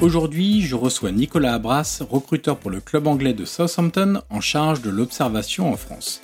Aujourd'hui, 0.00 0.62
je 0.62 0.76
reçois 0.76 1.12
Nicolas 1.12 1.52
Abras, 1.52 2.02
recruteur 2.08 2.56
pour 2.56 2.70
le 2.70 2.80
club 2.80 3.06
anglais 3.06 3.34
de 3.34 3.44
Southampton 3.44 4.22
en 4.30 4.40
charge 4.40 4.80
de 4.80 4.88
l'observation 4.88 5.70
en 5.70 5.76
France. 5.76 6.22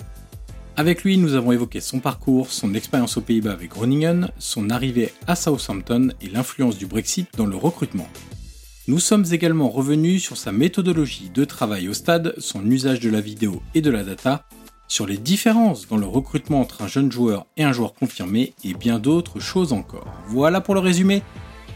Avec 0.75 1.03
lui, 1.03 1.19
nous 1.19 1.35
avons 1.35 1.51
évoqué 1.51 1.79
son 1.79 1.99
parcours, 1.99 2.49
son 2.49 2.73
expérience 2.73 3.17
aux 3.17 3.21
Pays-Bas 3.21 3.51
avec 3.51 3.69
Groningen, 3.69 4.31
son 4.39 4.71
arrivée 4.71 5.13
à 5.27 5.35
Southampton 5.35 6.09
et 6.21 6.29
l'influence 6.29 6.79
du 6.79 6.87
Brexit 6.87 7.27
dans 7.37 7.45
le 7.45 7.55
recrutement. 7.55 8.07
Nous 8.87 8.99
sommes 8.99 9.25
également 9.31 9.69
revenus 9.69 10.23
sur 10.23 10.37
sa 10.37 10.51
méthodologie 10.51 11.29
de 11.31 11.45
travail 11.45 11.87
au 11.87 11.93
stade, 11.93 12.33
son 12.39 12.65
usage 12.65 12.99
de 12.99 13.11
la 13.11 13.21
vidéo 13.21 13.61
et 13.75 13.81
de 13.81 13.91
la 13.91 14.03
data, 14.03 14.45
sur 14.87 15.05
les 15.05 15.17
différences 15.17 15.87
dans 15.87 15.97
le 15.97 16.07
recrutement 16.07 16.61
entre 16.61 16.81
un 16.81 16.87
jeune 16.87 17.11
joueur 17.11 17.45
et 17.57 17.63
un 17.63 17.73
joueur 17.73 17.93
confirmé 17.93 18.53
et 18.63 18.73
bien 18.73 18.97
d'autres 18.97 19.39
choses 19.39 19.71
encore. 19.71 20.07
Voilà 20.29 20.61
pour 20.61 20.73
le 20.73 20.79
résumé, 20.79 21.21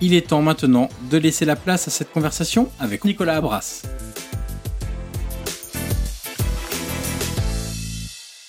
il 0.01 0.15
est 0.15 0.29
temps 0.29 0.41
maintenant 0.41 0.89
de 1.11 1.17
laisser 1.17 1.45
la 1.45 1.55
place 1.55 1.87
à 1.87 1.91
cette 1.91 2.11
conversation 2.11 2.69
avec 2.79 3.05
Nicolas 3.05 3.35
Abras. 3.37 3.83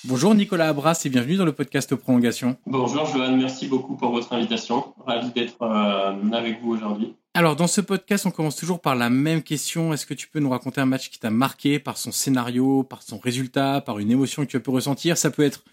Bonjour 0.05 0.35
Nicolas 0.35 0.69
Abras 0.69 0.99
et 1.05 1.09
bienvenue 1.09 1.35
dans 1.35 1.45
le 1.45 1.53
podcast 1.53 1.95
Prolongation. 1.95 2.57
Bonjour 2.65 3.05
Johan, 3.05 3.37
merci 3.37 3.67
beaucoup 3.67 3.95
pour 3.95 4.11
votre 4.11 4.33
invitation. 4.33 4.93
Ravi 5.05 5.31
d'être 5.31 5.61
euh, 5.61 6.31
avec 6.33 6.59
vous 6.61 6.71
aujourd'hui. 6.71 7.15
Alors 7.35 7.55
dans 7.55 7.67
ce 7.67 7.81
podcast, 7.81 8.25
on 8.25 8.31
commence 8.31 8.55
toujours 8.55 8.81
par 8.81 8.95
la 8.95 9.09
même 9.09 9.43
question. 9.43 9.93
Est-ce 9.93 10.05
que 10.05 10.13
tu 10.13 10.27
peux 10.27 10.39
nous 10.39 10.49
raconter 10.49 10.81
un 10.81 10.85
match 10.85 11.09
qui 11.09 11.19
t'a 11.19 11.29
marqué 11.29 11.79
par 11.79 11.97
son 11.97 12.11
scénario, 12.11 12.83
par 12.83 13.01
son 13.01 13.17
résultat, 13.17 13.81
par 13.81 13.99
une 13.99 14.11
émotion 14.11 14.43
que 14.43 14.49
tu 14.49 14.57
as 14.57 14.59
pu 14.59 14.71
ressentir? 14.71 15.17
Ça 15.17 15.31
peut 15.31 15.43
être 15.43 15.63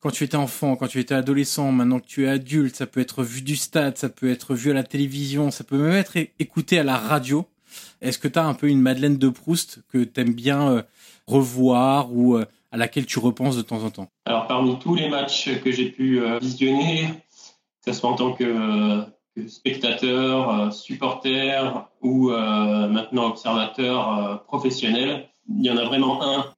quand 0.00 0.10
tu 0.10 0.24
étais 0.24 0.36
enfant, 0.36 0.76
quand 0.76 0.88
tu 0.88 0.98
étais 0.98 1.14
adolescent, 1.14 1.70
maintenant 1.72 2.00
que 2.00 2.06
tu 2.06 2.24
es 2.24 2.28
adulte, 2.28 2.74
ça 2.74 2.86
peut 2.86 3.00
être 3.00 3.22
vu 3.22 3.42
du 3.42 3.54
stade, 3.54 3.98
ça 3.98 4.08
peut 4.08 4.30
être 4.30 4.54
vu 4.54 4.70
à 4.70 4.74
la 4.74 4.82
télévision, 4.82 5.50
ça 5.50 5.62
peut 5.62 5.76
même 5.76 5.92
être 5.92 6.16
écouté 6.38 6.78
à 6.78 6.82
la 6.82 6.96
radio. 6.96 7.46
Est-ce 8.00 8.18
que 8.18 8.26
tu 8.26 8.38
as 8.38 8.46
un 8.46 8.54
peu 8.54 8.68
une 8.68 8.80
Madeleine 8.80 9.18
de 9.18 9.28
Proust 9.28 9.80
que 9.92 9.98
tu 10.02 10.20
aimes 10.20 10.32
bien 10.32 10.68
euh, 10.68 10.82
revoir 11.26 12.12
ou 12.12 12.36
euh, 12.36 12.46
à 12.72 12.78
laquelle 12.78 13.04
tu 13.04 13.18
repenses 13.18 13.56
de 13.56 13.62
temps 13.62 13.84
en 13.84 13.90
temps? 13.90 14.08
Alors 14.24 14.46
parmi 14.46 14.78
tous 14.78 14.94
les 14.94 15.08
matchs 15.08 15.50
que 15.62 15.70
j'ai 15.70 15.90
pu 15.90 16.20
euh, 16.20 16.38
visionner, 16.38 17.08
que 17.84 17.92
ce 17.92 18.00
soit 18.00 18.10
en 18.10 18.14
tant 18.14 18.32
que, 18.32 19.04
spectateur, 19.46 20.72
supporter 20.72 21.86
ou 22.02 22.30
maintenant 22.30 23.28
observateur 23.28 24.44
professionnel, 24.44 25.28
il 25.48 25.64
y 25.64 25.70
en 25.70 25.78
a 25.78 25.84
vraiment 25.84 26.22
un 26.22 26.52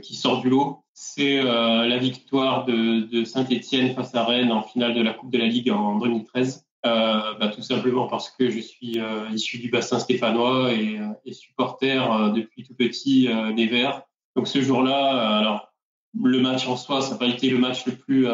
qui 0.00 0.16
sort 0.16 0.40
du 0.40 0.48
lot 0.48 0.82
c'est 1.00 1.38
euh, 1.38 1.86
la 1.86 1.96
victoire 1.96 2.64
de, 2.64 3.22
Saint-Etienne 3.24 3.94
face 3.94 4.12
à 4.16 4.24
Rennes 4.24 4.50
en 4.50 4.62
finale 4.62 4.94
de 4.94 5.00
la 5.00 5.14
Coupe 5.14 5.30
de 5.30 5.38
la 5.38 5.46
Ligue 5.46 5.70
en 5.70 5.96
2013. 5.96 6.66
Euh, 6.86 7.34
bah, 7.38 7.48
tout 7.48 7.62
simplement 7.62 8.08
parce 8.08 8.30
que 8.30 8.50
je 8.50 8.58
suis 8.58 8.98
euh, 8.98 9.28
issu 9.30 9.58
du 9.58 9.70
bassin 9.70 10.00
stéphanois 10.00 10.72
et, 10.72 10.98
supporter 11.32 12.32
depuis 12.34 12.64
tout 12.64 12.74
petit 12.74 13.28
des 13.54 13.66
Verts. 13.66 14.02
Donc 14.34 14.48
ce 14.48 14.60
jour-là, 14.60 15.38
alors 15.38 15.72
le 16.20 16.40
match 16.40 16.66
en 16.66 16.76
soi, 16.76 17.00
ça 17.00 17.12
n'a 17.12 17.16
pas 17.16 17.26
été 17.26 17.48
le 17.48 17.58
match 17.58 17.86
le 17.86 17.94
plus 17.94 18.26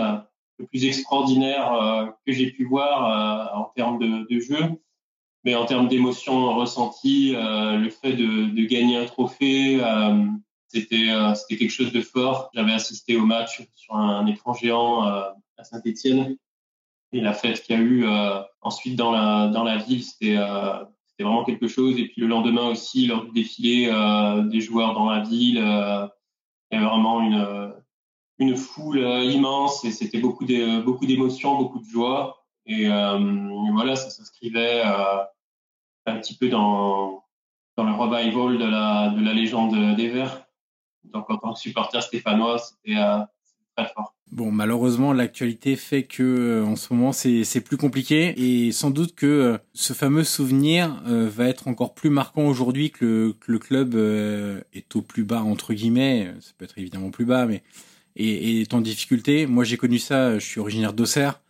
le 0.59 0.67
plus 0.67 0.87
extraordinaire 0.87 2.15
que 2.27 2.33
j'ai 2.33 2.51
pu 2.51 2.65
voir 2.65 3.59
en 3.59 3.65
termes 3.77 3.99
de, 3.99 4.39
jeu, 4.39 4.81
mais 5.45 5.55
en 5.55 5.67
termes 5.67 5.89
d'émotions 5.89 6.55
ressenties, 6.55 7.33
le 7.35 7.91
fait 7.91 8.13
de, 8.13 8.55
de, 8.55 8.65
gagner 8.65 8.97
un 8.97 9.07
trophée, 9.07 9.81
c'était 10.75 11.11
euh, 11.11 11.35
c'était 11.35 11.57
quelque 11.57 11.71
chose 11.71 11.93
de 11.93 12.01
fort. 12.01 12.51
J'avais 12.53 12.73
assisté 12.73 13.17
au 13.17 13.25
match 13.25 13.63
sur 13.75 13.95
un, 13.95 14.27
écran 14.27 14.55
géant 14.55 15.07
euh, 15.07 15.31
à 15.57 15.65
Saint-Étienne 15.65 16.37
et 17.13 17.21
la 17.21 17.33
fête 17.33 17.63
qu'il 17.63 17.77
y 17.77 17.79
a 17.79 17.83
eu 17.83 18.07
euh, 18.07 18.41
ensuite 18.61 18.97
dans 18.97 19.13
la 19.13 19.49
dans 19.49 19.63
la 19.63 19.77
ville, 19.77 20.03
c'était 20.03 20.37
c'était 21.07 21.23
vraiment 21.23 21.45
quelque 21.45 21.69
chose. 21.69 21.97
Et 21.99 22.09
puis 22.09 22.23
le 22.23 22.27
lendemain 22.27 22.69
aussi, 22.69 23.07
lors 23.07 23.25
du 23.25 23.31
défilé 23.31 23.87
des 24.51 24.61
joueurs 24.61 24.95
dans 24.95 25.09
la 25.09 25.21
ville, 25.21 25.59
il 25.59 26.73
y 26.73 26.77
avait 26.77 26.87
vraiment 26.87 27.21
une 27.23 27.73
une 28.41 28.57
foule 28.57 28.99
immense 28.99 29.85
et 29.85 29.93
c'était 29.93 30.19
beaucoup 30.19 30.45
de, 30.45 30.83
beaucoup 30.83 31.07
d'émotions, 31.07 31.57
beaucoup 31.57 31.79
de 31.79 31.89
joie. 31.89 32.45
Et 32.67 32.89
voilà, 32.89 33.95
ça 33.95 34.11
s'inscrivait 34.11 34.83
un 34.83 36.17
petit 36.19 36.37
peu 36.37 36.49
dans 36.49 37.23
dans 37.77 37.85
le 37.85 37.93
revival 37.93 38.59
de 38.59 38.65
la 38.65 39.11
de 39.11 39.21
la 39.25 39.33
légende 39.33 39.95
des 39.95 40.09
Verts. 40.09 40.44
Donc 41.13 41.31
en 41.31 41.37
tant 41.37 41.53
que 41.53 41.59
supporter 41.59 42.03
stéphanois, 42.03 42.59
c'était 42.59 42.99
euh, 42.99 43.19
très 43.77 43.89
fort. 43.95 44.15
Bon, 44.33 44.51
malheureusement, 44.51 45.13
l'actualité 45.13 45.77
fait 45.77 46.03
que 46.05 46.23
euh, 46.23 46.65
en 46.65 46.77
ce 46.77 46.93
moment 46.93 47.13
c'est 47.13 47.61
plus 47.61 47.77
compliqué 47.77 48.35
et 48.37 48.73
sans 48.73 48.91
doute 48.91 49.15
que 49.15 49.27
euh, 49.27 49.59
ce 49.75 49.93
fameux 49.93 50.25
souvenir 50.25 51.03
va 51.05 51.47
être 51.49 51.69
encore 51.69 51.95
plus 51.95 52.11
marquant 52.11 52.47
aujourd'hui 52.47 52.91
que 52.91 53.05
le, 53.05 53.33
que 53.33 53.53
le 53.53 53.59
club 53.59 53.95
est 54.73 54.97
au 54.97 55.03
plus 55.03 55.25
bas 55.25 55.43
entre 55.43 55.75
guillemets. 55.75 56.33
Ça 56.41 56.53
peut 56.59 56.65
être 56.65 56.79
évidemment 56.79 57.11
plus 57.11 57.25
bas, 57.25 57.47
mais 57.47 57.63
et, 58.17 58.61
est 58.61 58.75
en 58.75 58.81
difficulté. 58.81 59.47
Moi, 59.47 59.65
j'ai 59.65 59.77
connu 59.77 59.99
ça. 59.99 60.39
Je 60.39 60.45
suis 60.45 60.61
originaire 60.61 60.93
d'Auxerre 60.93 61.41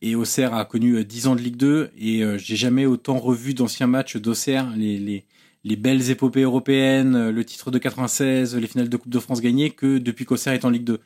et 0.00 0.16
Auxerre 0.16 0.54
a 0.54 0.64
connu 0.64 1.04
10 1.04 1.28
ans 1.28 1.36
de 1.36 1.40
Ligue 1.40 1.56
2 1.56 1.92
et 1.96 2.22
j'ai 2.38 2.56
jamais 2.56 2.86
autant 2.86 3.18
revu 3.18 3.54
d'anciens 3.54 3.86
matchs 3.86 4.16
d'Auxerre. 4.16 4.72
Les, 4.74 4.98
les 4.98 5.24
les 5.64 5.76
belles 5.76 6.10
épopées 6.10 6.42
européennes, 6.42 7.14
euh, 7.14 7.32
le 7.32 7.44
titre 7.44 7.70
de 7.70 7.78
96, 7.78 8.56
les 8.56 8.66
finales 8.66 8.88
de 8.88 8.96
Coupe 8.96 9.12
de 9.12 9.18
France 9.18 9.40
gagnées 9.40 9.70
que 9.70 9.98
depuis 9.98 10.24
qu'Auxerre 10.24 10.54
est 10.54 10.64
en 10.64 10.70
Ligue 10.70 10.84
2. 10.84 11.00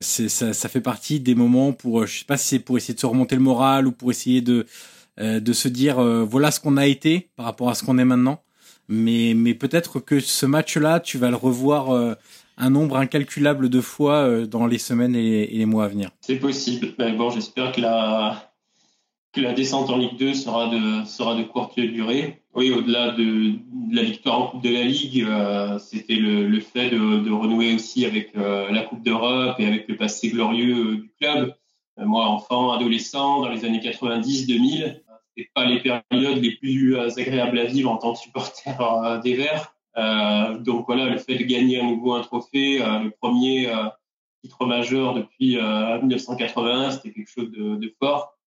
C'est, 0.00 0.28
ça, 0.28 0.52
ça 0.52 0.68
fait 0.68 0.80
partie 0.80 1.20
des 1.20 1.34
moments 1.34 1.72
pour, 1.72 2.00
euh, 2.00 2.06
je 2.06 2.18
sais 2.18 2.24
pas 2.24 2.36
si 2.36 2.48
c'est 2.48 2.58
pour 2.58 2.76
essayer 2.76 2.94
de 2.94 3.00
se 3.00 3.06
remonter 3.06 3.36
le 3.36 3.42
moral 3.42 3.86
ou 3.86 3.92
pour 3.92 4.10
essayer 4.10 4.40
de 4.40 4.66
de 5.18 5.52
se 5.52 5.68
dire 5.68 6.00
voilà 6.24 6.50
ce 6.50 6.60
qu'on 6.60 6.78
a 6.78 6.86
été 6.86 7.28
par 7.36 7.44
rapport 7.44 7.68
à 7.68 7.74
ce 7.74 7.84
qu'on 7.84 7.98
est 7.98 8.06
maintenant. 8.06 8.42
Mais, 8.88 9.34
mais 9.36 9.52
peut-être 9.52 10.00
que 10.00 10.18
ce 10.18 10.46
match-là, 10.46 10.98
tu 10.98 11.18
vas 11.18 11.28
le 11.28 11.36
revoir 11.36 12.16
un 12.56 12.70
nombre 12.70 12.96
incalculable 12.96 13.68
de 13.68 13.82
fois 13.82 14.46
dans 14.46 14.66
les 14.66 14.78
semaines 14.78 15.14
et, 15.14 15.46
les 15.48 15.66
mois 15.66 15.84
à 15.84 15.88
venir. 15.88 16.10
C'est 16.22 16.38
possible. 16.38 16.94
Mais 16.98 17.12
bon, 17.12 17.28
j'espère 17.28 17.72
que 17.72 17.82
la, 17.82 18.50
que 19.32 19.42
la 19.42 19.52
descente 19.52 19.90
en 19.90 19.98
Ligue 19.98 20.18
2 20.18 20.32
sera 20.32 20.68
de, 20.68 21.04
sera 21.04 21.34
de 21.34 21.42
courte 21.42 21.78
durée. 21.78 22.39
Oui, 22.52 22.72
au-delà 22.72 23.12
de, 23.12 23.54
la 23.92 24.02
victoire 24.02 24.40
en 24.40 24.46
Coupe 24.48 24.62
de 24.64 24.70
la 24.70 24.82
Ligue, 24.82 25.24
euh, 25.28 25.78
c'était 25.78 26.16
le, 26.16 26.48
le, 26.48 26.60
fait 26.60 26.90
de, 26.90 27.20
de, 27.20 27.30
renouer 27.30 27.74
aussi 27.74 28.04
avec 28.04 28.34
euh, 28.36 28.70
la 28.72 28.82
Coupe 28.82 29.02
d'Europe 29.02 29.54
et 29.60 29.66
avec 29.66 29.86
le 29.86 29.96
passé 29.96 30.30
glorieux 30.30 30.76
euh, 30.76 30.96
du 30.96 31.12
club. 31.20 31.54
moi, 31.96 32.26
enfant, 32.26 32.72
adolescent, 32.72 33.42
dans 33.42 33.50
les 33.50 33.64
années 33.64 33.78
90-2000, 33.78 35.00
c'était 35.36 35.50
pas 35.54 35.64
les 35.64 35.80
périodes 35.80 36.42
les 36.42 36.56
plus 36.56 36.98
agréables 36.98 37.58
à 37.58 37.66
vivre 37.66 37.90
en 37.90 37.98
tant 37.98 38.14
que 38.14 38.18
supporter 38.18 38.72
des 39.22 39.34
Verts. 39.34 39.72
donc 40.60 40.86
voilà, 40.86 41.08
le 41.08 41.18
fait 41.18 41.36
de 41.36 41.44
gagner 41.44 41.78
à 41.78 41.84
nouveau 41.84 42.14
un 42.14 42.22
trophée, 42.22 42.78
le 42.78 43.10
premier 43.10 43.70
titre 44.42 44.66
majeur 44.66 45.14
depuis 45.14 45.56
1981, 45.56 46.90
c'était 46.90 47.12
quelque 47.12 47.30
chose 47.30 47.50
de, 47.52 47.76
de 47.76 47.94
fort 48.00 48.39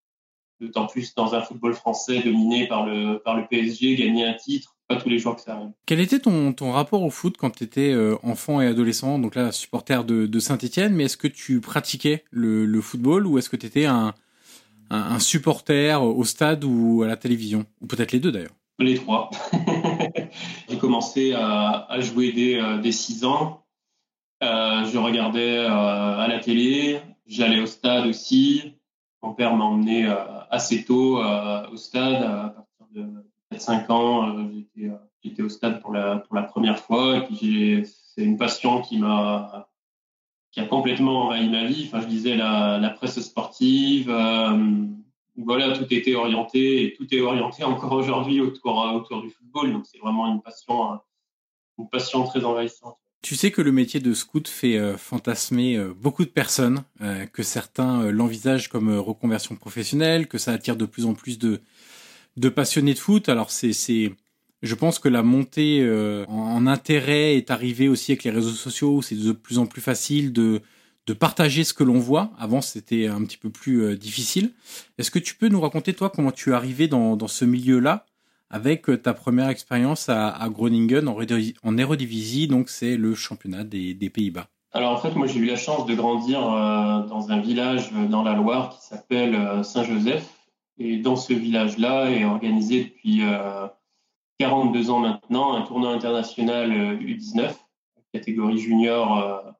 d'autant 0.63 0.87
plus 0.87 1.13
dans 1.15 1.35
un 1.35 1.41
football 1.41 1.73
français 1.73 2.19
dominé 2.19 2.67
par 2.67 2.85
le, 2.85 3.19
par 3.19 3.37
le 3.37 3.45
PSG, 3.47 3.95
gagner 3.95 4.25
un 4.25 4.33
titre, 4.33 4.75
pas 4.87 4.95
tous 4.95 5.09
les 5.09 5.19
jours 5.19 5.35
que 5.35 5.41
ça 5.41 5.55
arrive. 5.55 5.71
Quel 5.85 5.99
était 5.99 6.19
ton, 6.19 6.53
ton 6.53 6.71
rapport 6.71 7.03
au 7.03 7.09
foot 7.09 7.35
quand 7.37 7.51
tu 7.51 7.63
étais 7.63 7.91
euh, 7.91 8.15
enfant 8.23 8.61
et 8.61 8.67
adolescent, 8.67 9.19
donc 9.19 9.35
là 9.35 9.51
supporter 9.51 10.03
de, 10.03 10.25
de 10.25 10.39
Saint-Etienne, 10.39 10.93
mais 10.93 11.05
est-ce 11.05 11.17
que 11.17 11.27
tu 11.27 11.61
pratiquais 11.61 12.23
le, 12.31 12.65
le 12.65 12.81
football 12.81 13.27
ou 13.27 13.37
est-ce 13.37 13.49
que 13.49 13.57
tu 13.57 13.65
étais 13.65 13.85
un, 13.85 14.13
un, 14.89 15.19
supporter 15.19 16.01
au 16.03 16.23
stade 16.23 16.63
ou 16.63 17.03
à 17.03 17.07
la 17.07 17.17
télévision? 17.17 17.65
Ou 17.81 17.87
peut-être 17.87 18.11
les 18.11 18.19
deux 18.19 18.31
d'ailleurs 18.31 18.55
Les 18.79 18.95
trois. 18.95 19.29
J'ai 20.69 20.77
commencé 20.77 21.33
à, 21.33 21.85
à, 21.89 21.99
jouer 21.99 22.31
dès, 22.31 22.59
euh, 22.59 22.77
dès 22.77 22.91
6 22.91 23.25
ans. 23.25 23.63
Euh, 24.43 24.85
je 24.91 24.97
regardais 24.97 25.57
euh, 25.59 25.69
à 25.69 26.27
la 26.27 26.39
télé, 26.39 26.99
j'allais 27.25 27.61
au 27.61 27.65
stade 27.65 28.07
aussi. 28.07 28.73
Mon 29.23 29.33
père 29.33 29.55
m'a 29.55 29.63
emmené 29.63 30.05
euh, 30.05 30.15
assez 30.51 30.83
tôt 30.83 31.23
euh, 31.23 31.65
au 31.71 31.77
stade, 31.77 32.21
à 32.21 32.49
partir 32.49 32.85
de 32.93 33.07
4-5 33.55 33.91
ans. 33.91 34.37
Euh, 34.37 34.91
j'étais, 35.23 35.41
au 35.41 35.47
stade 35.47 35.81
pour 35.81 35.93
la, 35.93 36.19
première 36.51 36.77
fois. 36.77 37.17
Et 37.17 37.21
puis 37.21 37.85
c'est 37.85 38.23
une 38.23 38.37
passion 38.37 38.81
qui 38.81 38.99
m'a 38.99 39.69
a 40.57 40.65
complètement 40.65 41.27
envahi 41.27 41.49
ma 41.49 41.63
vie. 41.65 41.85
Enfin, 41.87 42.01
je 42.01 42.07
disais 42.07 42.35
la, 42.35 42.93
presse 42.97 43.21
sportive. 43.21 44.13
voilà, 45.37 45.77
tout 45.77 45.91
était 45.91 46.15
orienté 46.15 46.83
et 46.83 46.93
tout 46.93 47.07
est 47.15 47.21
orienté 47.21 47.63
encore 47.73 47.93
aujourd'hui 47.93 48.41
autour, 48.41 49.21
du 49.21 49.29
football. 49.29 49.71
Donc, 49.71 49.85
c'est 49.85 49.99
vraiment 49.99 50.27
une 50.27 50.41
passion 50.41 52.23
très 52.25 52.43
envahissante. 52.43 52.97
Tu 53.23 53.37
sais 53.37 53.51
que 53.51 53.61
le 53.61 53.71
métier 53.71 54.01
de 54.01 54.13
scout 54.13 54.49
fait 54.49 54.77
euh, 54.77 54.97
fantasmer 54.97 55.77
euh, 55.77 55.93
beaucoup 55.97 56.25
de 56.25 56.29
personnes, 56.29 56.83
euh, 56.99 57.25
que 57.25 57.41
certains 57.41 58.11
l'envisagent 58.11 58.67
comme 58.67 58.93
reconversion 58.97 59.55
professionnelle, 59.55 60.27
que 60.27 60.37
ça 60.37 60.51
attire 60.51 60.75
de 60.75 60.85
plus 60.85 61.05
en 61.05 61.13
plus 61.13 61.39
de, 61.39 61.61
passionnés 62.49 62.93
de 62.93 62.99
foot. 62.99 63.29
Alors 63.29 63.49
c'est, 63.49 63.71
je 64.61 64.75
pense 64.75 64.99
que 64.99 65.07
la 65.07 65.23
montée 65.23 65.89
en, 66.27 66.67
intérêt 66.67 67.37
est 67.37 67.49
arrivée 67.49 67.87
aussi 67.87 68.11
avec 68.11 68.25
les 68.25 68.31
réseaux 68.31 68.51
sociaux. 68.51 69.01
C'est 69.01 69.15
de 69.15 69.31
plus 69.31 69.57
en 69.57 69.67
plus 69.67 69.81
facile 69.81 70.33
de, 70.33 70.61
partager 71.17 71.63
ce 71.63 71.73
que 71.73 71.85
l'on 71.85 71.99
voit. 71.99 72.33
Avant, 72.37 72.59
c'était 72.59 73.07
un 73.07 73.23
petit 73.23 73.37
peu 73.37 73.49
plus 73.49 73.97
difficile. 73.97 74.51
Est-ce 74.97 75.11
que 75.11 75.19
tu 75.19 75.35
peux 75.35 75.47
nous 75.47 75.61
raconter 75.61 75.93
toi 75.93 76.09
comment 76.13 76.31
tu 76.31 76.49
es 76.49 76.53
arrivé 76.53 76.89
dans 76.89 77.27
ce 77.27 77.45
milieu-là? 77.45 78.05
Avec 78.53 78.87
euh, 78.87 78.97
ta 78.97 79.15
première 79.15 79.49
expérience 79.49 80.09
à, 80.09 80.47
Groningen 80.47 81.07
en, 81.07 81.77
Eredivisie, 81.77 82.47
donc 82.47 82.69
c'est 82.69 82.97
le 82.97 83.15
championnat 83.15 83.63
des, 83.63 84.09
Pays-Bas. 84.13 84.45
Alors 84.73 84.91
en 84.91 84.97
fait, 84.97 85.15
moi 85.15 85.25
j'ai 85.25 85.39
eu 85.39 85.45
la 85.45 85.55
chance 85.55 85.87
de 85.87 85.95
grandir 85.95 86.39
euh, 86.39 87.01
dans 87.07 87.31
un 87.31 87.39
village 87.39 87.89
euh, 87.95 88.05
dans 88.05 88.21
la 88.21 88.33
Loire 88.33 88.69
qui 88.69 88.85
s'appelle 88.85 89.63
Saint-Joseph. 89.65 90.29
Et 90.77 90.97
dans 90.97 91.15
ce 91.15 91.33
village-là 91.33 92.11
est 92.11 92.25
organisé 92.25 92.83
depuis 92.83 93.21
42 94.39 94.89
ans 94.89 94.99
maintenant 94.99 95.53
un 95.53 95.61
tournoi 95.61 95.91
international 95.91 96.71
U19, 96.97 97.53
catégorie 98.11 98.57
junior 98.57 99.53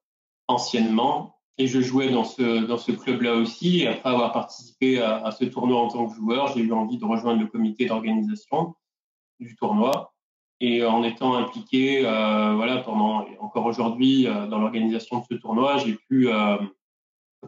anciennement. 0.48 1.38
Et 1.60 1.68
je 1.68 1.81
jouais 1.81 2.10
dans 2.10 2.24
ce, 2.24 2.66
dans 2.66 2.78
ce 2.78 2.92
club-là 2.92 3.36
aussi. 3.36 3.86
Après 3.86 4.10
avoir 4.10 4.31
participé 4.31 5.00
à, 5.00 5.30
ce 5.30 5.46
tournoi 5.46 5.80
en 5.80 5.88
tant 5.88 6.07
que 6.07 6.16
joueur, 6.16 6.51
j'ai 6.56 6.62
eu 6.62 6.74
envie 6.74 6.98
de 6.98 7.06
rejoindre 7.06 7.39
le 7.39 7.48
comité 7.48 7.86
d'organisation 7.86 8.74
du 9.44 9.56
tournoi. 9.56 10.13
Et 10.60 10.86
en 10.86 11.04
étant 11.04 11.36
impliqué 11.36 12.06
euh, 12.06 12.54
voilà 12.56 12.78
pendant 12.78 13.25
encore 13.42 13.66
aujourd'hui 13.66 14.28
euh, 14.28 14.48
dans 14.48 14.60
l'organisation 14.60 15.19
de 15.19 15.25
ce 15.30 15.34
tournoi 15.34 15.78
j'ai 15.78 15.95
pu 16.07 16.30
euh, 16.30 16.56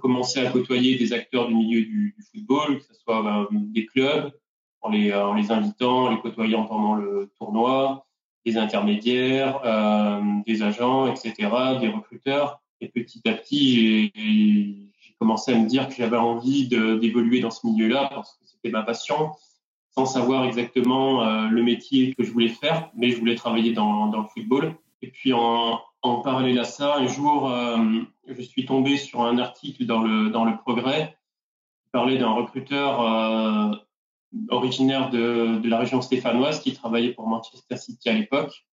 commencer 0.01 0.45
à 0.45 0.51
côtoyer 0.51 0.97
des 0.97 1.13
acteurs 1.13 1.47
du 1.47 1.55
milieu 1.55 1.81
du, 1.81 2.13
football 2.29 2.79
que 2.79 2.83
ce 2.83 2.93
soit 2.93 3.47
des 3.51 3.85
clubs 3.85 4.31
en 4.81 4.89
les, 4.89 5.13
en 5.13 5.33
les 5.33 5.49
invitant 5.49 6.09
les 6.09 6.19
côtoyant 6.19 6.65
pendant 6.65 6.95
le 6.95 7.31
tournoi 7.37 8.05
des 8.45 8.57
intermédiaires 8.57 9.61
des 10.45 10.61
agents 10.61 11.07
etc 11.07 11.33
des 11.79 11.87
recruteurs. 11.87 12.59
Et 12.81 12.89
petit 12.89 13.21
à 13.29 13.33
petit 13.33 14.11
j'ai 14.13 15.13
commencé 15.19 15.53
à 15.53 15.57
me 15.57 15.67
dire 15.67 15.87
que 15.87 15.95
j'avais 15.95 16.17
envie 16.17 16.67
d'évoluer 16.67 17.39
dans 17.39 17.51
ce 17.51 17.65
milieu 17.65 17.87
là 17.87 18.09
parce 18.13 18.33
que 18.33 18.45
c'était 18.45 18.71
ma 18.71 18.83
passion 18.83 19.31
sans 19.97 20.05
savoir 20.05 20.45
exactement 20.45 21.23
euh, 21.23 21.47
le 21.47 21.63
métier 21.63 22.13
que 22.15 22.23
je 22.23 22.31
voulais 22.31 22.49
faire, 22.49 22.89
mais 22.95 23.11
je 23.11 23.17
voulais 23.17 23.35
travailler 23.35 23.71
dans, 23.71 24.11
le 24.11 24.27
football. 24.33 24.75
Et 25.01 25.07
puis 25.07 25.31
en, 25.33 25.81
parallèle 26.23 26.59
à 26.59 26.65
ça, 26.65 26.97
un 26.97 27.07
jour, 27.07 27.49
euh, 27.49 27.77
je 28.27 28.41
suis 28.41 28.65
tombé 28.65 28.97
sur 28.97 29.21
un 29.21 29.37
article 29.37 29.85
dans 29.85 30.01
le, 30.01 30.29
dans 30.29 30.45
le 30.45 30.57
Progrès 30.57 31.17
qui 31.83 31.89
parlait 31.91 32.17
d'un 32.17 32.31
recruteur 32.31 33.01
euh, 33.01 33.75
originaire 34.49 35.09
de, 35.09 35.59
de, 35.59 35.69
la 35.69 35.79
région 35.79 36.01
stéphanoise 36.01 36.59
qui 36.59 36.73
travaillait 36.73 37.13
pour 37.13 37.27
Manchester 37.27 37.77
City 37.77 38.09
à 38.09 38.13
l'époque. 38.13 38.65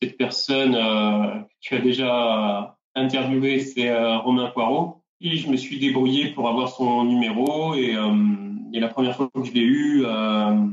Cette 0.00 0.16
personne 0.16 0.72
que 0.72 1.44
tu 1.60 1.76
as 1.76 1.80
déjà 1.80 2.76
interviewé, 2.96 3.60
c'est 3.60 3.94
Romain 4.16 4.48
Poirot. 4.48 5.04
Et 5.20 5.36
je 5.36 5.48
me 5.48 5.56
suis 5.56 5.78
débrouillé 5.78 6.30
pour 6.32 6.48
avoir 6.48 6.68
son 6.68 7.04
numéro 7.04 7.74
et 7.74 7.94
et 8.72 8.80
la 8.80 8.88
première 8.88 9.16
fois 9.16 9.30
que 9.34 9.44
je 9.44 9.52
l'ai 9.52 9.60
eu, 9.60 10.02
euh, 10.04 10.66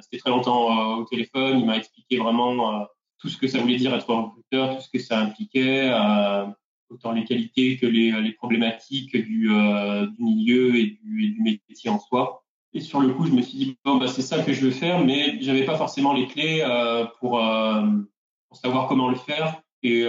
resté 0.00 0.18
très 0.18 0.30
longtemps 0.30 0.70
euh, 0.70 1.02
au 1.02 1.04
téléphone. 1.04 1.58
Il 1.60 1.66
m'a 1.66 1.76
expliqué 1.76 2.18
vraiment 2.18 2.74
euh, 2.74 2.84
tout 3.18 3.28
ce 3.28 3.36
que 3.36 3.46
ça 3.46 3.58
voulait 3.60 3.76
dire 3.76 3.94
être 3.94 4.12
recruteur, 4.12 4.76
tout 4.76 4.82
ce 4.82 4.88
que 4.88 4.98
ça 4.98 5.18
impliquait, 5.18 5.90
euh, 5.92 6.46
autant 6.88 7.12
les 7.12 7.24
qualités 7.24 7.76
que 7.76 7.86
les, 7.86 8.10
les 8.20 8.32
problématiques 8.32 9.14
du, 9.14 9.48
du 9.48 10.22
milieu 10.22 10.74
et 10.76 10.98
du, 11.02 11.26
et 11.26 11.30
du, 11.30 11.42
métier 11.42 11.90
en 11.90 11.98
soi. 11.98 12.42
Et 12.72 12.80
sur 12.80 13.00
le 13.00 13.12
coup, 13.12 13.26
je 13.26 13.32
me 13.32 13.42
suis 13.42 13.58
dit 13.58 13.78
bon, 13.84 13.98
bah, 13.98 14.08
c'est 14.08 14.22
ça 14.22 14.42
que 14.42 14.52
je 14.52 14.62
veux 14.62 14.70
faire, 14.70 15.04
mais 15.04 15.40
j'avais 15.40 15.64
pas 15.64 15.76
forcément 15.76 16.14
les 16.14 16.26
clés 16.26 16.64
pour, 17.20 17.40
pour 18.48 18.56
savoir 18.56 18.88
comment 18.88 19.08
le 19.08 19.16
faire. 19.16 19.60
Et 19.82 20.04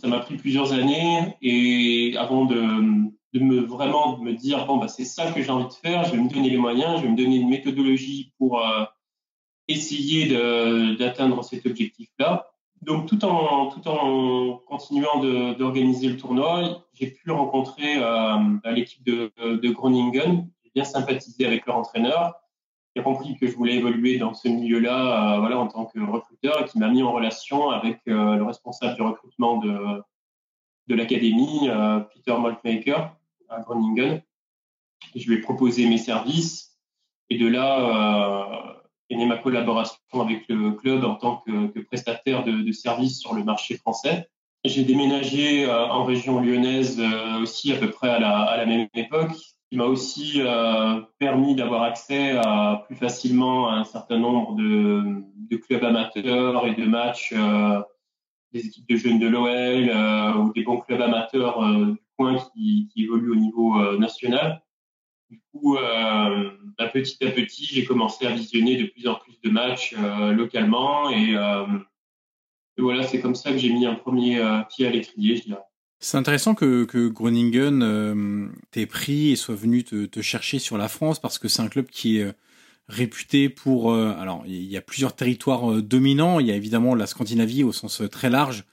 ça 0.00 0.08
m'a 0.08 0.18
pris 0.18 0.36
plusieurs 0.36 0.72
années. 0.72 1.36
Et 1.40 2.14
avant 2.18 2.44
de 2.44 3.10
de 3.34 3.40
me 3.40 3.60
vraiment 3.60 4.18
me 4.18 4.32
dire 4.32 4.66
bon 4.66 4.78
bah 4.78 4.88
c'est 4.88 5.04
ça 5.04 5.30
que 5.32 5.42
j'ai 5.42 5.50
envie 5.50 5.68
de 5.68 5.72
faire, 5.72 6.04
je 6.04 6.12
vais 6.12 6.22
me 6.22 6.28
donner 6.28 6.50
les 6.50 6.56
moyens, 6.56 6.98
je 6.98 7.02
vais 7.02 7.10
me 7.10 7.16
donner 7.16 7.36
une 7.36 7.48
méthodologie 7.48 8.32
pour 8.38 8.60
euh, 8.60 8.84
essayer 9.68 10.28
d'atteindre 10.96 11.44
cet 11.44 11.66
objectif-là. 11.66 12.46
Donc 12.82 13.06
tout 13.06 13.24
en 13.24 13.70
tout 13.70 13.86
en 13.88 14.58
continuant 14.66 15.20
d'organiser 15.54 16.08
le 16.08 16.16
tournoi, 16.16 16.84
j'ai 16.94 17.10
pu 17.10 17.30
rencontrer 17.30 17.96
euh, 17.96 18.38
l'équipe 18.66 19.04
de, 19.04 19.32
de 19.38 19.68
Groningen, 19.70 20.48
j'ai 20.64 20.70
bien 20.74 20.84
sympathisé 20.84 21.44
avec 21.44 21.66
leur 21.66 21.76
entraîneur, 21.76 22.34
qui 22.94 23.00
a 23.00 23.02
compris 23.02 23.36
que 23.36 23.46
je 23.46 23.56
voulais 23.56 23.74
évoluer 23.74 24.18
dans 24.18 24.32
ce 24.32 24.48
milieu-là, 24.48 25.34
euh, 25.34 25.40
voilà 25.40 25.58
en 25.58 25.66
tant 25.66 25.86
que 25.86 25.98
recruteur, 25.98 26.62
et 26.62 26.64
qui 26.66 26.78
m'a 26.78 26.88
mis 26.88 27.02
en 27.02 27.12
relation 27.12 27.70
avec 27.70 28.00
euh, 28.08 28.36
le 28.36 28.44
responsable 28.44 28.94
du 28.94 29.02
recrutement 29.02 29.58
de 29.58 30.02
de 30.86 30.94
l'académie, 30.94 31.68
Peter 32.14 32.34
Maltmaker, 32.40 33.14
à 33.48 33.60
Groningen. 33.60 34.22
Je 35.14 35.28
lui 35.28 35.36
ai 35.36 35.40
proposé 35.40 35.88
mes 35.88 35.98
services 35.98 36.78
et 37.30 37.38
de 37.38 37.46
là 37.46 37.80
euh, 37.80 38.72
est 39.10 39.16
née 39.16 39.26
ma 39.26 39.36
collaboration 39.36 39.98
avec 40.20 40.44
le 40.48 40.72
club 40.72 41.04
en 41.04 41.14
tant 41.14 41.42
que, 41.46 41.80
prestataire 41.80 42.44
de, 42.44 42.72
services 42.72 43.20
sur 43.20 43.34
le 43.34 43.44
marché 43.44 43.76
français. 43.76 44.28
J'ai 44.64 44.84
déménagé 44.84 45.64
euh, 45.64 45.86
en 45.86 46.04
région 46.04 46.40
lyonnaise 46.40 47.00
euh, 47.00 47.40
aussi 47.40 47.72
à 47.72 47.76
peu 47.76 47.90
près 47.90 48.10
à 48.10 48.18
la, 48.18 48.66
même 48.66 48.88
époque, 48.94 49.32
qui 49.70 49.76
m'a 49.76 49.84
aussi 49.84 50.40
permis 51.18 51.54
d'avoir 51.54 51.82
accès 51.82 52.40
plus 52.86 52.96
facilement 52.96 53.68
à 53.68 53.74
un 53.74 53.84
certain 53.84 54.18
nombre 54.18 54.56
de, 54.56 55.56
clubs 55.56 55.84
amateurs 55.84 56.66
et 56.66 56.74
de 56.74 56.86
matchs 56.86 57.34
des 58.52 58.66
équipes 58.66 58.88
de 58.88 58.96
jeunes 58.96 59.18
de 59.18 59.28
l'OL 59.28 60.40
ou 60.40 60.52
des 60.54 60.62
bons 60.62 60.78
clubs 60.78 61.02
amateurs 61.02 61.60
qui, 62.54 62.88
qui, 62.92 63.04
évolue 63.04 63.30
au 63.30 63.36
niveau 63.36 63.80
euh, 63.80 63.98
national. 63.98 64.62
Du 65.30 65.40
coup, 65.52 65.76
bah, 65.76 66.88
petit 66.92 67.22
à 67.22 67.30
petit, 67.30 67.66
j'ai 67.66 67.84
commencé 67.84 68.26
à 68.26 68.30
visionner 68.30 68.76
de 68.76 68.86
plus 68.86 69.06
en 69.06 69.16
plus 69.16 69.38
de 69.44 69.50
matchs 69.50 69.94
localement 70.32 71.10
et, 71.10 71.34
voilà, 72.78 73.02
c'est 73.02 73.20
comme 73.20 73.34
ça 73.34 73.52
que 73.52 73.58
j'ai 73.58 73.70
mis 73.70 73.84
un 73.84 73.94
premier 73.94 74.40
pied 74.70 74.86
à 74.86 74.90
l'étrier, 74.90 75.36
je 75.36 75.42
dirais. 75.42 75.68
C'est 76.00 76.16
intéressant 76.16 76.54
que, 76.54 77.08
Groningen 77.08 77.82
euh, 77.82 78.48
t'ait 78.70 78.86
pris 78.86 79.32
et 79.32 79.36
soit 79.36 79.56
venu 79.56 79.82
te, 79.82 80.06
te, 80.06 80.22
chercher 80.22 80.60
sur 80.60 80.78
la 80.78 80.88
France 80.88 81.18
parce 81.18 81.38
que 81.38 81.48
c'est 81.48 81.60
un 81.60 81.68
club 81.68 81.86
qui 81.86 82.18
est 82.18 82.24
euh, 82.24 82.32
réputé 82.86 83.48
pour. 83.48 83.90
Euh, 83.90 84.14
alors, 84.16 84.44
il 84.46 84.62
y 84.62 84.76
a 84.76 84.80
plusieurs 84.80 85.16
territoires 85.16 85.72
euh, 85.72 85.82
dominants. 85.82 86.38
Il 86.38 86.46
y 86.46 86.52
a 86.52 86.54
évidemment 86.54 86.94
la 86.94 87.06
Scandinavie 87.06 87.64
au 87.64 87.72
sens 87.72 88.02
très 88.12 88.30
large, 88.30 88.64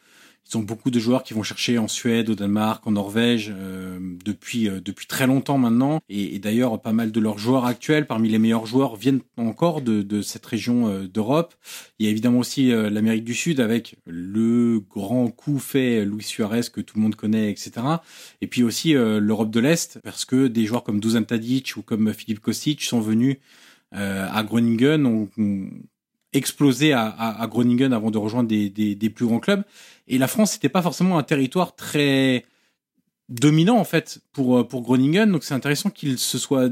ils 0.48 0.58
ont 0.58 0.62
beaucoup 0.62 0.92
de 0.92 1.00
joueurs 1.00 1.24
qui 1.24 1.34
vont 1.34 1.44
chercher 1.44 1.78
en 1.80 1.88
Suède, 1.88 2.30
au 2.30 2.36
Danemark, 2.36 2.86
en 2.86 2.92
Norvège 2.92 3.52
euh, 3.56 3.98
depuis 4.24 4.70
euh, 4.70 4.80
depuis 4.80 5.08
très 5.08 5.26
longtemps 5.28 5.58
maintenant. 5.58 6.02
Et, 6.10 6.38
d'ailleurs, 6.40 6.80
pas 6.82 6.94
mal 6.94 7.12
de 7.12 7.20
leurs 7.20 7.40
joueurs 7.40 7.66
actuels, 7.66 8.06
parmi 8.06 8.30
les 8.30 8.38
meilleurs 8.38 8.66
joueurs, 8.66 8.96
viennent 8.96 9.22
encore 9.38 9.82
de, 9.82 10.02
de 10.02 10.22
cette 10.22 10.46
région 10.46 10.88
euh, 10.88 11.08
d'Europe. 11.08 11.56
Il 12.00 12.06
y 12.06 12.10
a 12.10 12.12
évidemment 12.12 12.40
aussi 12.40 12.72
euh, 12.72 12.90
l'Amérique 12.90 13.24
du 13.24 13.34
Sud 13.34 13.60
avec 13.60 13.96
le 14.06 14.80
grand 14.80 15.28
coup 15.30 15.58
fait 15.58 16.06
Luis 16.06 16.24
Suarez 16.24 16.62
que 16.72 16.82
tout 16.82 16.98
le 16.98 17.02
monde 17.02 17.16
connaît, 17.16 17.50
etc. 17.50 17.72
Et 18.42 18.48
puis 18.48 18.64
aussi 18.64 18.94
l'Europe 18.94 19.52
de 19.52 19.60
l'Est 19.60 20.00
parce 20.04 20.26
que 20.26 20.48
des 20.48 20.66
joueurs 20.66 20.84
comme 20.84 21.00
Dusan 21.00 21.24
Tadic 21.24 21.76
ou 21.78 21.82
comme 21.82 22.14
Philippe 22.14 22.40
Kostic 22.40 22.84
sont 22.84 23.00
venus 23.00 23.38
à 23.92 24.44
Groningen. 24.44 25.06
On, 25.06 25.30
on, 25.38 25.70
explosé 26.36 26.94
à, 26.94 27.46
Groningen 27.50 27.94
avant 27.94 28.12
de 28.12 28.18
rejoindre 28.18 28.50
des, 28.50 29.10
plus 29.14 29.26
grands 29.26 29.40
clubs. 29.40 29.64
Et 30.08 30.18
la 30.18 30.28
France, 30.28 30.54
c'était 30.54 30.70
pas 30.70 30.82
forcément 30.82 31.18
un 31.18 31.24
territoire 31.24 31.76
très 31.76 32.46
dominant 33.28 33.78
en 33.78 33.84
fait 33.84 34.20
pour 34.34 34.68
pour 34.68 34.82
Groningen. 34.82 35.32
Donc 35.32 35.44
c'est 35.44 35.56
intéressant 35.56 35.90
qu'il 35.90 36.20
se 36.20 36.38
soit 36.38 36.70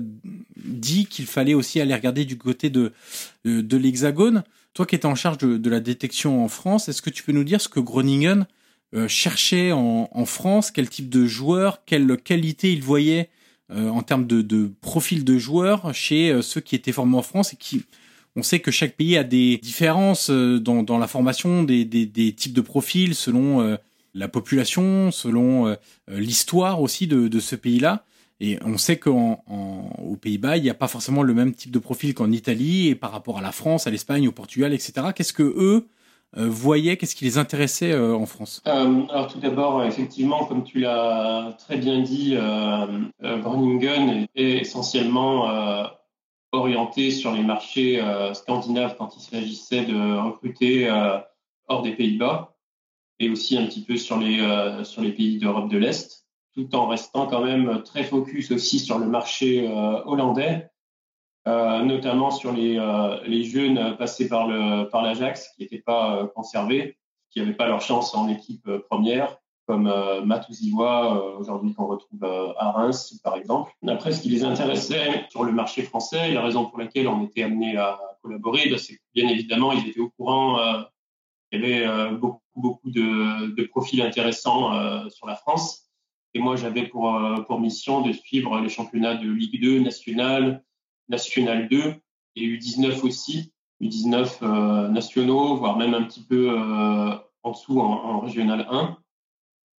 dit 0.55 1.07
qu'il 1.07 1.25
fallait 1.25 1.55
aussi 1.55 1.81
aller 1.81 1.95
regarder 1.95 2.25
du 2.25 2.37
côté 2.37 2.69
de 2.69 2.93
de, 3.43 3.61
de 3.61 3.77
l'Hexagone. 3.77 4.43
Toi 4.73 4.87
qui 4.87 4.95
étais 4.95 5.05
en 5.05 5.15
charge 5.15 5.37
de, 5.37 5.69
la 5.69 5.79
détection 5.79 6.43
en 6.43 6.47
France, 6.47 6.89
est-ce 6.89 7.01
que 7.01 7.11
tu 7.11 7.21
peux 7.23 7.31
nous 7.31 7.43
dire 7.43 7.61
ce 7.61 7.69
que 7.69 7.79
Groningen 7.79 8.47
euh, 8.95 9.07
cherchait 9.07 9.71
en, 9.71 10.25
France, 10.25 10.71
quel 10.71 10.89
type 10.89 11.09
de 11.09 11.25
joueurs, 11.25 11.85
quelle 11.85 12.17
qualité 12.17 12.73
il 12.73 12.81
voyait 12.81 13.29
euh, 13.71 13.89
en 13.89 14.01
termes 14.01 14.25
de, 14.25 14.41
de 14.41 14.71
profil 14.81 15.23
de 15.23 15.37
joueurs 15.37 15.93
chez 15.93 16.31
euh, 16.31 16.41
ceux 16.41 16.59
qui 16.59 16.75
étaient 16.75 16.91
formés 16.91 17.17
en 17.17 17.21
France 17.21 17.53
et 17.53 17.55
qui 17.55 17.85
on 18.35 18.43
sait 18.43 18.59
que 18.59 18.71
chaque 18.71 18.95
pays 18.95 19.17
a 19.17 19.23
des 19.23 19.57
différences 19.57 20.29
euh, 20.29 20.59
dans, 20.59 20.97
la 20.97 21.07
formation, 21.07 21.63
des, 21.63 22.35
types 22.35 22.53
de 22.53 22.61
profils 22.61 23.15
selon 23.15 23.61
euh, 23.61 23.77
la 24.13 24.27
population, 24.27 25.11
selon 25.11 25.67
euh, 25.67 25.75
l'histoire 26.07 26.81
aussi 26.81 27.07
de, 27.07 27.39
ce 27.39 27.55
pays-là. 27.55 28.03
Et 28.39 28.57
on 28.65 28.77
sait 28.77 28.97
qu'aux 28.97 29.37
Pays-Bas, 30.21 30.57
il 30.57 30.63
n'y 30.63 30.69
a 30.69 30.73
pas 30.73 30.87
forcément 30.87 31.23
le 31.23 31.33
même 31.33 31.53
type 31.53 31.71
de 31.71 31.79
profil 31.79 32.13
qu'en 32.13 32.31
Italie 32.31 32.89
et 32.89 32.95
par 32.95 33.11
rapport 33.11 33.37
à 33.37 33.41
la 33.41 33.51
France, 33.51 33.87
à 33.87 33.91
l'Espagne, 33.91 34.27
au 34.27 34.31
Portugal, 34.31 34.73
etc. 34.73 35.07
Qu'est-ce 35.15 35.33
que 35.33 35.43
eux 35.43 35.87
voyaient, 36.35 36.97
qu'est-ce 36.97 37.15
qui 37.15 37.23
les 37.25 37.37
intéressait 37.37 37.95
en 37.95 38.25
France? 38.25 38.61
Alors 38.65 39.31
tout 39.31 39.39
d'abord, 39.39 39.85
effectivement, 39.85 40.45
comme 40.45 40.63
tu 40.63 40.79
l'as 40.79 41.55
très 41.59 41.77
bien 41.77 42.01
dit, 42.01 42.35
euh, 42.35 42.87
Groningen 43.21 44.25
est 44.35 44.61
essentiellement 44.61 45.47
orienté 46.53 47.09
sur 47.11 47.33
les 47.33 47.43
marchés 47.43 47.99
euh, 47.99 48.33
scandinaves 48.33 48.95
quand 48.97 49.15
il 49.17 49.21
s'agissait 49.21 49.85
de 49.85 50.19
recruter 50.21 50.87
euh, 50.87 51.17
hors 51.67 51.81
des 51.81 51.93
Pays-Bas 51.93 52.55
et 53.19 53.29
aussi 53.29 53.57
un 53.57 53.65
petit 53.65 53.83
peu 53.83 53.97
sur 53.97 54.17
les 54.19 54.39
euh, 54.39 54.83
sur 54.83 55.01
les 55.01 55.11
pays 55.11 55.39
d'Europe 55.39 55.69
de 55.69 55.77
l'Est, 55.77 56.25
tout 56.53 56.73
en 56.75 56.87
restant 56.87 57.25
quand 57.25 57.43
même 57.43 57.81
très 57.83 58.03
focus 58.03 58.51
aussi 58.51 58.79
sur 58.79 58.99
le 58.99 59.07
marché 59.07 59.67
hollandais, 60.05 60.69
notamment 61.45 62.29
sur 62.29 62.51
les 62.53 62.79
les 63.25 63.43
jeunes 63.43 63.97
passés 63.97 64.29
par 64.29 64.47
le 64.47 64.87
par 64.89 65.01
l'Ajax 65.01 65.49
qui 65.55 65.63
n'étaient 65.63 65.79
pas 65.81 66.27
conservés, 66.35 66.97
qui 67.31 67.39
n'avaient 67.39 67.53
pas 67.55 67.67
leur 67.67 67.81
chance 67.81 68.13
en 68.13 68.27
équipe 68.29 68.69
première 68.89 69.39
comme 69.65 69.87
euh, 69.87 70.21
euh, 70.21 71.37
aujourd'hui 71.37 71.73
qu'on 71.73 71.87
retrouve 71.87 72.23
euh, 72.23 72.53
à 72.57 72.71
Reims, 72.71 73.19
par 73.23 73.35
exemple. 73.37 73.71
Après, 73.87 74.11
ce 74.11 74.21
qui 74.21 74.29
les 74.29 74.43
intéressait 74.43 75.25
sur 75.29 75.43
le 75.43 75.51
marché 75.51 75.83
français, 75.83 76.31
la 76.31 76.41
raison 76.41 76.65
pour 76.65 76.79
laquelle 76.79 77.07
on 77.07 77.23
était 77.23 77.43
amené 77.43 77.77
à 77.77 77.99
collaborer, 78.21 78.69
bah, 78.69 78.77
c'est 78.77 78.95
que 78.95 79.01
bien 79.13 79.27
évidemment, 79.29 79.71
ils 79.71 79.87
étaient 79.87 79.99
au 79.99 80.09
courant 80.09 80.59
euh, 80.59 80.81
qu'il 81.51 81.61
y 81.61 81.65
avait 81.65 81.87
euh, 81.87 82.11
beaucoup, 82.11 82.41
beaucoup 82.55 82.91
de, 82.91 83.53
de 83.55 83.63
profils 83.63 84.01
intéressants 84.01 84.73
euh, 84.73 85.09
sur 85.09 85.27
la 85.27 85.35
France. 85.35 85.89
Et 86.33 86.39
moi, 86.39 86.55
j'avais 86.55 86.87
pour, 86.87 87.15
pour 87.47 87.59
mission 87.59 88.01
de 88.01 88.11
suivre 88.11 88.59
les 88.59 88.69
championnats 88.69 89.13
de 89.13 89.29
Ligue 89.29 89.61
2, 89.61 89.79
National, 89.81 90.63
National 91.07 91.69
2 91.69 91.93
et 92.35 92.41
U19 92.41 93.01
aussi, 93.01 93.53
U19 93.79 94.87
nationaux, 94.89 95.57
voire 95.57 95.77
même 95.77 95.93
un 95.93 96.01
petit 96.01 96.23
peu 96.23 96.49
en 97.43 97.51
dessous 97.51 97.79
en, 97.79 97.85
en 97.85 98.19
Régional 98.21 98.65
1. 98.67 98.97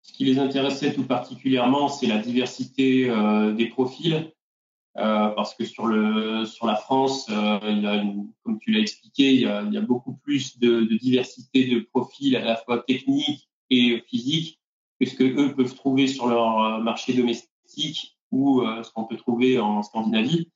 Ce 0.04 0.12
qui 0.12 0.26
les 0.26 0.38
intéressait 0.38 0.92
tout 0.92 1.06
particulièrement, 1.06 1.88
c'est 1.88 2.06
la 2.06 2.18
diversité 2.18 3.08
euh, 3.08 3.52
des 3.54 3.66
profils, 3.66 4.30
euh, 4.98 5.28
parce 5.30 5.54
que 5.54 5.64
sur 5.64 5.86
le 5.86 6.44
sur 6.44 6.66
la 6.66 6.76
France, 6.76 7.26
euh, 7.30 7.58
il 7.62 7.80
y 7.80 7.86
a 7.86 7.94
une, 7.96 8.30
comme 8.42 8.58
tu 8.58 8.70
l'as 8.70 8.80
expliqué, 8.80 9.32
il 9.32 9.40
y, 9.40 9.46
a, 9.46 9.62
il 9.62 9.72
y 9.72 9.78
a, 9.78 9.80
beaucoup 9.80 10.12
plus 10.12 10.58
de, 10.58 10.82
de, 10.82 10.96
diversité 10.98 11.64
de 11.64 11.80
profils 11.80 12.36
à 12.36 12.44
la 12.44 12.56
fois 12.56 12.84
techniques 12.86 13.48
et 13.70 14.04
physiques 14.06 14.60
que 15.00 15.06
ce 15.06 15.14
que 15.14 15.24
eux 15.24 15.54
peuvent 15.54 15.74
trouver 15.74 16.06
sur 16.06 16.26
leur 16.26 16.82
marché 16.82 17.14
domestique 17.14 18.18
ou 18.30 18.62
ce 18.82 18.90
qu'on 18.92 19.04
peut 19.04 19.16
trouver 19.16 19.58
en 19.58 19.82
Scandinavie. 19.82 20.50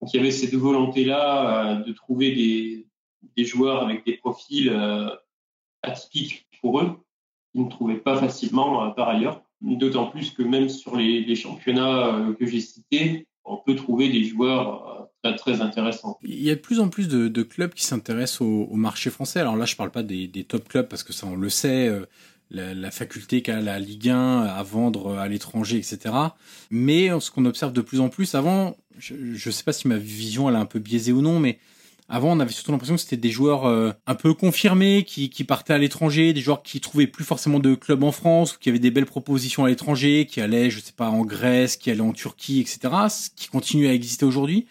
Donc 0.00 0.12
il 0.12 0.18
y 0.18 0.20
avait 0.20 0.30
cette 0.30 0.54
volonté-là 0.54 1.76
de 1.76 1.92
trouver 1.92 2.32
des, 2.32 2.86
des 3.36 3.44
joueurs 3.44 3.82
avec 3.82 4.04
des 4.04 4.18
profils 4.18 4.70
atypiques 5.82 6.46
pour 6.60 6.80
eux 6.80 7.01
qu'ils 7.52 7.64
ne 7.64 7.70
trouvaient 7.70 7.98
pas 7.98 8.16
facilement 8.16 8.86
euh, 8.86 8.90
par 8.90 9.08
ailleurs. 9.08 9.42
D'autant 9.60 10.06
plus 10.06 10.30
que 10.30 10.42
même 10.42 10.68
sur 10.68 10.96
les, 10.96 11.34
championnats 11.36 12.06
euh, 12.06 12.34
que 12.34 12.46
j'ai 12.46 12.60
cités, 12.60 13.28
on 13.44 13.58
peut 13.58 13.76
trouver 13.76 14.08
des 14.08 14.24
joueurs 14.24 15.08
euh, 15.24 15.32
très, 15.36 15.60
intéressants. 15.60 16.18
Il 16.24 16.42
y 16.42 16.50
a 16.50 16.56
de 16.56 16.60
plus 16.60 16.80
en 16.80 16.88
plus 16.88 17.06
de, 17.06 17.42
clubs 17.42 17.72
qui 17.72 17.84
s'intéressent 17.84 18.40
au, 18.40 18.74
marché 18.74 19.10
français. 19.10 19.38
Alors 19.38 19.56
là, 19.56 19.64
je 19.64 19.76
parle 19.76 19.92
pas 19.92 20.02
des, 20.02 20.26
des, 20.26 20.42
top 20.42 20.68
clubs 20.68 20.88
parce 20.88 21.04
que 21.04 21.12
ça, 21.12 21.28
on 21.28 21.36
le 21.36 21.48
sait, 21.48 21.92
la, 22.50 22.74
la 22.74 22.90
faculté 22.90 23.40
qu'a 23.40 23.60
la 23.60 23.78
Ligue 23.78 24.08
1 24.08 24.40
à 24.42 24.62
vendre 24.64 25.16
à 25.16 25.28
l'étranger, 25.28 25.76
etc. 25.76 26.12
Mais 26.72 27.08
ce 27.20 27.30
qu'on 27.30 27.44
observe 27.44 27.72
de 27.72 27.82
plus 27.82 28.00
en 28.00 28.08
plus, 28.08 28.34
avant, 28.34 28.76
je 28.98 29.14
ne 29.14 29.52
sais 29.52 29.62
pas 29.62 29.72
si 29.72 29.86
ma 29.86 29.96
vision 29.96 30.48
elle 30.48 30.56
est 30.56 30.58
un 30.58 30.66
peu 30.66 30.80
biaisée 30.80 31.12
ou 31.12 31.22
non, 31.22 31.38
mais 31.38 31.60
avant, 32.08 32.36
on 32.36 32.40
avait 32.40 32.52
surtout 32.52 32.72
l'impression 32.72 32.94
que 32.96 33.00
c'était 33.00 33.16
des 33.16 33.30
joueurs 33.30 33.64
euh, 33.64 33.92
un 34.06 34.14
peu 34.14 34.34
confirmés 34.34 35.04
qui, 35.04 35.28
partaient 35.44 35.72
à 35.72 35.78
l'étranger, 35.78 36.32
des 36.32 36.40
joueurs 36.40 36.62
qui 36.62 36.80
trouvaient 36.80 37.06
plus 37.06 37.24
forcément 37.24 37.58
de 37.58 37.74
club 37.74 38.02
en 38.02 38.12
France, 38.12 38.54
ou 38.54 38.58
qui 38.58 38.68
avaient 38.68 38.78
des 38.78 38.90
belles 38.90 39.06
propositions 39.06 39.64
à 39.64 39.68
l'étranger, 39.68 40.26
qui 40.26 40.40
allaient, 40.40 40.68
je 40.68 40.80
sais 40.80 40.92
pas, 40.94 41.08
en 41.08 41.24
Grèce, 41.24 41.76
qui 41.76 41.90
allaient 41.90 42.00
en 42.00 42.12
Turquie, 42.12 42.60
etc. 42.60 42.80
Ce 43.08 43.30
qui 43.34 43.48
continue 43.48 43.86
à 43.86 43.94
exister 43.94 44.26
aujourd'hui. 44.26 44.66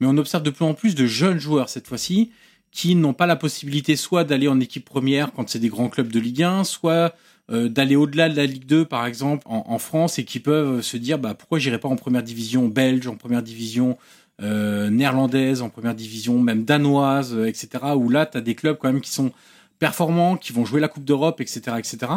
Mais 0.00 0.06
on 0.06 0.16
observe 0.18 0.42
de 0.42 0.50
plus 0.50 0.64
en 0.64 0.74
plus 0.74 0.94
de 0.94 1.06
jeunes 1.06 1.38
joueurs 1.38 1.68
cette 1.68 1.86
fois-ci 1.86 2.30
qui 2.70 2.96
n'ont 2.96 3.14
pas 3.14 3.26
la 3.26 3.36
possibilité 3.36 3.94
soit 3.94 4.24
d'aller 4.24 4.48
en 4.48 4.58
équipe 4.58 4.84
première 4.84 5.32
quand 5.32 5.48
c'est 5.48 5.60
des 5.60 5.68
grands 5.68 5.88
clubs 5.88 6.10
de 6.10 6.18
Ligue 6.18 6.42
1, 6.42 6.64
soit 6.64 7.14
euh, 7.50 7.68
d'aller 7.68 7.94
au-delà 7.94 8.28
de 8.28 8.36
la 8.36 8.46
Ligue 8.46 8.66
2 8.66 8.84
par 8.84 9.06
exemple 9.06 9.46
en, 9.46 9.64
en, 9.68 9.78
France 9.78 10.18
et 10.18 10.24
qui 10.24 10.40
peuvent 10.40 10.82
se 10.82 10.96
dire 10.96 11.20
bah 11.20 11.34
pourquoi 11.34 11.60
j'irai 11.60 11.78
pas 11.78 11.88
en 11.88 11.94
première 11.94 12.24
division 12.24 12.66
belge, 12.66 13.06
en 13.06 13.14
première 13.14 13.44
division 13.44 13.96
euh, 14.42 14.90
néerlandaise 14.90 15.62
en 15.62 15.68
première 15.68 15.94
division, 15.94 16.38
même 16.40 16.64
danoise, 16.64 17.34
euh, 17.34 17.46
etc. 17.46 17.68
Où 17.96 18.08
là, 18.08 18.26
tu 18.26 18.38
as 18.38 18.40
des 18.40 18.54
clubs 18.54 18.76
quand 18.78 18.92
même 18.92 19.00
qui 19.00 19.10
sont 19.10 19.32
performants, 19.78 20.36
qui 20.36 20.52
vont 20.52 20.64
jouer 20.64 20.80
la 20.80 20.88
Coupe 20.88 21.04
d'Europe, 21.04 21.40
etc., 21.40 21.76
etc. 21.78 22.12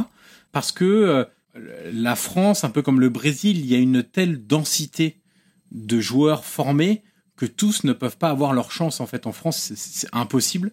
Parce 0.51 0.71
que 0.71 0.85
euh, 0.85 1.23
la 1.93 2.15
France, 2.15 2.63
un 2.63 2.69
peu 2.69 2.81
comme 2.81 2.99
le 2.99 3.09
Brésil, 3.09 3.57
il 3.57 3.65
y 3.65 3.75
a 3.75 3.79
une 3.79 4.03
telle 4.03 4.45
densité 4.45 5.17
de 5.71 5.99
joueurs 5.99 6.45
formés 6.45 7.03
que 7.35 7.45
tous 7.45 7.83
ne 7.83 7.93
peuvent 7.93 8.17
pas 8.17 8.29
avoir 8.29 8.53
leur 8.53 8.71
chance 8.71 8.99
en 8.99 9.05
fait 9.05 9.27
en 9.27 9.31
France, 9.31 9.71
c'est 9.75 10.07
impossible. 10.11 10.71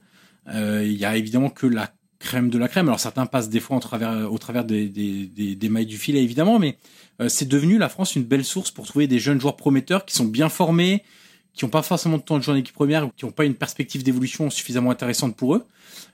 Euh, 0.48 0.82
il 0.84 0.94
y 0.96 1.04
a 1.04 1.16
évidemment 1.16 1.50
que 1.50 1.66
la 1.66 1.92
crème 2.18 2.48
de 2.48 2.58
la 2.58 2.68
crème. 2.68 2.88
Alors 2.88 3.00
certains 3.00 3.26
passent 3.26 3.50
des 3.50 3.60
fois 3.60 3.76
au 3.76 3.80
travers, 3.80 4.32
au 4.32 4.38
travers 4.38 4.64
des, 4.64 4.88
des, 4.88 5.26
des, 5.26 5.54
des 5.54 5.68
mailles 5.68 5.86
du 5.86 5.98
filet 5.98 6.22
évidemment, 6.22 6.58
mais 6.58 6.78
euh, 7.20 7.28
c'est 7.28 7.48
devenu 7.48 7.78
la 7.78 7.88
France 7.88 8.16
une 8.16 8.24
belle 8.24 8.44
source 8.44 8.70
pour 8.70 8.86
trouver 8.86 9.06
des 9.06 9.18
jeunes 9.18 9.40
joueurs 9.40 9.56
prometteurs 9.56 10.06
qui 10.06 10.14
sont 10.14 10.24
bien 10.24 10.48
formés, 10.48 11.04
qui 11.54 11.64
n'ont 11.64 11.70
pas 11.70 11.82
forcément 11.82 12.18
de 12.18 12.22
temps 12.22 12.38
de 12.38 12.42
jouer 12.42 12.54
en 12.54 12.56
équipe 12.56 12.74
première 12.74 13.08
qui 13.16 13.24
n'ont 13.24 13.30
pas 13.30 13.44
une 13.44 13.54
perspective 13.54 14.02
d'évolution 14.02 14.50
suffisamment 14.50 14.90
intéressante 14.90 15.36
pour 15.36 15.54
eux. 15.54 15.64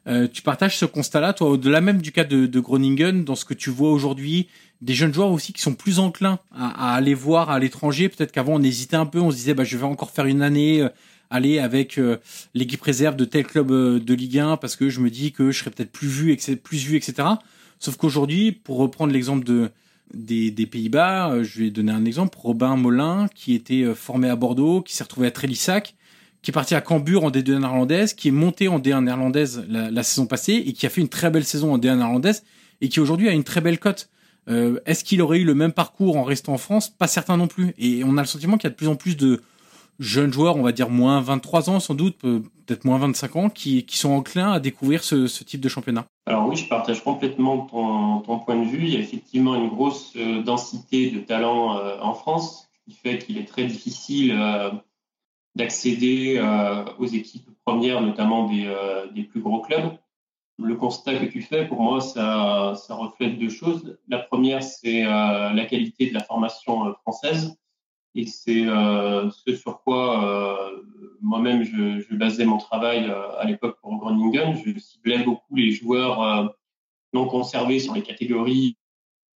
Euh, 0.07 0.29
tu 0.31 0.43
partages 0.43 0.77
ce 0.77 0.85
constat-là, 0.85 1.33
toi, 1.33 1.49
au-delà 1.49 1.81
même 1.81 2.03
du 2.03 2.13
cas 2.13 2.25
de, 2.25 2.47
de, 2.47 2.61
Groningen, 2.61 3.25
dans 3.25 3.35
ce 3.35 3.45
que 3.45 3.55
tu 3.55 3.71
vois 3.71 3.91
aujourd'hui, 3.91 4.49
des 4.83 4.95
jeunes 4.95 5.13
joueurs 5.13 5.31
aussi 5.31 5.53
qui 5.53 5.63
sont 5.63 5.75
plus 5.75 5.99
enclins 5.99 6.39
à, 6.55 6.93
à 6.93 6.95
aller 6.95 7.15
voir 7.15 7.51
à 7.51 7.59
l'étranger. 7.59 8.09
Peut-être 8.09 8.33
qu'avant 8.33 8.55
on 8.55 8.63
hésitait 8.63 8.97
un 8.97 9.07
peu, 9.07 9.21
on 9.21 9.31
se 9.31 9.37
disait 9.37 9.55
bah 9.55 9.65
je 9.65 9.77
vais 9.77 9.85
encore 9.85 10.11
faire 10.11 10.27
une 10.27 10.43
année, 10.43 10.83
euh, 10.83 10.89
aller 11.31 11.59
avec 11.61 11.99
euh, 11.99 12.19
l'équipe 12.55 12.83
réserve 12.83 13.17
de 13.17 13.25
tel 13.25 13.47
club 13.47 13.71
euh, 13.71 14.01
de 14.01 14.15
Ligue 14.15 14.39
1 14.39 14.57
parce 14.57 14.77
que 14.77 14.91
je 14.91 15.01
me 15.01 15.09
dis 15.11 15.33
que 15.33 15.51
je 15.51 15.61
serais 15.61 15.71
peut-être 15.71 15.93
plus 15.93 16.09
vu, 16.09 16.37
plus 16.63 16.85
vu, 16.85 16.97
etc. 16.97 17.29
Sauf 17.79 17.97
qu'aujourd'hui, 17.97 18.53
pour 18.53 18.79
reprendre 18.79 19.13
l'exemple 19.13 19.45
de 19.45 19.71
des, 20.15 20.67
Pays-Bas. 20.67 21.43
Je 21.43 21.61
vais 21.61 21.71
donner 21.71 21.93
un 21.93 22.05
exemple. 22.05 22.39
Robin 22.41 22.77
Molin, 22.77 23.29
qui 23.35 23.55
était 23.55 23.95
formé 23.95 24.29
à 24.29 24.37
Bordeaux, 24.37 24.83
qui 24.83 24.95
s'est 24.95 25.05
retrouvé 25.05 25.27
à 25.27 25.31
Trélissac, 25.31 25.95
qui 26.43 26.51
est 26.51 26.53
parti 26.53 26.75
à 26.75 26.81
Cambuur 26.81 27.25
en 27.25 27.31
D2 27.31 27.59
néerlandaise, 27.59 28.15
qui 28.15 28.29
est 28.29 28.33
monté 28.33 28.69
en 28.69 28.79
D1 28.79 29.05
néerlandaise 29.05 29.65
la, 29.69 30.03
saison 30.03 30.27
passée 30.27 30.55
et 30.55 30.73
qui 30.73 30.87
a 30.87 30.89
fait 30.89 31.01
une 31.01 31.09
très 31.09 31.31
belle 31.31 31.45
saison 31.45 31.75
en 31.75 31.79
D1 31.79 31.97
néerlandaise 31.97 32.45
et 32.81 32.89
qui 32.89 33.01
aujourd'hui 33.01 33.29
a 33.29 33.33
une 33.33 33.45
très 33.45 33.61
belle 33.61 33.79
cote. 33.79 34.09
Euh, 34.49 34.81
est-ce 34.87 35.05
qu'il 35.05 35.21
aurait 35.21 35.39
eu 35.39 35.45
le 35.45 35.55
même 35.55 35.73
parcours 35.73 36.17
en 36.17 36.25
restant 36.25 36.55
en 36.55 36.59
France? 36.59 36.89
Pas 36.89 37.07
certain 37.07 37.37
non 37.37 37.47
plus. 37.47 37.75
Et 37.79 38.03
on 38.05 38.17
a 38.17 38.23
le 38.23 38.27
sentiment 38.27 38.57
qu'il 38.57 38.65
y 38.65 38.69
a 38.69 38.71
de 38.71 38.77
plus 38.77 38.89
en 38.89 38.97
plus 38.97 39.17
de 39.17 39.43
jeunes 39.99 40.33
joueurs, 40.33 40.57
on 40.57 40.63
va 40.63 40.73
dire 40.73 40.89
moins 40.89 41.21
23 41.21 41.69
ans 41.69 41.79
sans 41.79 41.95
doute, 41.95 42.17
peut-être 42.71 42.85
moins 42.85 42.99
25 42.99 43.37
ans, 43.37 43.51
qui, 43.51 43.85
qui 43.85 43.97
sont 43.97 44.11
enclins 44.11 44.53
à 44.53 44.61
découvrir 44.61 45.05
ce, 45.05 45.27
ce, 45.27 45.45
type 45.45 45.61
de 45.61 45.69
championnat. 45.69 46.07
Alors 46.27 46.47
oui, 46.49 46.57
je 46.57 46.69
partage 46.69 47.03
complètement 47.03 47.67
ton, 47.67 48.21
ton, 48.21 48.39
point 48.39 48.57
de 48.57 48.69
vue. 48.69 48.85
Il 48.85 48.95
y 48.95 48.97
a 48.97 49.01
effectivement 49.01 49.55
une 49.55 49.69
grosse 49.69 50.13
euh, 50.17 50.43
densité 50.43 51.11
de 51.11 51.21
talents 51.21 51.79
euh, 51.79 51.99
en 52.01 52.15
France, 52.15 52.69
qui 52.85 52.93
fait 52.93 53.19
qu'il 53.19 53.39
est 53.39 53.47
très 53.47 53.65
difficile 53.65 54.39
d'accéder 55.55 56.41
aux 56.99 57.07
équipes 57.07 57.49
premières, 57.65 58.01
notamment 58.01 58.49
des, 58.49 58.73
des 59.15 59.23
plus 59.23 59.41
gros 59.41 59.61
clubs 59.61 59.93
le 60.63 60.77
constat 60.77 61.17
que 61.17 61.27
tu 61.27 61.43
fais, 61.43 61.67
pour 61.67 61.81
moi, 61.81 62.01
ça, 62.01 62.75
ça 62.77 62.95
reflète 62.95 63.39
deux 63.39 63.49
choses. 63.49 63.99
La 64.09 64.19
première, 64.19 64.63
c'est 64.63 65.05
euh, 65.05 65.53
la 65.53 65.65
qualité 65.65 66.09
de 66.09 66.15
la 66.15 66.23
formation 66.23 66.89
euh, 66.89 66.93
française. 67.03 67.57
Et 68.15 68.27
c'est 68.27 68.67
euh, 68.67 69.31
ce 69.31 69.55
sur 69.55 69.83
quoi 69.83 70.71
moi-même 71.21 71.63
je, 71.63 72.01
je, 72.01 72.15
basais 72.15 72.45
mon 72.45 72.59
travail 72.59 73.11
à 73.39 73.45
l'époque 73.45 73.79
pour 73.81 73.97
Groningen. 73.97 74.57
Je 74.57 74.79
ciblais 74.79 75.23
beaucoup 75.23 75.55
les 75.55 75.71
joueurs 75.71 76.55
non 77.13 77.27
conservés 77.27 77.79
sur 77.79 77.95
les 77.95 78.03
catégories 78.03 78.77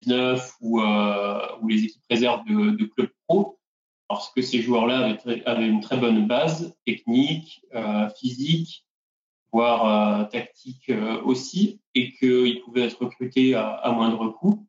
19 0.02 0.54
ou, 0.60 0.80
ou 0.80 1.68
les 1.68 1.84
équipes 1.84 2.02
réserves 2.10 2.44
de, 2.46 2.70
de 2.70 2.84
clubs 2.84 3.10
pro, 3.28 3.58
parce 4.08 4.32
que 4.32 4.42
ces 4.42 4.60
joueurs-là 4.60 4.98
avaient, 4.98 5.44
avaient, 5.44 5.68
une 5.68 5.80
très 5.80 5.96
bonne 5.96 6.26
base 6.26 6.74
technique, 6.84 7.64
physique, 8.18 8.84
voire 9.54 9.86
euh, 9.86 10.24
tactique 10.24 10.90
euh, 10.90 11.22
aussi, 11.22 11.80
et 11.94 12.12
qu'il 12.14 12.60
pouvait 12.62 12.82
être 12.82 13.00
recruté 13.00 13.54
à, 13.54 13.68
à 13.68 13.92
moindre 13.92 14.28
coût. 14.30 14.66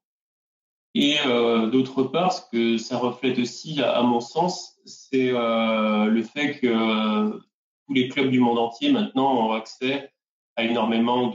Et 0.96 1.18
euh, 1.26 1.68
d'autre 1.68 2.04
part, 2.04 2.34
ce 2.34 2.42
que 2.52 2.78
ça 2.78 2.98
reflète 2.98 3.38
aussi, 3.38 3.82
à, 3.82 4.02
mon 4.02 4.22
sens, 4.22 4.80
c'est 4.86 5.32
le 5.32 6.24
fait 6.24 6.60
que 6.60 7.40
tous 7.86 7.94
les 7.94 8.08
clubs 8.08 8.32
du 8.32 8.40
monde 8.40 8.58
entier 8.58 8.92
maintenant 8.92 9.48
ont 9.48 9.52
accès 9.52 10.12
à 10.56 10.64
énormément 10.64 11.34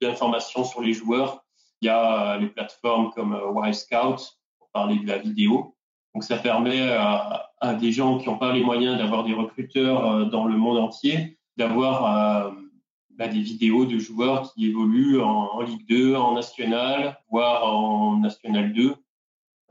d'informations 0.00 0.64
sur 0.64 0.80
les 0.80 0.92
joueurs. 0.92 1.44
Il 1.80 1.86
y 1.86 1.88
a 1.88 2.38
les 2.38 2.46
plateformes 2.46 3.10
comme 3.10 3.38
Wild 3.52 3.74
Scout 3.74 4.38
pour 4.58 4.70
parler 4.72 4.96
de 5.00 5.08
la 5.08 5.18
vidéo. 5.18 5.74
Donc 6.14 6.22
ça 6.22 6.38
permet 6.38 6.92
à, 6.92 7.50
des 7.80 7.90
gens 7.90 8.18
qui 8.18 8.28
n'ont 8.28 8.38
pas 8.38 8.52
les 8.52 8.62
moyens 8.62 8.96
d'avoir 8.96 9.24
des 9.24 9.34
recruteurs 9.34 10.26
dans 10.26 10.46
le 10.46 10.56
monde 10.56 10.78
entier 10.78 11.36
d'avoir 11.56 12.46
euh, 12.46 12.50
bah, 13.18 13.28
des 13.28 13.40
vidéos 13.40 13.84
de 13.84 13.98
joueurs 13.98 14.52
qui 14.52 14.66
évoluent 14.66 15.20
en, 15.20 15.60
Ligue 15.60 15.86
2, 15.86 16.14
en 16.14 16.34
National, 16.34 17.18
voire 17.30 17.64
en 17.64 18.18
National 18.18 18.72
2, 18.72 18.94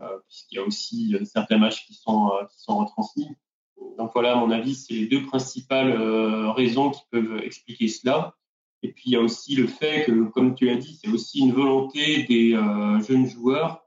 euh, 0.02 0.06
puisqu'il 0.28 0.56
y 0.56 0.60
a 0.60 0.64
aussi 0.64 1.16
euh, 1.16 1.26
certains 1.26 1.58
matchs 1.58 1.86
qui 1.88 1.96
sont, 1.96 2.32
qui 2.50 2.62
sont 2.62 2.78
retransmis. 2.78 3.28
Donc 3.98 4.12
voilà, 4.14 4.34
à 4.34 4.36
mon 4.36 4.52
avis, 4.52 4.76
c'est 4.76 4.94
les 4.94 5.08
deux 5.08 5.24
principales 5.24 5.92
raisons 6.52 6.92
qui 6.92 7.02
peuvent 7.10 7.42
expliquer 7.44 7.88
cela. 7.88 8.36
Et 8.84 8.92
puis 8.92 9.06
il 9.08 9.14
y 9.14 9.16
a 9.16 9.22
aussi 9.22 9.56
le 9.56 9.66
fait 9.66 10.06
que, 10.06 10.24
comme 10.30 10.54
tu 10.54 10.70
as 10.70 10.76
dit, 10.76 11.00
c'est 11.02 11.10
aussi 11.10 11.40
une 11.40 11.52
volonté 11.52 12.24
des 12.24 12.52
jeunes 13.08 13.26
joueurs 13.26 13.84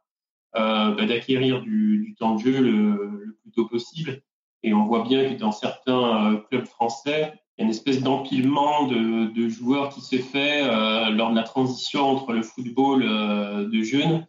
bah, 0.53 0.97
d'acquérir 1.07 1.63
du, 1.63 1.99
du, 2.05 2.15
temps 2.17 2.35
de 2.35 2.41
jeu 2.41 2.61
le, 2.61 3.23
le, 3.25 3.39
plus 3.41 3.53
tôt 3.53 3.67
possible. 3.67 4.21
Et 4.65 4.75
on 4.75 4.85
voit 4.85 5.05
bien 5.05 5.33
que 5.33 5.39
dans 5.39 5.53
certains 5.53 6.43
clubs 6.51 6.67
français, 6.67 7.33
y 7.59 7.63
a 7.63 7.65
une 7.65 7.71
espèce 7.71 8.03
d'empilement 8.03 8.87
de, 8.87 9.49
joueurs 9.49 9.91
qui 9.91 10.01
se 10.01 10.17
fait 10.17 10.63
euh, 10.65 11.11
lors 11.11 11.31
de 11.31 11.37
la 11.37 11.45
transition 11.45 12.03
entre 12.03 12.33
le 12.33 12.43
football 12.43 13.05
euh, 13.05 13.69
de 13.69 13.83
jeunes 13.83 14.27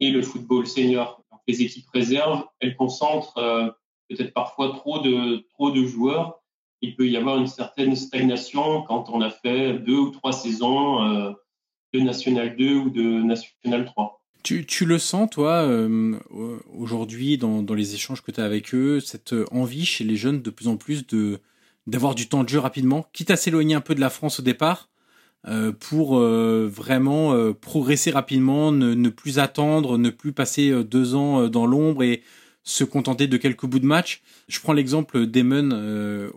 et 0.00 0.10
le 0.10 0.22
football 0.22 0.66
senior. 0.66 1.22
Les 1.46 1.62
équipes 1.62 1.88
réserves, 1.94 2.44
elles 2.60 2.76
concentrent 2.76 3.38
euh, 3.38 3.68
peut-être 4.10 4.34
parfois 4.34 4.72
trop 4.74 5.00
de, 5.00 5.86
joueurs. 5.86 6.40
Il 6.82 6.94
peut 6.94 7.08
y 7.08 7.16
avoir 7.16 7.38
une 7.38 7.46
certaine 7.46 7.96
stagnation 7.96 8.82
quand 8.82 9.08
on 9.08 9.22
a 9.22 9.30
fait 9.30 9.78
deux 9.78 9.96
ou 9.96 10.10
trois 10.10 10.32
saisons 10.32 11.34
de 11.92 12.00
National 12.00 12.56
2 12.56 12.74
ou 12.74 12.90
de 12.90 13.02
National 13.02 13.86
3. 13.86 14.22
Tu, 14.44 14.84
le 14.84 14.98
sens, 14.98 15.28
toi, 15.30 15.68
aujourd'hui, 16.72 17.36
dans, 17.36 17.62
dans 17.62 17.74
les 17.74 17.94
échanges 17.94 18.22
que 18.22 18.30
tu 18.30 18.40
as 18.40 18.44
avec 18.44 18.72
eux, 18.74 19.00
cette 19.00 19.34
envie 19.50 19.84
chez 19.84 20.04
les 20.04 20.16
jeunes 20.16 20.40
de 20.40 20.50
plus 20.50 20.68
en 20.68 20.76
plus 20.76 21.06
de 21.06 21.40
d'avoir 21.88 22.14
du 22.14 22.28
temps 22.28 22.44
de 22.44 22.48
jeu 22.48 22.58
rapidement, 22.58 23.06
quitte 23.12 23.30
à 23.30 23.36
s'éloigner 23.36 23.74
un 23.74 23.80
peu 23.80 23.94
de 23.94 24.00
la 24.00 24.10
France 24.10 24.40
au 24.40 24.42
départ, 24.42 24.88
euh, 25.46 25.72
pour 25.72 26.18
euh, 26.18 26.68
vraiment 26.70 27.32
euh, 27.32 27.54
progresser 27.54 28.10
rapidement, 28.10 28.72
ne, 28.72 28.94
ne, 28.94 29.08
plus 29.08 29.38
attendre, 29.38 29.96
ne 29.96 30.10
plus 30.10 30.32
passer 30.32 30.84
deux 30.84 31.14
ans 31.14 31.48
dans 31.48 31.64
l'ombre 31.64 32.02
et 32.02 32.22
se 32.68 32.84
contenter 32.84 33.26
de 33.28 33.36
quelques 33.38 33.64
bouts 33.64 33.78
de 33.78 33.86
match. 33.86 34.20
Je 34.46 34.60
prends 34.60 34.74
l'exemple 34.74 35.26
d'Emen 35.26 35.72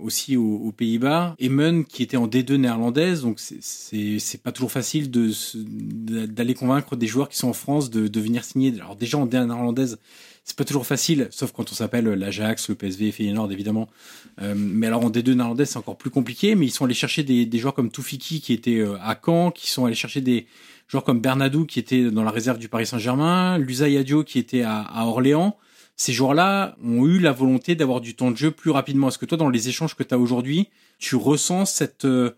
aussi 0.02 0.38
aux, 0.38 0.72
Pays-Bas. 0.72 1.36
Emen 1.42 1.84
qui 1.84 2.04
était 2.04 2.16
en 2.16 2.28
D2 2.28 2.56
néerlandaise, 2.56 3.22
donc 3.22 3.40
c'est 3.40 4.42
pas 4.42 4.54
toujours 4.54 4.72
facile 4.72 5.12
de 5.12 5.32
d'aller 6.26 6.54
convaincre 6.54 6.96
des 6.96 7.08
joueurs 7.08 7.28
qui 7.28 7.38
sont 7.38 7.50
en 7.50 7.54
France 7.54 7.90
de, 7.90 8.08
de 8.08 8.20
venir 8.22 8.46
signer. 8.46 8.74
Alors 8.80 8.96
déjà 8.96 9.18
en 9.18 9.28
D1 9.28 9.48
néerlandaise, 9.48 10.00
c'est 10.44 10.56
pas 10.56 10.64
toujours 10.64 10.86
facile, 10.86 11.28
sauf 11.32 11.52
quand 11.52 11.72
on 11.72 11.76
s'appelle 11.76 12.06
l'Ajax, 12.06 12.70
le 12.70 12.76
PSV, 12.76 13.12
Feyenoord 13.12 13.52
évidemment. 13.52 13.90
Euh, 14.42 14.54
mais 14.56 14.88
alors 14.88 15.06
en 15.06 15.10
D2 15.10 15.34
néerlandais, 15.34 15.66
c'est 15.66 15.78
encore 15.78 15.98
plus 15.98 16.10
compliqué. 16.10 16.56
Mais 16.56 16.66
ils 16.66 16.72
sont 16.72 16.86
allés 16.86 16.94
chercher 16.94 17.24
des, 17.24 17.46
des 17.46 17.58
joueurs 17.60 17.74
comme 17.74 17.92
Toufiki 17.92 18.42
qui 18.42 18.54
était 18.54 18.80
euh, 18.80 18.98
à 19.02 19.20
Caen, 19.24 19.52
qui 19.52 19.70
sont 19.70 19.86
allés 19.86 19.96
chercher 19.96 20.22
des 20.22 20.48
joueurs 20.88 21.04
comme 21.04 21.22
Bernadou 21.22 21.66
qui 21.66 21.80
était 21.80 22.10
dans 22.10 22.24
la 22.24 22.32
réserve 22.32 22.58
du 22.58 22.70
Paris 22.70 22.86
Saint-Germain, 22.86 23.58
Lusa 23.58 23.88
Yadio 23.88 24.24
qui 24.24 24.40
était 24.40 24.64
à, 24.64 24.82
à 24.82 25.06
Orléans. 25.06 25.58
Ces 25.96 26.14
joueurs-là 26.14 26.76
ont 26.84 27.06
eu 27.06 27.20
la 27.20 27.32
volonté 27.32 27.76
d'avoir 27.76 28.02
du 28.02 28.16
temps 28.16 28.32
de 28.32 28.38
jeu 28.38 28.52
plus 28.52 28.72
rapidement. 28.72 29.10
Est-ce 29.10 29.18
que 29.18 29.26
toi, 29.26 29.38
dans 29.38 29.50
les 29.50 29.70
échanges 29.70 29.96
que 29.96 30.04
tu 30.04 30.14
as 30.14 30.18
aujourd'hui, 30.18 30.70
tu 30.98 31.16
ressens 31.16 31.66
cette 31.66 32.06
euh, 32.06 32.36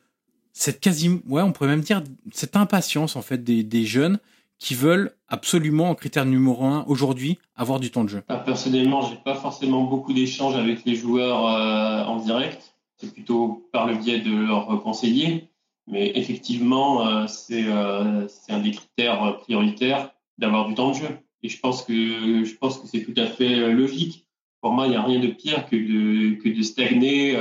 cette 0.53 0.79
quasi, 0.79 1.21
ouais, 1.27 1.41
on 1.41 1.51
pourrait 1.51 1.69
même 1.69 1.81
dire 1.81 2.03
cette 2.31 2.55
impatience 2.55 3.15
en 3.15 3.21
fait 3.21 3.43
des, 3.43 3.85
jeunes 3.85 4.19
qui 4.59 4.75
veulent 4.75 5.11
absolument, 5.27 5.89
en 5.89 5.95
critère 5.95 6.25
numéro 6.25 6.63
un, 6.63 6.85
aujourd'hui, 6.87 7.39
avoir 7.55 7.79
du 7.79 7.89
temps 7.91 8.03
de 8.03 8.09
jeu? 8.09 8.23
Ah, 8.29 8.37
Personnellement, 8.37 9.01
j'ai 9.01 9.17
pas 9.17 9.35
forcément 9.35 9.83
beaucoup 9.83 10.13
d'échanges 10.13 10.55
avec 10.55 10.85
les 10.85 10.95
joueurs 10.95 11.47
euh, 11.47 12.05
en 12.05 12.17
direct. 12.17 12.75
C'est 12.97 13.11
plutôt 13.11 13.67
par 13.73 13.87
le 13.87 13.95
biais 13.95 14.19
de 14.19 14.33
leurs 14.33 14.81
conseillers. 14.83 15.49
Mais 15.87 16.11
effectivement, 16.15 17.05
euh, 17.07 17.25
c'est 17.27 17.67
un 17.67 18.59
des 18.59 18.71
critères 18.71 19.37
prioritaires 19.39 20.11
d'avoir 20.37 20.67
du 20.67 20.75
temps 20.75 20.91
de 20.91 20.95
jeu. 20.95 21.17
Et 21.43 21.49
je 21.49 21.59
pense 21.59 21.83
que 21.83 21.93
je 21.93 22.55
pense 22.55 22.79
que 22.79 22.87
c'est 22.87 23.03
tout 23.03 23.13
à 23.17 23.27
fait 23.27 23.71
logique. 23.73 24.27
Pour 24.61 24.71
moi, 24.71 24.87
il 24.87 24.91
n'y 24.91 24.95
a 24.95 25.03
rien 25.03 25.19
de 25.19 25.27
pire 25.27 25.67
que 25.69 25.75
de, 25.75 26.35
que 26.41 26.49
de 26.49 26.61
stagner, 26.63 27.37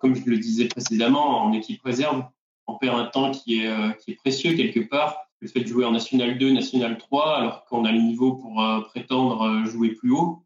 comme 0.00 0.14
je 0.14 0.24
le 0.24 0.38
disais 0.38 0.66
précédemment, 0.66 1.44
en 1.44 1.52
équipe 1.52 1.82
réserve. 1.82 2.24
On 2.66 2.78
perd 2.78 2.98
un 2.98 3.04
temps 3.04 3.30
qui 3.30 3.60
est, 3.60 3.98
qui 3.98 4.12
est 4.12 4.14
précieux 4.14 4.54
quelque 4.54 4.80
part 4.80 5.18
le 5.42 5.48
fait 5.48 5.60
de 5.60 5.66
jouer 5.66 5.84
en 5.84 5.90
National 5.90 6.38
2, 6.38 6.52
National 6.52 6.96
3, 6.96 7.36
alors 7.36 7.64
qu'on 7.64 7.84
a 7.84 7.90
le 7.90 7.98
niveau 7.98 8.34
pour 8.34 8.62
euh, 8.62 8.80
prétendre 8.82 9.42
euh, 9.42 9.64
jouer 9.64 9.90
plus 9.90 10.12
haut. 10.12 10.44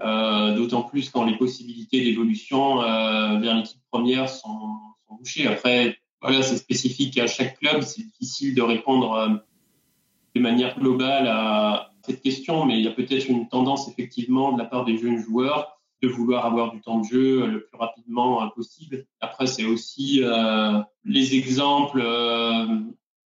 Euh, 0.00 0.56
D'autant 0.56 0.82
plus 0.82 1.10
quand 1.10 1.24
les 1.24 1.36
possibilités 1.36 2.02
d'évolution 2.02 2.80
euh, 2.80 3.38
vers 3.38 3.54
l'équipe 3.54 3.80
première 3.90 4.28
sont, 4.28 4.78
sont, 5.06 5.14
bouchées. 5.16 5.46
Après, 5.46 5.98
voilà, 6.22 6.42
c'est 6.42 6.56
spécifique 6.56 7.18
à 7.18 7.26
chaque 7.26 7.58
club. 7.58 7.82
C'est 7.82 8.02
difficile 8.02 8.54
de 8.54 8.62
répondre 8.62 9.42
de 10.34 10.40
manière 10.40 10.78
globale 10.78 11.26
à 11.26 11.90
cette 12.02 12.22
question, 12.22 12.64
mais 12.64 12.78
il 12.78 12.84
y 12.84 12.88
a 12.88 12.92
peut-être 12.92 13.28
une 13.28 13.48
tendance 13.48 13.88
effectivement 13.88 14.52
de 14.52 14.58
la 14.58 14.64
part 14.64 14.84
des 14.84 14.98
jeunes 14.98 15.18
joueurs 15.18 15.78
de 16.02 16.08
vouloir 16.08 16.44
avoir 16.44 16.72
du 16.72 16.80
temps 16.80 16.98
de 16.98 17.04
jeu 17.04 17.46
le 17.46 17.64
plus 17.64 17.78
rapidement 17.78 18.46
possible. 18.50 19.06
Après, 19.20 19.46
c'est 19.46 19.64
aussi 19.64 20.20
euh, 20.22 20.80
les 21.04 21.34
exemples 21.34 22.02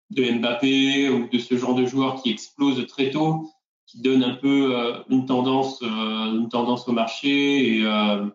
de 0.09 0.31
Mbappé 0.31 1.09
ou 1.09 1.27
de 1.29 1.37
ce 1.37 1.57
genre 1.57 1.75
de 1.75 1.85
joueurs 1.85 2.21
qui 2.21 2.29
explosent 2.29 2.85
très 2.87 3.11
tôt, 3.11 3.49
qui 3.85 4.01
donnent 4.01 4.23
un 4.23 4.35
peu 4.35 4.75
euh, 4.75 5.01
une 5.09 5.25
tendance, 5.25 5.81
euh, 5.81 6.37
une 6.37 6.49
tendance 6.49 6.87
au 6.87 6.91
marché 6.91 7.77
et, 7.77 7.85
euh, 7.85 8.25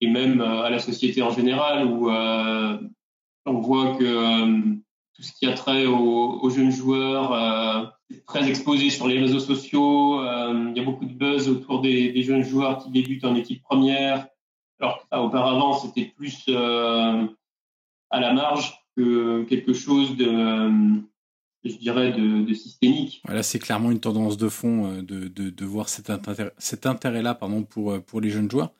et 0.00 0.08
même 0.08 0.40
à 0.40 0.70
la 0.70 0.78
société 0.78 1.22
en 1.22 1.30
général, 1.30 1.86
où 1.86 2.08
on 2.10 3.60
voit 3.60 3.96
que 3.96 4.76
tout 5.18 5.24
ce 5.24 5.32
qui 5.32 5.46
a 5.46 5.52
trait 5.52 5.84
aux, 5.86 6.48
jeunes 6.48 6.70
joueurs 6.70 7.92
est 8.08 8.24
très 8.24 8.48
exposé 8.48 8.88
sur 8.88 9.08
les 9.08 9.18
réseaux 9.18 9.40
sociaux. 9.40 10.22
il 10.22 10.72
y 10.76 10.80
a 10.80 10.84
beaucoup 10.84 11.06
de 11.06 11.12
buzz 11.12 11.48
autour 11.48 11.80
des, 11.80 12.22
jeunes 12.22 12.44
joueurs 12.44 12.78
qui 12.78 12.90
débutent 12.90 13.24
en 13.24 13.34
équipe 13.34 13.60
première, 13.64 14.28
alors 14.78 15.04
qu'auparavant 15.10 15.76
c'était 15.76 16.04
plus 16.04 16.48
à 16.48 18.20
la 18.20 18.32
marge 18.32 18.80
quelque 18.94 19.72
chose 19.72 20.16
de, 20.16 21.02
je 21.64 21.76
dirais, 21.78 22.12
de, 22.12 22.54
systémique. 22.54 23.20
Voilà, 23.24 23.42
c'est 23.42 23.58
clairement 23.58 23.90
une 23.90 23.98
tendance 23.98 24.36
de 24.36 24.48
fond 24.48 25.02
de, 25.02 25.26
de, 25.26 25.64
voir 25.64 25.88
cet, 25.88 26.10
intérêt, 26.10 26.52
cet 26.58 26.86
intérêt-là 26.86 27.34
pour, 27.34 28.00
pour 28.04 28.20
les 28.20 28.30
jeunes 28.30 28.48
joueurs. 28.48 28.70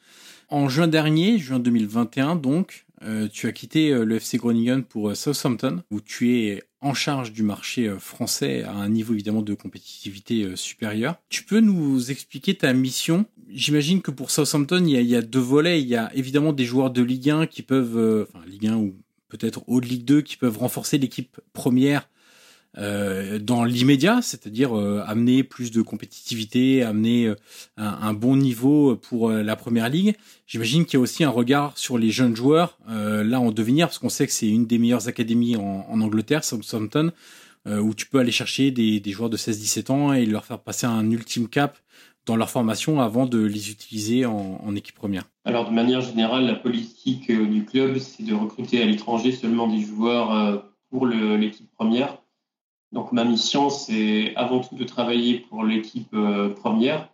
En 0.51 0.69
juin 0.69 0.87
dernier, 0.87 1.39
juin 1.39 1.59
2021 1.59 2.37
donc, 2.37 2.87
tu 3.33 3.47
as 3.47 3.53
quitté 3.53 3.91
le 3.93 4.17
FC 4.17 4.39
Groningen 4.39 4.83
pour 4.83 5.15
Southampton, 5.17 5.83
où 5.91 6.01
tu 6.01 6.37
es 6.37 6.63
en 6.81 6.95
charge 6.95 7.33
du 7.33 7.43
marché 7.43 7.93
français 7.99 8.63
à 8.63 8.73
un 8.73 8.89
niveau 8.89 9.15
évidemment 9.15 9.43
de 9.43 9.55
compétitivité 9.55 10.57
supérieur. 10.57 11.17
Tu 11.29 11.45
peux 11.45 11.61
nous 11.61 12.11
expliquer 12.11 12.55
ta 12.55 12.73
mission? 12.73 13.27
J'imagine 13.49 14.03
que 14.03 14.11
pour 14.11 14.31
Southampton, 14.31 14.85
il 14.85 14.91
y, 14.91 14.97
a, 14.97 15.01
il 15.01 15.09
y, 15.09 15.17
a, 15.17 15.23
deux 15.23 15.39
volets. 15.39 15.81
Il 15.81 15.89
y 15.89 15.97
a 15.97 16.15
évidemment 16.15 16.53
des 16.53 16.65
joueurs 16.65 16.91
de 16.91 17.03
Ligue 17.03 17.31
1 17.31 17.47
qui 17.47 17.63
peuvent, 17.63 18.27
enfin 18.29 18.45
Ligue 18.47 18.67
1 18.67 18.77
ou 18.77 18.95
peut-être 19.29 19.63
haut 19.67 19.81
de 19.81 19.87
Ligue 19.87 20.05
2, 20.05 20.23
qui 20.23 20.37
peuvent 20.37 20.59
renforcer 20.59 20.99
l'équipe 20.99 21.41
première 21.53 22.09
euh, 22.77 23.39
dans 23.39 23.65
l'immédiat, 23.65 24.21
c'est-à-dire 24.21 24.77
euh, 24.77 25.03
amener 25.07 25.43
plus 25.43 25.71
de 25.71 25.81
compétitivité, 25.81 26.83
amener 26.83 27.27
euh, 27.27 27.35
un, 27.79 28.13
bon 28.13 28.37
niveau 28.37 28.95
pour 28.97 29.31
la 29.31 29.57
première 29.57 29.89
ligue. 29.89 30.15
J'imagine 30.47 30.85
qu'il 30.85 30.95
y 30.95 30.97
a 30.99 31.01
aussi 31.01 31.25
un 31.25 31.31
regard 31.31 31.79
sur 31.79 31.97
les 31.97 32.11
jeunes 32.11 32.37
joueurs 32.37 32.79
là 32.87 33.41
en 33.41 33.51
devenir, 33.51 33.87
parce 33.87 33.99
qu'on 33.99 34.09
sait 34.09 34.27
que 34.27 34.33
c'est 34.33 34.49
une 34.49 34.67
des 34.67 34.79
meilleures 34.79 35.09
académies 35.09 35.57
en, 35.57 35.87
en 35.89 36.01
Angleterre, 36.01 36.45
Southampton, 36.45 37.13
où 37.67 37.95
tu 37.95 38.07
peux 38.07 38.19
aller 38.19 38.33
chercher 38.33 38.71
des, 38.71 38.99
des 38.99 39.11
joueurs 39.13 39.29
de 39.29 39.37
16-17 39.37 39.93
ans 39.93 40.13
et 40.13 40.25
leur 40.25 40.45
faire 40.45 40.59
passer 40.59 40.87
un 40.87 41.11
ultime 41.11 41.49
cap 41.49 41.79
dans 42.27 42.37
leur 42.37 42.51
formation 42.51 43.01
avant 43.01 43.27
de 43.27 43.39
les 43.39 43.71
utiliser 43.71 44.25
en, 44.25 44.61
en 44.65 44.75
équipe 44.75 44.95
première 44.95 45.25
Alors 45.45 45.69
de 45.69 45.75
manière 45.75 46.01
générale, 46.01 46.47
la 46.47 46.55
politique 46.55 47.31
du 47.31 47.65
club, 47.65 47.99
c'est 47.99 48.25
de 48.25 48.35
recruter 48.35 48.83
à 48.83 48.87
l'étranger 48.87 49.33
seulement 49.33 49.69
des 49.69 49.83
joueurs 49.83 50.65
pour 50.91 51.07
l'équipe 51.07 51.71
première 51.77 52.19
donc 52.93 53.13
ma 53.13 53.25
mission, 53.25 53.69
c'est 53.69 54.35
avant 54.37 54.61
tout 54.61 54.75
de 54.75 54.85
travailler 54.85 55.41
pour 55.41 55.65
l'équipe 55.65 56.13
euh, 56.15 56.55
première. 56.55 57.11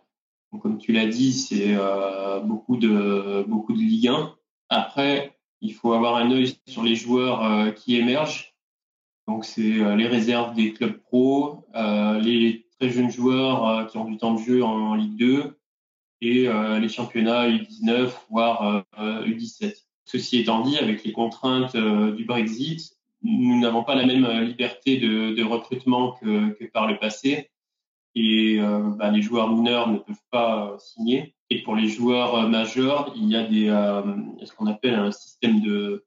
Donc, 0.51 0.61
comme 0.61 0.77
tu 0.77 0.93
l'as 0.93 1.07
dit, 1.07 1.33
c'est 1.33 1.75
euh, 1.75 2.39
beaucoup 2.39 2.77
de 2.77 3.43
beaucoup 3.47 3.73
de 3.73 3.79
Ligue 3.79 4.07
1. 4.07 4.35
Après, 4.69 5.37
il 5.61 5.73
faut 5.73 5.91
avoir 5.93 6.15
un 6.15 6.31
œil 6.31 6.55
sur 6.65 6.83
les 6.83 6.95
joueurs 6.95 7.43
euh, 7.43 7.71
qui 7.71 7.97
émergent. 7.97 8.53
Donc 9.27 9.43
c'est 9.43 9.61
les 9.61 10.05
réserves 10.05 10.53
des 10.53 10.71
clubs 10.71 11.01
pro, 11.01 11.65
les 11.73 12.67
très 12.79 12.91
jeunes 12.91 13.09
joueurs 13.09 13.87
qui 13.87 13.97
ont 13.97 14.05
du 14.05 14.17
temps 14.17 14.35
de 14.35 14.39
jeu 14.39 14.63
en 14.63 14.93
Ligue 14.93 15.17
2 15.17 15.59
et 16.21 16.47
les 16.79 16.89
championnats 16.89 17.49
U19 17.49 18.11
voire 18.29 18.83
U17. 18.99 19.73
Ceci 20.05 20.37
étant 20.37 20.61
dit, 20.61 20.77
avec 20.77 21.03
les 21.03 21.11
contraintes 21.11 21.75
du 21.75 22.23
Brexit, 22.23 22.94
nous 23.25 23.59
n'avons 23.59 23.83
pas 23.83 23.95
la 23.95 24.05
même 24.05 24.25
euh, 24.25 24.41
liberté 24.41 24.97
de, 24.97 25.33
de 25.33 25.43
recrutement 25.43 26.13
que, 26.13 26.51
que, 26.53 26.65
par 26.65 26.87
le 26.87 26.97
passé. 26.97 27.49
Et 28.13 28.59
euh, 28.59 28.79
bah, 28.95 29.11
les 29.11 29.21
joueurs 29.21 29.49
mineurs 29.49 29.89
ne 29.89 29.97
peuvent 29.97 30.15
pas 30.29 30.71
euh, 30.71 30.77
signer. 30.77 31.35
Et 31.49 31.63
pour 31.63 31.75
les 31.75 31.87
joueurs 31.87 32.47
majeurs, 32.47 33.11
il 33.15 33.27
y 33.27 33.35
a 33.35 33.43
des, 33.43 33.67
ce 34.45 34.51
qu'on 34.53 34.67
appelle 34.67 34.95
un 34.95 35.11
système 35.11 35.61
de, 35.61 36.05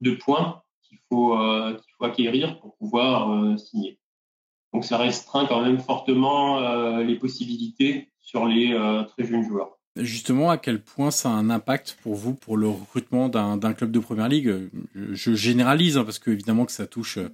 de 0.00 0.10
points 0.12 0.62
qu'il 0.82 0.98
faut, 1.08 1.38
qu'il 1.38 1.94
faut 1.96 2.04
acquérir 2.04 2.60
pour 2.60 2.76
pouvoir 2.76 3.58
signer. 3.58 3.98
Donc 4.74 4.84
ça 4.84 4.98
restreint 4.98 5.46
quand 5.46 5.62
même 5.62 5.78
fortement 5.78 6.98
les 6.98 7.14
possibilités 7.14 8.10
sur 8.20 8.44
les 8.44 8.76
très 9.08 9.24
jeunes 9.24 9.44
joueurs. 9.44 9.77
Justement, 9.96 10.50
à 10.50 10.58
quel 10.58 10.80
point 10.80 11.10
ça 11.10 11.28
a 11.28 11.32
un 11.32 11.50
impact 11.50 11.98
pour 12.02 12.14
vous 12.14 12.34
pour 12.34 12.56
le 12.56 12.68
recrutement 12.68 13.28
d'un 13.28 13.72
club 13.72 13.90
de 13.90 13.98
première 13.98 14.28
ligue? 14.28 14.70
Je 14.94 15.34
généralise 15.34 15.98
hein, 15.98 16.04
parce 16.04 16.18
que 16.18 16.30
évidemment 16.30 16.66
que 16.66 16.72
ça 16.72 16.86
touche 16.86 17.18
euh, 17.18 17.30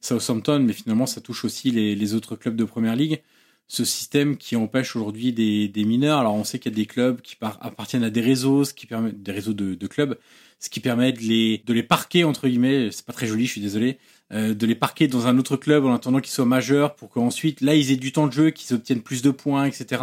Southampton, 0.00 0.60
mais 0.60 0.72
finalement 0.72 1.06
ça 1.06 1.20
touche 1.20 1.44
aussi 1.44 1.70
les, 1.70 2.14
autres 2.14 2.34
clubs 2.36 2.56
de 2.56 2.64
première 2.64 2.96
ligue. 2.96 3.22
Ce 3.68 3.84
système 3.84 4.36
qui 4.36 4.56
empêche 4.56 4.96
aujourd'hui 4.96 5.32
des, 5.32 5.84
mineurs. 5.84 6.18
Alors 6.18 6.34
on 6.34 6.44
sait 6.44 6.58
qu'il 6.58 6.72
y 6.72 6.74
a 6.74 6.76
des 6.76 6.86
clubs 6.86 7.20
qui 7.20 7.36
appartiennent 7.40 8.04
à 8.04 8.10
des 8.10 8.22
réseaux, 8.22 8.64
ce 8.64 8.74
qui 8.74 8.86
permet 8.86 9.12
des 9.12 9.32
réseaux 9.32 9.52
de, 9.52 9.86
clubs, 9.86 10.18
ce 10.58 10.70
qui 10.70 10.80
permet 10.80 11.12
de 11.12 11.20
les 11.20 11.62
de 11.66 11.72
les 11.72 11.82
parquer 11.82 12.24
entre 12.24 12.48
guillemets. 12.48 12.90
C'est 12.90 13.04
pas 13.04 13.12
très 13.12 13.26
joli, 13.26 13.46
je 13.46 13.52
suis 13.52 13.60
désolé. 13.60 13.98
Euh, 14.30 14.52
de 14.52 14.66
les 14.66 14.74
parquer 14.74 15.08
dans 15.08 15.26
un 15.26 15.38
autre 15.38 15.56
club 15.56 15.86
en 15.86 15.94
attendant 15.94 16.20
qu'ils 16.20 16.32
soient 16.32 16.44
majeurs 16.44 16.94
pour 16.96 17.08
qu'ensuite 17.08 17.62
là 17.62 17.74
ils 17.74 17.92
aient 17.92 17.96
du 17.96 18.12
temps 18.12 18.26
de 18.26 18.32
jeu, 18.32 18.50
qu'ils 18.50 18.76
obtiennent 18.76 19.00
plus 19.00 19.22
de 19.22 19.30
points, 19.30 19.64
etc 19.64 20.02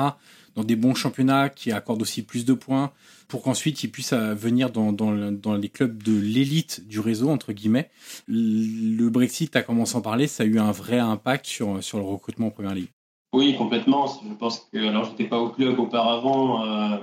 dans 0.55 0.63
des 0.63 0.75
bons 0.75 0.95
championnats 0.95 1.49
qui 1.49 1.71
accordent 1.71 2.01
aussi 2.01 2.23
plus 2.23 2.45
de 2.45 2.53
points 2.53 2.91
pour 3.27 3.43
qu'ensuite 3.43 3.83
ils 3.83 3.89
puissent 3.89 4.13
euh, 4.13 4.33
venir 4.33 4.71
dans, 4.71 5.55
les 5.55 5.69
clubs 5.69 6.01
de 6.01 6.17
l'élite 6.17 6.87
du 6.87 6.99
réseau, 6.99 7.29
entre 7.29 7.53
guillemets. 7.53 7.89
Le 8.27 9.09
Brexit, 9.09 9.55
à 9.55 9.61
commencé 9.61 9.95
à 9.95 9.99
en 9.99 10.01
parler, 10.01 10.27
ça 10.27 10.43
a 10.43 10.45
eu 10.45 10.59
un 10.59 10.71
vrai 10.71 10.99
impact 10.99 11.45
sur, 11.45 11.75
le 11.75 12.01
recrutement 12.01 12.47
en 12.47 12.51
première 12.51 12.75
ligue. 12.75 12.89
Oui, 13.33 13.55
complètement. 13.57 14.07
Je 14.07 14.33
pense 14.35 14.69
que, 14.71 14.77
alors 14.77 15.05
j'étais 15.05 15.25
pas 15.25 15.39
au 15.39 15.49
club 15.49 15.77
auparavant, 15.79 16.65
euh, 16.65 16.97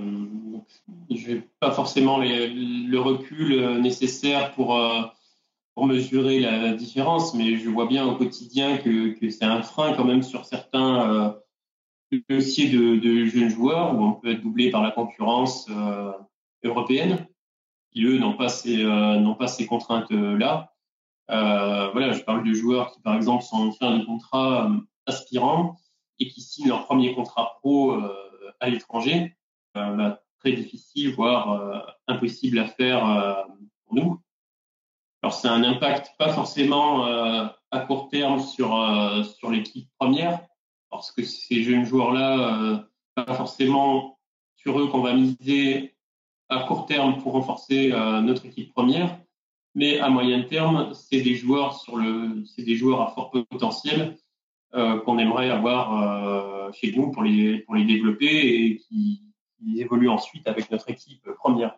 je 1.11 1.33
n'ai 1.33 1.43
pas 1.61 1.73
forcément 1.73 2.19
le 2.19 2.99
recul 2.99 3.81
nécessaire 3.81 4.53
pour, 4.53 4.81
pour 5.75 5.87
mesurer 5.87 6.41
la 6.41 6.75
différence, 6.75 7.35
mais 7.35 7.57
je 7.57 7.69
vois 7.69 7.87
bien 7.87 8.07
au 8.07 8.17
quotidien 8.17 8.77
que, 8.77 9.19
que 9.19 9.31
c'est 9.31 9.45
un 9.45 9.63
frein 9.63 9.95
quand 9.95 10.05
même 10.05 10.23
sur 10.23 10.45
certains 10.45 11.35
dossier 12.29 12.69
de, 12.69 12.97
de, 12.97 13.25
jeunes 13.27 13.49
joueurs 13.49 13.95
où 13.95 14.05
on 14.05 14.13
peut 14.13 14.33
être 14.33 14.43
doublé 14.43 14.71
par 14.71 14.83
la 14.83 14.91
concurrence 14.91 15.67
euh, 15.71 16.13
européenne, 16.65 17.27
qui 17.91 18.05
eux 18.05 18.19
n'ont 18.19 18.37
pas 18.37 18.49
ces 18.49 18.85
euh, 18.85 19.47
ces 19.47 19.67
contraintes 19.67 20.11
là. 20.11 20.73
Euh, 21.31 21.91
voilà, 21.93 22.13
je 22.13 22.23
parle 22.23 22.45
de 22.47 22.53
joueurs 22.53 22.93
qui 22.93 23.01
par 23.01 23.15
exemple 23.17 23.45
sont 23.45 23.69
en 23.69 23.73
fin 23.73 23.99
de 23.99 24.05
contrat 24.05 24.71
aspirants 25.07 25.77
et 26.19 26.29
qui 26.29 26.41
signent 26.41 26.69
leur 26.69 26.85
premier 26.85 27.15
contrat 27.15 27.59
pro 27.61 27.97
à 28.61 28.69
l'étranger. 28.69 29.37
Bah, 29.75 30.21
très 30.39 30.53
difficile, 30.53 31.15
voire 31.15 31.97
impossible 32.07 32.59
à 32.59 32.67
faire 32.67 33.47
pour 33.87 33.95
nous. 33.95 34.21
Alors 35.23 35.35
c'est 35.35 35.49
un 35.49 35.63
impact 35.63 36.15
pas 36.19 36.33
forcément 36.33 37.05
à 37.05 37.81
court 37.81 38.09
terme 38.09 38.41
sur 38.41 38.77
sur 39.39 39.51
l'équipe 39.51 39.89
première, 39.99 40.41
parce 40.93 41.11
que 41.11 41.25
ces 41.25 41.63
jeunes 41.63 41.85
joueurs-là, 41.85 42.63
euh, 42.63 42.77
pas 43.17 43.35
forcément 43.35 44.19
sur 44.55 44.79
eux 44.79 44.87
qu'on 44.87 45.01
va 45.01 45.15
miser 45.15 45.97
à 46.49 46.61
court 46.61 46.87
terme 46.87 47.21
pour 47.21 47.33
renforcer 47.33 47.91
euh, 47.93 48.21
notre 48.21 48.45
équipe 48.47 48.73
première, 48.73 49.19
mais 49.75 49.99
à 49.99 50.11
moyen 50.11 50.43
terme, 50.43 50.93
c'est 50.93 51.23
des 51.23 51.35
joueurs 51.35 51.81
sur 51.81 51.97
le, 51.97 52.45
c'est 52.45 52.63
des 52.63 52.77
joueurs 52.77 53.01
à 53.01 53.09
fort 53.09 53.31
potentiel 53.31 54.19
euh, 54.75 55.01
qu'on 55.01 55.19
aimerait 55.19 55.51
avoir 55.51 56.73
chez 56.75 56.93
nous 56.93 57.11
pour 57.11 57.23
les 57.23 57.59
pour 57.61 57.75
les 57.75 57.85
développer 57.85 58.27
et 58.27 58.77
qui, 58.77 59.23
évoluent 59.77 60.09
ensuite 60.09 60.49
avec 60.49 60.73
notre 60.73 60.91
équipe 60.91 61.25
première. 61.39 61.77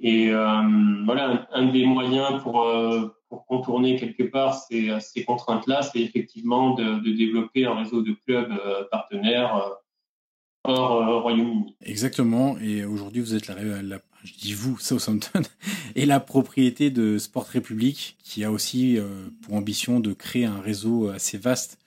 Et 0.00 0.30
voilà, 0.30 1.46
un, 1.52 1.66
des 1.66 1.84
moyens 1.84 2.42
pour 2.42 2.64
pour 3.30 3.46
contourner 3.46 3.96
quelque 3.96 4.24
part 4.24 4.60
ces, 4.68 5.24
contraintes-là, 5.24 5.82
c'est 5.82 6.00
effectivement 6.00 6.74
de, 6.74 6.98
développer 7.16 7.64
un 7.64 7.76
réseau 7.76 8.02
de 8.02 8.12
clubs 8.26 8.50
euh, 8.52 8.82
partenaires 8.90 9.56
euh, 9.56 9.70
hors 10.64 10.96
euh, 10.96 11.20
Royaume-Uni. 11.20 11.76
Exactement. 11.80 12.58
Et 12.58 12.84
aujourd'hui, 12.84 13.22
vous 13.22 13.34
êtes 13.34 13.46
la, 13.46 13.54
la, 13.82 14.00
je 14.24 14.32
dis 14.34 14.52
vous, 14.52 14.78
Southampton, 14.78 15.42
et 15.94 16.06
la 16.06 16.18
propriété 16.18 16.90
de 16.90 17.18
Sport 17.18 17.46
République, 17.46 18.18
qui 18.22 18.44
a 18.44 18.50
aussi 18.50 18.98
pour 19.42 19.54
ambition 19.54 20.00
de 20.00 20.12
créer 20.12 20.44
un 20.44 20.60
réseau 20.60 21.08
assez 21.08 21.38
vaste 21.38 21.78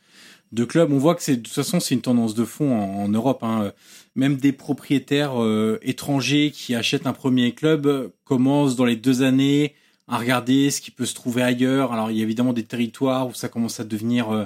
de 0.53 0.63
clubs. 0.63 0.91
On 0.91 0.97
voit 0.97 1.15
que 1.15 1.23
c'est 1.23 1.35
de 1.35 1.41
toute 1.41 1.53
façon 1.53 1.79
c'est 1.79 1.95
une 1.95 2.01
tendance 2.01 2.33
de 2.35 2.45
fond 2.45 2.71
en, 2.71 3.09
Europe. 3.09 3.43
Hein. 3.43 3.73
Même 4.15 4.37
des 4.37 4.51
propriétaires 4.51 5.33
étrangers 5.81 6.51
qui 6.51 6.75
achètent 6.75 7.07
un 7.07 7.13
premier 7.13 7.53
club 7.53 8.11
commencent 8.23 8.75
dans 8.75 8.85
les 8.85 8.95
deux 8.95 9.23
années 9.23 9.73
à 10.07 10.17
regarder 10.17 10.69
ce 10.69 10.81
qui 10.81 10.91
peut 10.91 11.05
se 11.05 11.15
trouver 11.15 11.41
ailleurs. 11.41 11.93
Alors 11.93 12.11
il 12.11 12.17
y 12.17 12.19
a 12.21 12.23
évidemment 12.23 12.53
des 12.53 12.63
territoires 12.63 13.27
où 13.27 13.33
ça 13.33 13.49
commence 13.49 13.79
à 13.79 13.83
devenir 13.83 14.31
euh, 14.31 14.45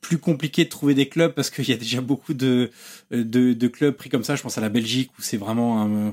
plus 0.00 0.18
compliqué 0.18 0.64
de 0.64 0.68
trouver 0.68 0.94
des 0.94 1.08
clubs 1.08 1.32
parce 1.32 1.50
qu'il 1.50 1.68
y 1.68 1.72
a 1.72 1.76
déjà 1.76 2.00
beaucoup 2.00 2.34
de, 2.34 2.70
de, 3.10 3.68
clubs 3.68 3.94
pris 3.94 4.10
comme 4.10 4.24
ça. 4.24 4.34
Je 4.34 4.42
pense 4.42 4.58
à 4.58 4.60
la 4.60 4.68
Belgique 4.68 5.10
où 5.18 5.22
c'est 5.22 5.36
vraiment 5.36 6.12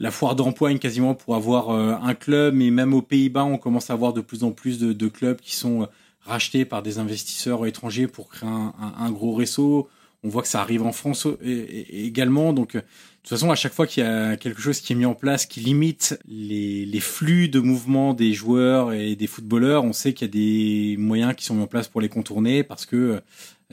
la 0.00 0.10
foire 0.10 0.34
d'empoigne 0.34 0.78
quasiment 0.78 1.14
pour 1.14 1.36
avoir 1.36 1.70
euh, 1.70 1.94
un 2.02 2.14
club. 2.14 2.54
Mais 2.54 2.70
même 2.70 2.92
aux 2.92 3.02
Pays-Bas, 3.02 3.44
on 3.44 3.56
commence 3.56 3.90
à 3.90 3.92
avoir 3.92 4.12
de 4.12 4.20
plus 4.20 4.42
en 4.42 4.50
plus 4.50 4.80
de, 4.80 5.08
clubs 5.08 5.40
qui 5.40 5.54
sont 5.54 5.88
euh, 6.26 6.30
rachetés 6.30 6.64
par 6.64 6.82
des 6.82 6.98
investisseurs 6.98 7.66
étrangers 7.66 8.06
pour 8.06 8.28
créer 8.28 8.48
un, 8.50 9.10
gros 9.10 9.34
réseau. 9.34 9.88
On 10.22 10.28
voit 10.28 10.42
que 10.42 10.48
ça 10.48 10.60
arrive 10.60 10.82
en 10.82 10.92
France 10.92 11.26
également. 11.42 12.52
Donc 12.52 12.76
de 12.76 12.80
toute 12.80 13.28
façon, 13.28 13.50
à 13.50 13.54
chaque 13.54 13.72
fois 13.72 13.86
qu'il 13.86 14.02
y 14.02 14.06
a 14.06 14.36
quelque 14.36 14.60
chose 14.60 14.80
qui 14.80 14.92
est 14.94 14.96
mis 14.96 15.04
en 15.04 15.14
place 15.14 15.46
qui 15.46 15.60
limite 15.60 16.18
les, 16.26 17.00
flux 17.00 17.48
de 17.48 17.60
mouvement 17.60 18.14
des 18.14 18.32
joueurs 18.32 18.92
et 18.92 19.16
des 19.16 19.26
footballeurs, 19.26 19.84
on 19.84 19.92
sait 19.92 20.12
qu'il 20.12 20.28
y 20.28 20.30
a 20.30 20.32
des 20.32 20.96
moyens 20.98 21.34
qui 21.34 21.44
sont 21.44 21.54
mis 21.54 21.62
en 21.62 21.66
place 21.66 21.88
pour 21.88 22.00
les 22.00 22.08
contourner 22.08 22.62
parce 22.62 22.86
que 22.86 23.20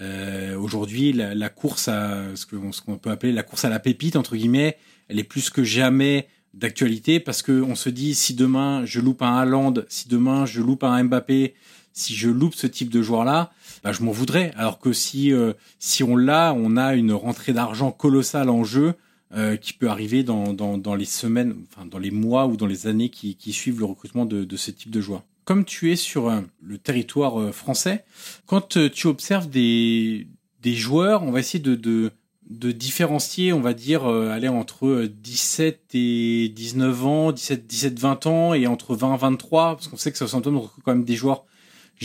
euh, 0.02 0.58
aujourd'hui, 0.58 1.14
la, 1.14 1.50
course 1.50 1.88
à 1.88 2.36
ce 2.36 2.46
qu'on 2.46 2.72
ce 2.72 2.82
qu'on 2.82 2.98
peut 2.98 3.12
appeler 3.12 3.32
la 3.32 3.44
course 3.44 3.66
à 3.66 3.70
la 3.70 3.80
pépite 3.80 4.16
entre 4.16 4.36
guillemets, 4.36 4.78
elle 5.10 5.20
est 5.20 5.26
plus 5.26 5.50
que 5.50 5.64
jamais 5.64 6.28
d'actualité 6.54 7.20
parce 7.20 7.42
que 7.42 7.62
on 7.62 7.76
se 7.76 7.90
dit 7.90 8.16
si 8.16 8.34
demain 8.34 8.86
je 8.86 9.00
loupe 9.00 9.22
un 9.22 9.38
Haaland, 9.38 9.74
si 9.88 10.08
demain 10.08 10.46
je 10.46 10.62
loupe 10.62 10.84
un 10.84 11.04
Mbappé, 11.04 11.54
si 11.94 12.16
je 12.16 12.30
loupe 12.30 12.56
ce 12.56 12.68
type 12.68 12.90
de 12.90 13.02
joueur 13.02 13.24
là, 13.24 13.52
bah, 13.84 13.92
je 13.92 14.04
m'en 14.04 14.12
voudrais. 14.12 14.54
Alors 14.56 14.80
que 14.80 14.94
si 14.94 15.32
euh, 15.32 15.54
si 15.80 16.04
on 16.04 16.16
l'a, 16.16 16.54
on 16.56 16.78
a 16.78 16.96
une 16.96 17.14
rentrée 17.14 17.54
d'argent 17.54 17.92
colossale 17.92 18.50
en 18.50 18.64
jeu 18.64 18.94
euh, 19.34 19.58
qui 19.58 19.74
peut 19.74 19.90
arriver 19.90 20.24
dans, 20.24 20.54
dans, 20.54 20.78
dans 20.78 20.96
les 20.96 21.06
semaines, 21.06 21.56
enfin 21.72 21.86
dans 21.86 22.00
les 22.00 22.12
mois 22.12 22.48
ou 22.48 22.58
dans 22.58 22.68
les 22.68 22.88
années 22.88 23.10
qui, 23.10 23.36
qui 23.36 23.54
suivent 23.54 23.80
le 23.80 23.86
recrutement 23.86 24.26
de, 24.26 24.44
de 24.44 24.58
ce 24.58 24.72
type 24.72 24.92
de 24.92 25.02
joueur. 25.02 25.24
Comme 25.46 25.66
tu 25.66 25.92
es 25.92 25.96
sur 25.96 26.30
euh, 26.30 26.42
le 26.62 26.78
territoire 26.78 27.54
français, 27.54 28.04
quand 28.46 28.78
tu 28.92 29.08
observes 29.08 29.50
des 29.50 30.28
des 30.62 30.76
joueurs, 30.76 31.24
on 31.24 31.32
va 31.32 31.40
essayer 31.40 31.64
de, 31.64 31.76
de 31.76 32.12
de 32.52 32.72
différencier, 32.72 33.54
on 33.54 33.62
va 33.62 33.74
dire, 33.74 34.06
euh, 34.06 34.30
aller 34.30 34.50
entre 34.50 35.06
17 35.06 35.92
et 35.94 36.50
19 36.50 37.06
ans, 37.06 37.32
17, 37.32 37.66
17, 37.66 38.00
20 38.00 38.26
ans 38.28 38.54
et 38.54 38.68
entre 38.68 38.94
20 38.94 39.16
et 39.16 39.18
23, 39.18 39.76
parce 39.76 39.88
qu'on 39.88 39.98
sait 39.98 40.12
que 40.12 40.18
Southampton 40.18 40.60
recrute 40.60 40.84
quand 40.84 40.94
même 40.94 41.06
des 41.06 41.16
joueurs 41.16 41.46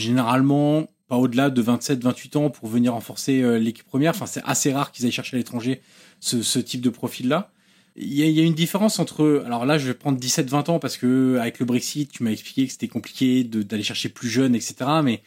généralement 0.01 0.87
pas 1.07 1.15
au-delà 1.15 1.49
de 1.49 1.61
27, 1.61 2.03
28 2.03 2.35
ans 2.35 2.49
pour 2.49 2.67
venir 2.67 2.93
renforcer 2.93 3.41
euh, 3.41 3.57
l'équipe 3.57 3.85
première. 3.85 4.11
Enfin, 4.11 4.25
c'est 4.25 4.41
assez 4.45 4.73
rare 4.73 4.91
qu'ils 4.91 5.05
aillent 5.05 5.11
chercher 5.11 5.35
à 5.35 5.39
l'étranger 5.39 5.81
ce, 6.19 6.59
type 6.59 6.81
de 6.81 6.89
profil-là. 6.89 7.51
Il 7.95 8.13
y, 8.13 8.23
a, 8.23 8.27
y 8.27 8.39
a, 8.39 8.43
une 8.43 8.53
différence 8.53 8.99
entre, 8.99 9.43
alors 9.45 9.65
là, 9.65 9.77
je 9.77 9.87
vais 9.87 9.93
prendre 9.93 10.19
17, 10.19 10.49
20 10.49 10.69
ans 10.69 10.79
parce 10.79 10.97
que 10.97 11.37
avec 11.39 11.59
le 11.59 11.65
Brexit, 11.65 12.11
tu 12.11 12.23
m'as 12.23 12.31
expliqué 12.31 12.65
que 12.67 12.71
c'était 12.71 12.87
compliqué 12.87 13.43
d'aller 13.43 13.83
chercher 13.83 14.09
plus 14.09 14.29
jeune, 14.29 14.53
etc. 14.53 14.75
Mais 15.03 15.23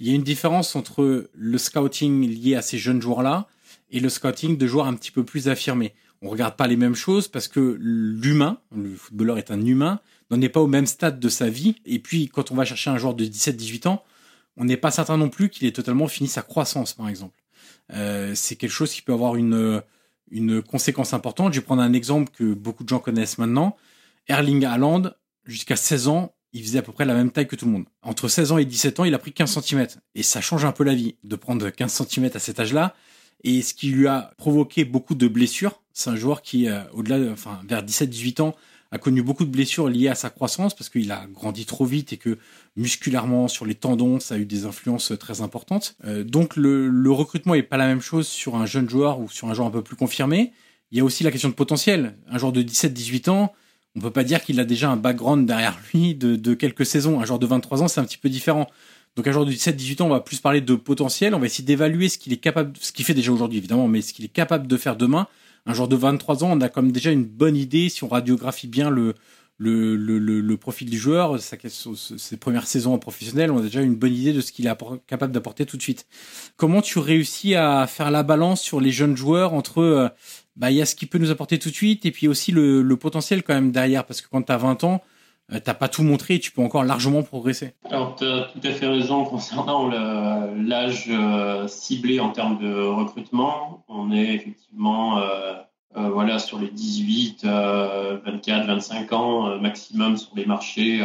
il 0.00 0.08
y 0.08 0.12
a 0.12 0.14
une 0.14 0.22
différence 0.22 0.76
entre 0.76 1.30
le 1.32 1.58
scouting 1.58 2.28
lié 2.28 2.56
à 2.56 2.62
ces 2.62 2.76
jeunes 2.76 3.00
joueurs-là 3.00 3.46
et 3.90 4.00
le 4.00 4.08
scouting 4.08 4.58
de 4.58 4.66
joueurs 4.66 4.86
un 4.86 4.94
petit 4.94 5.12
peu 5.12 5.24
plus 5.24 5.48
affirmés. 5.48 5.94
On 6.22 6.28
regarde 6.28 6.56
pas 6.56 6.66
les 6.66 6.76
mêmes 6.76 6.94
choses 6.94 7.28
parce 7.28 7.48
que 7.48 7.78
l'humain, 7.80 8.58
le 8.76 8.94
footballeur 8.94 9.38
est 9.38 9.50
un 9.50 9.64
humain, 9.64 10.00
n'en 10.30 10.40
est 10.40 10.48
pas 10.48 10.60
au 10.60 10.66
même 10.66 10.86
stade 10.86 11.20
de 11.20 11.28
sa 11.28 11.48
vie. 11.48 11.76
Et 11.84 11.98
puis, 11.98 12.28
quand 12.28 12.50
on 12.50 12.54
va 12.54 12.64
chercher 12.64 12.90
un 12.90 12.98
joueur 12.98 13.14
de 13.14 13.24
17-18 13.24 13.88
ans, 13.88 14.04
on 14.56 14.64
n'est 14.64 14.76
pas 14.76 14.90
certain 14.90 15.16
non 15.16 15.28
plus 15.28 15.48
qu'il 15.48 15.66
ait 15.66 15.72
totalement 15.72 16.08
fini 16.08 16.28
sa 16.28 16.42
croissance, 16.42 16.94
par 16.94 17.08
exemple. 17.08 17.40
Euh, 17.92 18.32
c'est 18.34 18.56
quelque 18.56 18.70
chose 18.70 18.92
qui 18.92 19.02
peut 19.02 19.12
avoir 19.12 19.36
une, 19.36 19.82
conséquence 20.68 21.12
importante. 21.12 21.52
Je 21.52 21.60
vais 21.60 21.64
prendre 21.64 21.82
un 21.82 21.92
exemple 21.92 22.30
que 22.36 22.54
beaucoup 22.54 22.84
de 22.84 22.88
gens 22.88 22.98
connaissent 22.98 23.38
maintenant. 23.38 23.76
Erling 24.28 24.64
Haaland, 24.64 25.10
jusqu'à 25.44 25.76
16 25.76 26.08
ans, 26.08 26.34
il 26.52 26.62
faisait 26.62 26.78
à 26.78 26.82
peu 26.82 26.92
près 26.92 27.04
la 27.04 27.14
même 27.14 27.30
taille 27.30 27.46
que 27.46 27.56
tout 27.56 27.66
le 27.66 27.72
monde. 27.72 27.84
Entre 28.02 28.28
16 28.28 28.52
ans 28.52 28.58
et 28.58 28.64
17 28.64 29.00
ans, 29.00 29.04
il 29.04 29.14
a 29.14 29.18
pris 29.18 29.32
15 29.32 29.60
cm. 29.60 29.86
Et 30.14 30.22
ça 30.22 30.40
change 30.40 30.64
un 30.64 30.72
peu 30.72 30.84
la 30.84 30.94
vie 30.94 31.16
de 31.24 31.36
prendre 31.36 31.68
15 31.68 32.06
cm 32.08 32.30
à 32.34 32.38
cet 32.38 32.60
âge-là 32.60 32.94
et 33.42 33.62
ce 33.62 33.74
qui 33.74 33.88
lui 33.88 34.06
a 34.06 34.32
provoqué 34.36 34.84
beaucoup 34.84 35.14
de 35.14 35.28
blessures. 35.28 35.80
C'est 35.92 36.10
un 36.10 36.16
joueur 36.16 36.42
qui, 36.42 36.68
euh, 36.68 36.82
au-delà, 36.92 37.32
enfin, 37.32 37.60
vers 37.66 37.82
17-18 37.82 38.40
ans, 38.42 38.54
a 38.92 38.98
connu 38.98 39.22
beaucoup 39.22 39.44
de 39.44 39.50
blessures 39.50 39.88
liées 39.88 40.08
à 40.08 40.14
sa 40.14 40.30
croissance 40.30 40.74
parce 40.74 40.88
qu'il 40.90 41.12
a 41.12 41.26
grandi 41.32 41.64
trop 41.64 41.84
vite 41.84 42.12
et 42.12 42.16
que 42.16 42.38
musculairement 42.76 43.46
sur 43.46 43.64
les 43.64 43.74
tendons 43.74 44.18
ça 44.18 44.34
a 44.34 44.38
eu 44.38 44.44
des 44.44 44.64
influences 44.64 45.12
très 45.18 45.40
importantes. 45.40 45.96
Euh, 46.04 46.24
donc 46.24 46.56
le, 46.56 47.10
recrutement 47.10 47.54
est 47.54 47.62
pas 47.62 47.76
la 47.76 47.86
même 47.86 48.00
chose 48.00 48.26
sur 48.26 48.56
un 48.56 48.66
jeune 48.66 48.88
joueur 48.88 49.20
ou 49.20 49.28
sur 49.28 49.48
un 49.48 49.54
joueur 49.54 49.68
un 49.68 49.70
peu 49.70 49.82
plus 49.82 49.96
confirmé. 49.96 50.52
Il 50.90 50.98
y 50.98 51.00
a 51.00 51.04
aussi 51.04 51.22
la 51.22 51.30
question 51.30 51.48
de 51.48 51.54
potentiel. 51.54 52.16
Un 52.28 52.38
joueur 52.38 52.52
de 52.52 52.62
17-18 52.62 53.30
ans, 53.30 53.52
on 53.94 54.00
peut 54.00 54.10
pas 54.10 54.24
dire 54.24 54.42
qu'il 54.42 54.58
a 54.58 54.64
déjà 54.64 54.90
un 54.90 54.96
background 54.96 55.46
derrière 55.46 55.78
lui 55.92 56.14
de, 56.16 56.34
de 56.34 56.54
quelques 56.54 56.86
saisons. 56.86 57.20
Un 57.20 57.24
joueur 57.24 57.38
de 57.38 57.46
23 57.46 57.82
ans 57.82 57.88
c'est 57.88 58.00
un 58.00 58.04
petit 58.04 58.18
peu 58.18 58.28
différent. 58.28 58.66
Donc 59.16 59.26
un 59.26 59.32
joueur 59.32 59.44
de 59.44 59.52
17-18 59.52 60.02
ans, 60.02 60.06
on 60.06 60.10
va 60.10 60.20
plus 60.20 60.40
parler 60.40 60.60
de 60.60 60.74
potentiel, 60.74 61.34
on 61.34 61.38
va 61.38 61.46
essayer 61.46 61.64
d'évaluer 61.64 62.08
ce 62.08 62.18
qu'il 62.18 62.32
est 62.32 62.38
capable, 62.38 62.72
ce 62.80 62.92
qu'il 62.92 63.04
fait 63.04 63.14
déjà 63.14 63.32
aujourd'hui 63.32 63.58
évidemment, 63.58 63.88
mais 63.88 64.02
ce 64.02 64.12
qu'il 64.12 64.24
est 64.24 64.28
capable 64.28 64.66
de 64.66 64.76
faire 64.76 64.96
demain. 64.96 65.26
Un 65.66 65.74
joueur 65.74 65.88
de 65.88 65.96
23 65.96 66.44
ans, 66.44 66.50
on 66.52 66.60
a 66.60 66.68
comme 66.68 66.92
déjà 66.92 67.10
une 67.10 67.24
bonne 67.24 67.56
idée 67.56 67.88
si 67.88 68.04
on 68.04 68.08
radiographie 68.08 68.66
bien 68.68 68.90
le 68.90 69.14
le, 69.60 69.94
le, 69.94 70.18
le, 70.18 70.56
profil 70.56 70.88
du 70.88 70.98
joueur, 70.98 71.38
sa, 71.38 71.56
ses 71.68 72.36
premières 72.38 72.66
saisons 72.66 72.94
en 72.94 72.98
professionnel, 72.98 73.50
on 73.50 73.58
a 73.58 73.62
déjà 73.62 73.82
une 73.82 73.94
bonne 73.94 74.14
idée 74.14 74.32
de 74.32 74.40
ce 74.40 74.52
qu'il 74.52 74.66
est 74.66 74.74
capable 75.06 75.32
d'apporter 75.34 75.66
tout 75.66 75.76
de 75.76 75.82
suite. 75.82 76.06
Comment 76.56 76.80
tu 76.80 76.98
réussis 76.98 77.54
à 77.54 77.86
faire 77.86 78.10
la 78.10 78.22
balance 78.22 78.62
sur 78.62 78.80
les 78.80 78.90
jeunes 78.90 79.18
joueurs 79.18 79.52
entre 79.52 79.82
euh, 79.82 80.08
bah 80.56 80.70
il 80.70 80.78
y 80.78 80.82
a 80.82 80.86
ce 80.86 80.94
qu'il 80.94 81.08
peut 81.08 81.18
nous 81.18 81.30
apporter 81.30 81.58
tout 81.58 81.68
de 81.68 81.74
suite 81.74 82.06
et 82.06 82.10
puis 82.10 82.26
aussi 82.26 82.52
le, 82.52 82.80
le 82.80 82.96
potentiel 82.96 83.42
quand 83.42 83.52
même 83.52 83.70
derrière? 83.70 84.06
Parce 84.06 84.22
que 84.22 84.28
quand 84.30 84.42
tu 84.42 84.50
as 84.50 84.56
20 84.56 84.82
ans, 84.84 85.02
t'as 85.58 85.74
pas 85.74 85.88
tout 85.88 86.02
montré 86.02 86.34
et 86.34 86.40
tu 86.40 86.52
peux 86.52 86.62
encore 86.62 86.84
largement 86.84 87.22
progresser. 87.22 87.74
Alors, 87.90 88.16
tu 88.16 88.24
as 88.24 88.42
tout 88.52 88.60
à 88.62 88.70
fait 88.70 88.86
raison 88.86 89.24
concernant 89.24 89.88
l'âge 89.88 91.06
euh, 91.08 91.66
ciblé 91.66 92.20
en 92.20 92.30
termes 92.30 92.58
de 92.58 92.82
recrutement. 92.82 93.84
On 93.88 94.12
est 94.12 94.34
effectivement 94.34 95.18
euh, 95.18 95.54
euh 95.96 96.08
voilà, 96.10 96.38
sur 96.38 96.58
les 96.58 96.70
18, 96.70 97.44
24, 97.44 98.66
25 98.66 99.12
ans 99.12 99.58
maximum 99.58 100.16
sur 100.16 100.36
les 100.36 100.46
marchés 100.46 101.04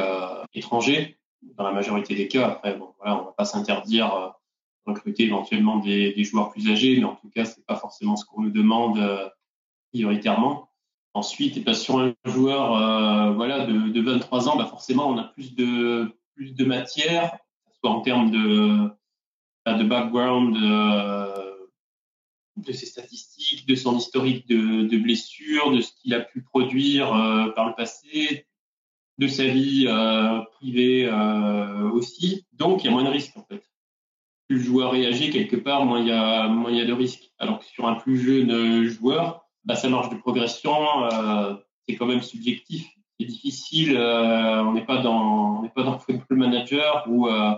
étrangers, 0.53 1.17
dans 1.57 1.63
la 1.63 1.71
majorité 1.71 2.15
des 2.15 2.27
cas. 2.27 2.47
Après, 2.47 2.75
bon, 2.75 2.89
voilà, 2.99 3.21
on 3.21 3.25
va 3.25 3.31
pas 3.31 3.45
s'interdire 3.45 4.33
de 4.85 4.91
recruter 4.91 5.23
éventuellement 5.23 5.77
des, 5.77 6.13
des, 6.13 6.23
joueurs 6.23 6.51
plus 6.51 6.69
âgés, 6.69 6.97
mais 6.97 7.05
en 7.05 7.15
tout 7.15 7.29
cas, 7.33 7.45
c'est 7.45 7.65
pas 7.65 7.75
forcément 7.75 8.15
ce 8.15 8.25
qu'on 8.25 8.41
nous 8.41 8.51
demande 8.51 8.99
prioritairement. 9.91 10.64
Ensuite, 11.15 11.63
bah, 11.63 11.73
sur 11.73 11.97
un 11.99 12.13
joueur 12.25 12.75
euh, 12.75 13.31
voilà, 13.31 13.65
de, 13.65 13.87
de, 13.87 14.01
23 14.01 14.49
ans, 14.49 14.57
bah 14.57 14.65
forcément, 14.65 15.07
on 15.07 15.17
a 15.17 15.23
plus 15.23 15.55
de, 15.55 16.13
plus 16.35 16.53
de 16.53 16.65
matière, 16.65 17.37
soit 17.79 17.89
en 17.89 18.01
termes 18.01 18.31
de, 18.31 18.89
bah, 19.65 19.75
de 19.75 19.85
background, 19.85 20.53
de, 20.55 21.69
de, 22.57 22.71
ses 22.73 22.85
statistiques, 22.85 23.65
de 23.65 23.75
son 23.75 23.97
historique 23.97 24.45
de, 24.49 24.83
de 24.89 24.97
blessures, 24.97 25.71
de 25.71 25.79
ce 25.79 25.93
qu'il 25.93 26.13
a 26.13 26.19
pu 26.19 26.41
produire 26.41 27.13
euh, 27.13 27.47
par 27.51 27.69
le 27.69 27.75
passé, 27.75 28.45
de 29.17 29.27
sa 29.27 29.47
vie 29.47 29.85
euh, 29.87 30.41
privée 30.57 31.05
euh, 31.05 31.91
aussi. 31.91 32.45
Donc, 32.51 32.83
il 32.83 32.87
y 32.87 32.89
a 32.89 32.91
moins 32.91 33.05
de 33.05 33.09
risques, 33.09 33.37
en 33.37 33.45
fait. 33.45 33.63
Plus 34.49 34.57
le 34.57 34.63
joueur 34.63 34.91
réagit 34.91 35.29
quelque 35.29 35.55
part, 35.55 35.85
moins 35.85 36.01
il 36.01 36.07
y 36.07 36.11
a, 36.11 36.49
moins 36.49 36.71
il 36.71 36.77
y 36.77 36.81
a 36.81 36.85
de 36.85 36.91
risques. 36.91 37.31
Alors 37.39 37.59
que 37.59 37.65
sur 37.65 37.87
un 37.87 37.95
plus 37.95 38.17
jeune 38.17 38.83
joueur, 38.83 39.44
bah, 39.65 39.75
sa 39.75 39.89
marge 39.89 40.09
de 40.09 40.15
progression, 40.15 41.05
euh, 41.05 41.55
c'est 41.87 41.95
quand 41.95 42.05
même 42.05 42.21
subjectif. 42.21 42.87
C'est 43.19 43.25
difficile. 43.25 43.95
Euh, 43.97 44.63
on 44.63 44.73
n'est 44.73 44.85
pas 44.85 45.01
dans, 45.01 45.59
on 45.59 45.61
n'est 45.63 45.69
pas 45.69 45.83
dans 45.83 45.97
Football 45.97 46.37
Manager 46.37 47.05
où 47.07 47.27
euh, 47.27 47.55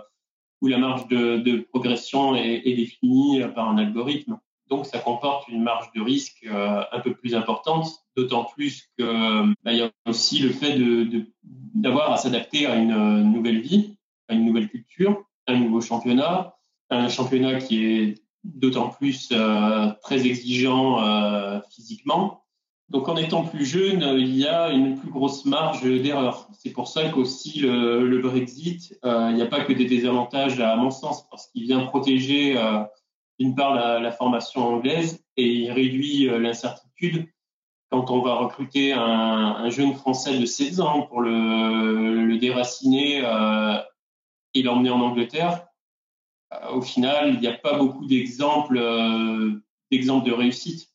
où 0.62 0.68
la 0.68 0.80
marge 0.80 1.08
de, 1.08 1.38
de 1.38 1.60
progression 1.72 2.36
est, 2.36 2.62
est, 2.66 2.76
définie 2.76 3.42
par 3.54 3.70
un 3.70 3.78
algorithme. 3.78 4.40
Donc, 4.70 4.88
ça 4.88 4.98
comporte 4.98 5.48
une 5.50 5.62
marge 5.62 5.92
de 5.96 6.02
risque 6.02 6.46
euh, 6.48 6.84
un 6.92 7.00
peu 7.00 7.14
plus 7.14 7.36
importante, 7.36 7.88
d'autant 8.16 8.44
plus 8.44 8.90
que 8.98 9.54
bah, 9.64 9.72
y 9.72 9.82
a 9.82 9.92
aussi 10.08 10.40
le 10.40 10.50
fait 10.50 10.74
de 10.78 11.28
d'avoir 11.44 12.12
à 12.12 12.18
s'adapter 12.18 12.66
à 12.66 12.76
une 12.76 13.32
nouvelle 13.32 13.62
vie, 13.62 13.98
à 14.30 14.34
une 14.34 14.46
nouvelle 14.46 14.68
culture, 14.68 15.24
à 15.46 15.54
un 15.54 15.60
nouveau 15.60 15.80
championnat, 15.80 16.56
un 16.90 17.08
championnat 17.08 17.60
qui 17.60 17.86
est 17.86 18.16
d'autant 18.44 18.90
plus 18.90 19.30
euh, 19.32 19.92
très 20.02 20.26
exigeant 20.26 21.04
euh, 21.04 21.60
physiquement. 21.70 22.44
Donc 22.90 23.10
en 23.10 23.18
étant 23.18 23.44
plus 23.44 23.66
jeune, 23.66 24.02
il 24.18 24.38
y 24.38 24.48
a 24.48 24.70
une 24.72 24.98
plus 24.98 25.10
grosse 25.10 25.44
marge 25.46 25.84
d'erreur. 25.84 26.48
C'est 26.54 26.72
pour 26.72 26.88
ça 26.88 27.10
qu'aussi 27.10 27.60
le, 27.60 28.08
le 28.08 28.20
Brexit, 28.20 28.98
euh, 29.04 29.28
il 29.30 29.36
n'y 29.36 29.42
a 29.42 29.48
pas 29.48 29.66
que 29.66 29.74
des 29.74 29.86
désavantages 29.86 30.60
à 30.62 30.76
mon 30.78 30.90
sens, 30.90 31.28
parce 31.30 31.48
qu'il 31.48 31.64
vient 31.64 31.86
protéger 31.86 32.58
euh, 32.58 32.80
d'une 33.40 33.56
part 33.56 33.76
la, 33.76 34.00
la, 34.00 34.12
formation 34.12 34.62
anglaise 34.62 35.22
et 35.36 35.48
il 35.48 35.72
réduit 35.72 36.30
euh, 36.30 36.40
l'incertitude 36.40 37.28
quand 37.92 38.10
on 38.10 38.22
va 38.22 38.36
recruter 38.36 38.94
un, 38.94 39.02
un, 39.02 39.70
jeune 39.70 39.94
Français 39.94 40.38
de 40.38 40.46
16 40.46 40.80
ans 40.80 41.02
pour 41.04 41.22
le, 41.22 42.26
le 42.26 42.38
déraciner 42.38 43.20
et 44.54 44.64
l'emmener 44.64 44.90
en 44.90 45.00
Angleterre 45.00 45.67
au 46.74 46.82
final, 46.82 47.34
il 47.34 47.40
n'y 47.40 47.48
a 47.48 47.54
pas 47.54 47.78
beaucoup 47.78 48.06
d'exemples 48.06 48.78
euh, 48.78 49.52
d'exemples 49.92 50.28
de 50.28 50.34
réussite. 50.34 50.90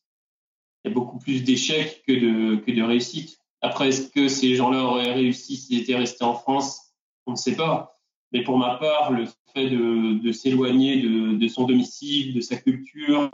Il 0.83 0.89
y 0.89 0.91
a 0.91 0.93
beaucoup 0.93 1.19
plus 1.19 1.43
d'échecs 1.43 2.03
que 2.07 2.13
de, 2.13 2.55
que 2.57 2.71
de 2.71 2.81
réussite. 2.81 3.37
Après, 3.61 3.89
est-ce 3.89 4.09
que 4.09 4.27
ces 4.27 4.55
gens-là 4.55 4.83
auraient 4.83 5.13
réussi 5.13 5.55
s'ils 5.55 5.79
étaient 5.79 5.95
restés 5.95 6.25
en 6.25 6.35
France? 6.35 6.93
On 7.25 7.31
ne 7.31 7.37
sait 7.37 7.55
pas. 7.55 7.97
Mais 8.31 8.43
pour 8.43 8.57
ma 8.57 8.75
part, 8.75 9.11
le 9.11 9.25
fait 9.53 9.69
de, 9.69 10.31
s'éloigner 10.31 11.01
de, 11.01 11.47
son 11.47 11.65
domicile, 11.65 12.33
de 12.33 12.41
sa 12.41 12.57
culture, 12.57 13.29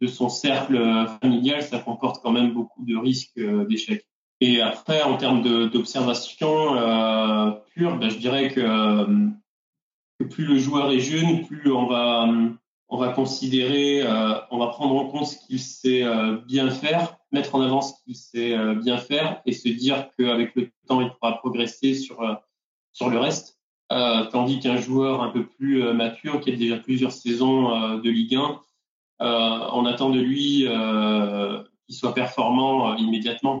de 0.00 0.06
son 0.06 0.28
cercle 0.28 1.06
familial, 1.20 1.62
ça 1.62 1.78
comporte 1.78 2.22
quand 2.22 2.32
même 2.32 2.52
beaucoup 2.52 2.84
de 2.84 2.96
risques 2.96 3.38
euh, 3.38 3.66
d'échec. 3.66 4.06
Et 4.40 4.60
après, 4.60 5.02
en 5.02 5.16
termes 5.16 5.42
d'observation 5.70 6.76
euh, 6.76 7.50
pure, 7.74 7.96
ben, 7.98 8.10
je 8.10 8.18
dirais 8.18 8.50
que 8.50 8.60
plus 10.22 10.44
le 10.44 10.58
joueur 10.58 10.90
est 10.92 11.00
jeune, 11.00 11.46
plus 11.46 11.72
on 11.72 11.86
va, 11.86 12.28
on 12.88 12.96
va 12.96 13.08
considérer, 13.08 14.02
euh, 14.02 14.34
on 14.50 14.58
va 14.58 14.68
prendre 14.68 14.94
en 14.94 15.06
compte 15.06 15.26
ce 15.26 15.36
qu'il 15.46 15.58
sait 15.58 16.04
euh, 16.04 16.36
bien 16.46 16.70
faire, 16.70 17.16
mettre 17.32 17.54
en 17.54 17.60
avant 17.60 17.82
ce 17.82 17.92
qu'il 18.04 18.14
sait 18.14 18.56
euh, 18.56 18.74
bien 18.74 18.96
faire 18.96 19.42
et 19.46 19.52
se 19.52 19.68
dire 19.68 20.08
qu'avec 20.16 20.54
le 20.54 20.70
temps, 20.86 21.00
il 21.00 21.10
pourra 21.10 21.38
progresser 21.38 21.94
sur, 21.94 22.22
euh, 22.22 22.34
sur 22.92 23.10
le 23.10 23.18
reste. 23.18 23.58
Euh, 23.92 24.24
tandis 24.26 24.60
qu'un 24.60 24.76
joueur 24.76 25.22
un 25.22 25.30
peu 25.30 25.46
plus 25.46 25.92
mature, 25.92 26.40
qui 26.40 26.52
a 26.52 26.56
déjà 26.56 26.78
plusieurs 26.78 27.12
saisons 27.12 27.98
de 27.98 28.10
Ligue 28.10 28.36
1, 28.36 28.60
on 29.20 29.86
attend 29.86 30.08
de 30.08 30.20
lui 30.20 30.66
qu'il 31.86 31.94
soit 31.94 32.14
performant 32.14 32.96
immédiatement. 32.96 33.60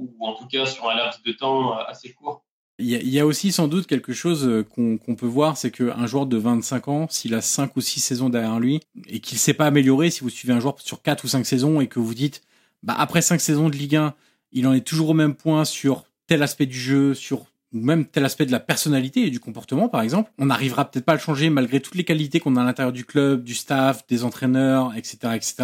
Ou 0.00 0.26
en 0.26 0.34
tout 0.34 0.46
cas 0.46 0.66
sur 0.66 0.88
un 0.88 0.96
laps 0.96 1.22
de 1.22 1.32
temps 1.32 1.72
euh, 1.72 1.82
assez 1.86 2.12
court. 2.12 2.44
Il 2.82 2.88
y, 2.88 3.20
a, 3.20 3.26
aussi 3.26 3.52
sans 3.52 3.68
doute 3.68 3.86
quelque 3.86 4.14
chose 4.14 4.48
euh, 4.48 4.64
qu'on 4.64 4.96
qu'on 4.96 5.14
peut 5.14 5.26
voir, 5.26 5.58
c'est 5.58 5.70
qu'un 5.70 6.06
joueur 6.06 6.24
de 6.24 6.38
25 6.38 6.88
ans, 6.88 7.06
s'il 7.10 7.34
a 7.34 7.42
5 7.42 7.76
ou 7.76 7.82
6 7.82 8.00
saisons 8.00 8.30
derrière 8.30 8.58
lui, 8.58 8.80
et 9.06 9.20
qu'il 9.20 9.36
ne 9.36 9.40
s'est 9.40 9.52
pas 9.52 9.66
amélioré, 9.66 10.10
si 10.10 10.22
vous 10.22 10.30
suivez 10.30 10.54
un 10.54 10.60
joueur 10.60 10.80
sur 10.80 11.02
4 11.02 11.24
ou 11.24 11.28
5 11.28 11.44
saisons, 11.44 11.82
et 11.82 11.88
que 11.88 11.98
vous 11.98 12.14
dites, 12.14 12.40
bah, 12.82 12.94
après 12.96 13.20
5 13.20 13.38
saisons 13.38 13.68
de 13.68 13.76
Ligue 13.76 13.96
1, 13.96 14.14
il 14.52 14.66
en 14.66 14.72
est 14.72 14.80
toujours 14.80 15.10
au 15.10 15.14
même 15.14 15.34
point 15.34 15.66
sur 15.66 16.04
tel 16.26 16.42
aspect 16.42 16.64
du 16.64 16.78
jeu, 16.78 17.12
sur 17.12 17.44
ou 17.72 17.78
même 17.78 18.04
tel 18.04 18.24
aspect 18.24 18.46
de 18.46 18.52
la 18.52 18.60
personnalité 18.60 19.26
et 19.26 19.30
du 19.30 19.38
comportement, 19.38 19.88
par 19.88 20.02
exemple, 20.02 20.32
on 20.38 20.46
n'arrivera 20.46 20.90
peut-être 20.90 21.04
pas 21.04 21.12
à 21.12 21.16
le 21.16 21.20
changer 21.20 21.50
malgré 21.50 21.80
toutes 21.80 21.94
les 21.94 22.04
qualités 22.04 22.40
qu'on 22.40 22.56
a 22.56 22.62
à 22.62 22.64
l'intérieur 22.64 22.92
du 22.92 23.04
club, 23.04 23.44
du 23.44 23.54
staff, 23.54 24.06
des 24.08 24.24
entraîneurs, 24.24 24.92
etc., 24.96 25.18
etc. 25.34 25.54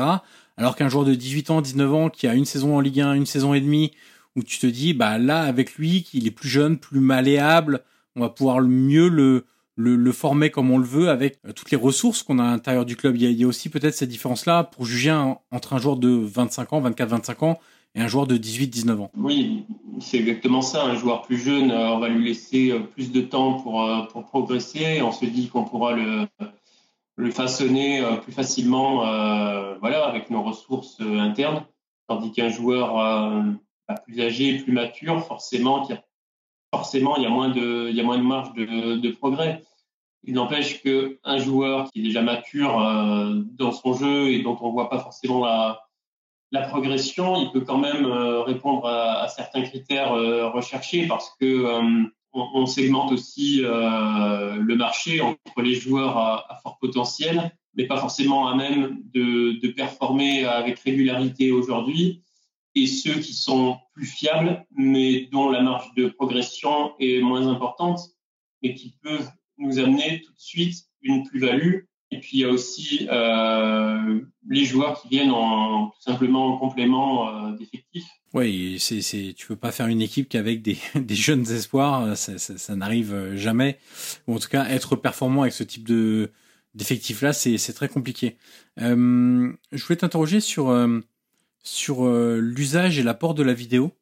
Alors 0.56 0.76
qu'un 0.76 0.88
joueur 0.88 1.04
de 1.04 1.14
18 1.14 1.50
ans, 1.50 1.60
19 1.60 1.94
ans, 1.94 2.08
qui 2.08 2.28
a 2.28 2.34
une 2.34 2.44
saison 2.44 2.76
en 2.76 2.80
Ligue 2.80 3.00
1, 3.00 3.14
une 3.14 3.26
saison 3.26 3.54
et 3.54 3.60
demie, 3.60 3.92
où 4.36 4.42
tu 4.42 4.58
te 4.58 4.66
dis, 4.66 4.92
bah 4.92 5.18
là, 5.18 5.40
avec 5.42 5.76
lui, 5.76 6.02
qu'il 6.02 6.26
est 6.26 6.30
plus 6.30 6.48
jeune, 6.48 6.78
plus 6.78 7.00
malléable, 7.00 7.82
on 8.14 8.20
va 8.20 8.28
pouvoir 8.28 8.60
mieux 8.60 9.08
le, 9.08 9.44
le, 9.76 10.12
former 10.12 10.50
comme 10.50 10.70
on 10.70 10.78
le 10.78 10.84
veut 10.84 11.08
avec 11.08 11.38
euh, 11.46 11.52
toutes 11.52 11.70
les 11.70 11.76
ressources 11.76 12.22
qu'on 12.22 12.38
a 12.38 12.44
à 12.44 12.50
l'intérieur 12.50 12.84
du 12.84 12.96
club. 12.96 13.16
Il 13.16 13.30
y 13.30 13.44
a, 13.44 13.46
aussi 13.46 13.68
peut-être 13.68 13.94
cette 13.94 14.08
différence-là 14.08 14.64
pour 14.64 14.84
juger 14.84 15.12
entre 15.50 15.74
un 15.74 15.78
joueur 15.78 15.96
de 15.96 16.08
25 16.08 16.72
ans, 16.72 16.80
24-25 16.82 17.44
ans 17.44 17.58
et 17.94 18.00
un 18.00 18.08
joueur 18.08 18.26
de 18.26 18.36
18-19 18.36 19.00
ans. 19.00 19.10
Oui, 19.16 19.64
c'est 20.00 20.18
exactement 20.18 20.62
ça. 20.62 20.84
Un 20.84 20.96
joueur 20.96 21.22
plus 21.22 21.38
jeune, 21.38 21.70
euh, 21.70 21.90
on 21.90 21.98
va 21.98 22.08
lui 22.08 22.24
laisser 22.26 22.70
euh, 22.70 22.80
plus 22.80 23.12
de 23.12 23.20
temps 23.20 23.54
pour, 23.60 24.08
pour 24.12 24.24
progresser. 24.26 25.00
On 25.02 25.12
se 25.12 25.24
dit 25.24 25.48
qu'on 25.48 25.64
pourra 25.64 25.92
le, 25.92 26.26
le 27.16 27.30
façonner 27.30 28.02
plus 28.22 28.32
facilement 28.32 28.96
voilà, 29.80 30.04
avec 30.04 30.28
nos 30.28 30.42
ressources 30.42 31.00
internes. 31.00 31.64
Tandis 32.08 32.30
qu'un 32.32 32.50
joueur 32.50 32.98
plus 33.94 34.20
âgé, 34.20 34.58
plus 34.58 34.72
mature, 34.72 35.24
forcément, 35.24 35.86
forcément 36.74 37.16
il 37.16 37.22
y 37.22 37.26
a 37.26 37.30
moins 37.30 37.48
de, 37.48 38.22
marge 38.22 38.52
de, 38.54 39.10
progrès. 39.10 39.62
Il 40.24 40.34
n'empêche 40.34 40.82
qu'un 40.82 41.38
joueur 41.38 41.90
qui 41.90 42.00
est 42.00 42.02
déjà 42.02 42.22
mature 42.22 42.80
euh, 42.80 43.42
dans 43.52 43.70
son 43.70 43.94
jeu 43.94 44.32
et 44.32 44.42
dont 44.42 44.58
on 44.60 44.70
voit 44.70 44.90
pas 44.90 44.98
forcément 44.98 45.44
la, 45.44 45.82
progression, 46.68 47.36
il 47.36 47.50
peut 47.52 47.60
quand 47.60 47.78
même 47.78 48.06
euh, 48.06 48.42
répondre 48.42 48.86
à, 48.86 49.28
certains 49.28 49.62
critères 49.62 50.14
euh, 50.14 50.48
recherchés 50.48 51.06
parce 51.06 51.34
que 51.38 51.66
on, 52.32 52.66
segmente 52.66 53.12
aussi 53.12 53.60
le 53.62 54.74
marché 54.74 55.20
entre 55.22 55.62
les 55.62 55.74
joueurs 55.74 56.18
à, 56.18 56.58
fort 56.62 56.78
potentiel, 56.78 57.50
mais 57.74 57.86
pas 57.86 57.96
forcément 57.98 58.48
à 58.48 58.54
même 58.54 59.00
de 59.14 59.68
performer 59.68 60.44
avec 60.44 60.78
régularité 60.80 61.52
aujourd'hui, 61.52 62.22
et 62.76 62.86
ceux 62.86 63.14
qui 63.14 63.32
sont 63.32 63.78
plus 63.94 64.06
fiables, 64.06 64.64
mais 64.76 65.28
dont 65.32 65.50
la 65.50 65.62
marge 65.62 65.92
de 65.96 66.08
progression 66.08 66.92
est 67.00 67.20
moins 67.20 67.48
importante, 67.48 67.98
mais 68.62 68.74
qui 68.74 68.94
peuvent 69.02 69.28
nous 69.58 69.80
amener 69.80 70.22
tout 70.22 70.32
de 70.32 70.38
suite 70.38 70.84
une 71.02 71.26
plus-value 71.26 71.80
et 72.12 72.20
puis 72.20 72.30
il 72.34 72.40
y 72.40 72.44
a 72.44 72.50
aussi 72.50 73.08
euh, 73.10 74.20
les 74.48 74.64
joueurs 74.64 75.00
qui 75.02 75.08
viennent 75.08 75.32
en 75.32 75.88
tout 75.88 76.02
simplement 76.02 76.54
en 76.54 76.58
complément 76.58 77.28
euh, 77.28 77.56
d'effectifs. 77.56 78.06
Oui, 78.32 78.76
c'est, 78.78 79.00
c'est, 79.00 79.34
tu 79.36 79.48
peux 79.48 79.56
pas 79.56 79.72
faire 79.72 79.88
une 79.88 80.00
équipe 80.02 80.28
qu'avec 80.28 80.62
des, 80.62 80.76
jeunes 81.10 81.50
espoirs, 81.50 82.16
ça, 82.16 82.38
ça, 82.38 82.76
n'arrive 82.76 83.34
jamais. 83.34 83.78
Ou 84.28 84.36
en 84.36 84.38
tout 84.38 84.48
cas, 84.48 84.68
être 84.68 84.94
performant 84.94 85.42
avec 85.42 85.52
ce 85.52 85.64
type 85.64 85.86
de 85.86 86.30
d'effectif-là, 86.76 87.32
c'est, 87.32 87.58
c'est 87.58 87.72
très 87.72 87.88
compliqué. 87.88 88.36
Euh, 88.80 89.50
je 89.72 89.84
voulais 89.84 89.96
t'interroger 89.96 90.40
sur 90.40 90.68
euh, 90.68 91.00
sur 91.66 92.06
euh, 92.06 92.38
l'usage 92.40 92.98
et 92.98 93.02
l'apport 93.02 93.34
de 93.34 93.42
la 93.42 93.52
vidéo 93.52 93.92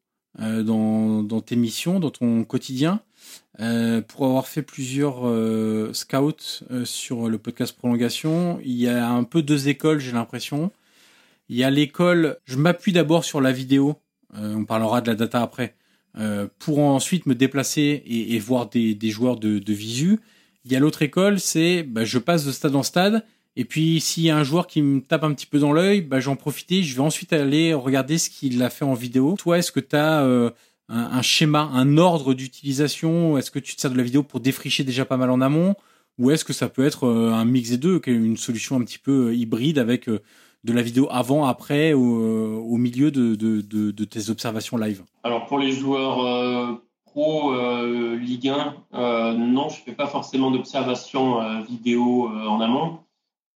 euh, 0.41 0.63
dans, 0.63 1.23
dans 1.23 1.41
tes 1.41 1.57
missions, 1.57 1.99
dans 1.99 2.11
ton 2.11 2.45
quotidien. 2.45 3.01
Euh, 3.61 4.03
pour 4.03 4.27
avoir 4.27 4.47
fait 4.47 4.63
plusieurs 4.63 5.23
scouts 5.95 6.65
sur 6.85 7.29
le 7.29 7.39
podcast 7.39 7.77
Prolongation, 7.77 8.61
il 8.65 8.75
y 8.75 8.89
a 8.89 9.09
un 9.09 9.25
peu 9.25 9.43
deux 9.43 9.69
écoles, 9.69 9.99
j'ai 9.99 10.13
l'impression. 10.13 10.71
Il 11.49 11.57
y 11.57 11.65
a 11.65 11.71
l'école, 11.71 12.39
je 12.45 12.57
m'appuie 12.57 12.93
d'abord 12.93 13.25
sur 13.25 13.41
la 13.41 13.53
vidéo, 13.53 13.97
on 14.35 14.65
parlera 14.65 15.01
de 15.01 15.09
la 15.09 15.15
data 15.15 15.41
après, 15.41 15.75
pour 16.59 16.81
ensuite 16.81 17.27
me 17.27 17.35
déplacer 17.35 18.03
et, 18.05 18.35
et 18.35 18.39
voir 18.39 18.69
des, 18.69 18.95
des 18.95 19.11
joueurs 19.11 19.37
de, 19.39 19.59
de 19.59 19.73
visu. 19.73 20.21
Il 20.65 20.73
y 20.73 20.77
a 20.77 20.81
l'autre 20.81 21.03
école, 21.03 21.39
c'est 21.41 21.83
bah, 21.83 22.05
je 22.05 22.19
passe 22.19 22.45
de 22.45 22.53
stade 22.53 22.75
en 22.75 22.83
stade, 22.83 23.25
et 23.57 23.65
puis 23.65 24.01
s'il 24.01 24.25
y 24.25 24.31
a 24.31 24.37
un 24.37 24.43
joueur 24.43 24.67
qui 24.67 24.83
me 24.83 25.01
tape 25.01 25.25
un 25.25 25.33
petit 25.33 25.47
peu 25.47 25.59
dans 25.59 25.73
l'œil, 25.73 26.01
bah, 26.01 26.21
j'en 26.21 26.37
profite, 26.37 26.83
je 26.83 26.95
vais 26.95 27.03
ensuite 27.03 27.33
aller 27.33 27.73
regarder 27.73 28.19
ce 28.19 28.29
qu'il 28.29 28.63
a 28.63 28.71
fait 28.71 28.85
en 28.85 28.95
vidéo. 28.95 29.37
Toi, 29.39 29.59
est-ce 29.59 29.71
que 29.71 29.81
tu 29.81 29.95
as 29.95 30.23
euh, 30.23 30.51
un, 30.89 31.23
schéma, 31.23 31.71
un 31.73 31.97
ordre 31.97 32.35
d'utilisation? 32.35 33.39
Est-ce 33.39 33.51
que 33.51 33.61
tu 33.61 33.77
te 33.77 33.81
sers 33.81 33.91
de 33.91 33.97
la 33.97 34.03
vidéo 34.03 34.23
pour 34.25 34.41
défricher 34.41 34.83
déjà 34.83 35.05
pas 35.05 35.17
mal 35.17 35.31
en 35.31 35.41
amont? 35.41 35.77
Ou 36.19 36.31
est-ce 36.31 36.45
que 36.45 36.53
ça 36.53 36.69
peut 36.69 36.85
être 36.85 37.05
euh, 37.07 37.33
un 37.33 37.45
mix 37.45 37.71
des 37.71 37.77
deux, 37.77 38.01
une 38.07 38.37
solution 38.37 38.77
un 38.77 38.85
petit 38.85 38.99
peu 38.99 39.29
euh, 39.29 39.35
hybride 39.35 39.79
avec 39.79 40.09
de 40.09 40.73
la 40.73 40.83
vidéo 40.83 41.07
avant, 41.11 41.45
après, 41.45 41.93
au, 41.93 42.01
au 42.01 42.77
milieu 42.77 43.11
de, 43.11 43.35
de, 43.35 44.05
tes 44.05 44.31
observations 44.31 44.77
live? 44.77 45.05
Alors 45.23 45.47
pour 45.47 45.59
les 45.59 45.73
joueurs 45.73 46.81
pro 47.05 47.55
Ligue 48.17 48.49
1, 48.49 48.75
euh, 48.95 49.33
non, 49.35 49.69
je 49.69 49.77
fais 49.83 49.93
pas 49.93 50.07
forcément 50.07 50.51
d'observation 50.51 51.63
vidéo 51.65 52.29
en 52.29 52.61
amont. 52.61 52.99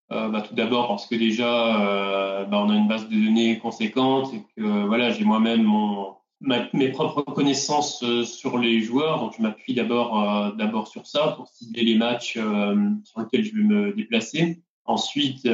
Bah, 0.08 0.40
tout 0.46 0.54
d'abord 0.54 0.88
parce 0.88 1.06
que 1.06 1.16
déjà, 1.16 2.44
bah, 2.44 2.62
on 2.64 2.70
a 2.70 2.74
une 2.74 2.88
base 2.88 3.08
de 3.08 3.14
données 3.14 3.58
conséquente 3.58 4.32
et 4.34 4.42
que 4.56 4.86
voilà, 4.86 5.10
j'ai 5.10 5.24
moi-même 5.24 5.64
mon 5.64 6.16
mes 6.40 6.90
propres 6.90 7.22
connaissances 7.22 8.02
euh, 8.02 8.24
sur 8.24 8.58
les 8.58 8.80
joueurs, 8.80 9.20
donc 9.20 9.34
je 9.36 9.42
m'appuie 9.42 9.74
d'abord 9.74 10.20
euh, 10.20 10.52
d'abord 10.52 10.88
sur 10.88 11.06
ça 11.06 11.32
pour 11.36 11.48
cibler 11.48 11.82
les 11.82 11.96
matchs 11.96 12.36
euh, 12.36 12.90
sur 13.04 13.20
lesquels 13.20 13.44
je 13.44 13.54
vais 13.54 13.62
me 13.62 13.92
déplacer. 13.92 14.62
Ensuite, 14.84 15.48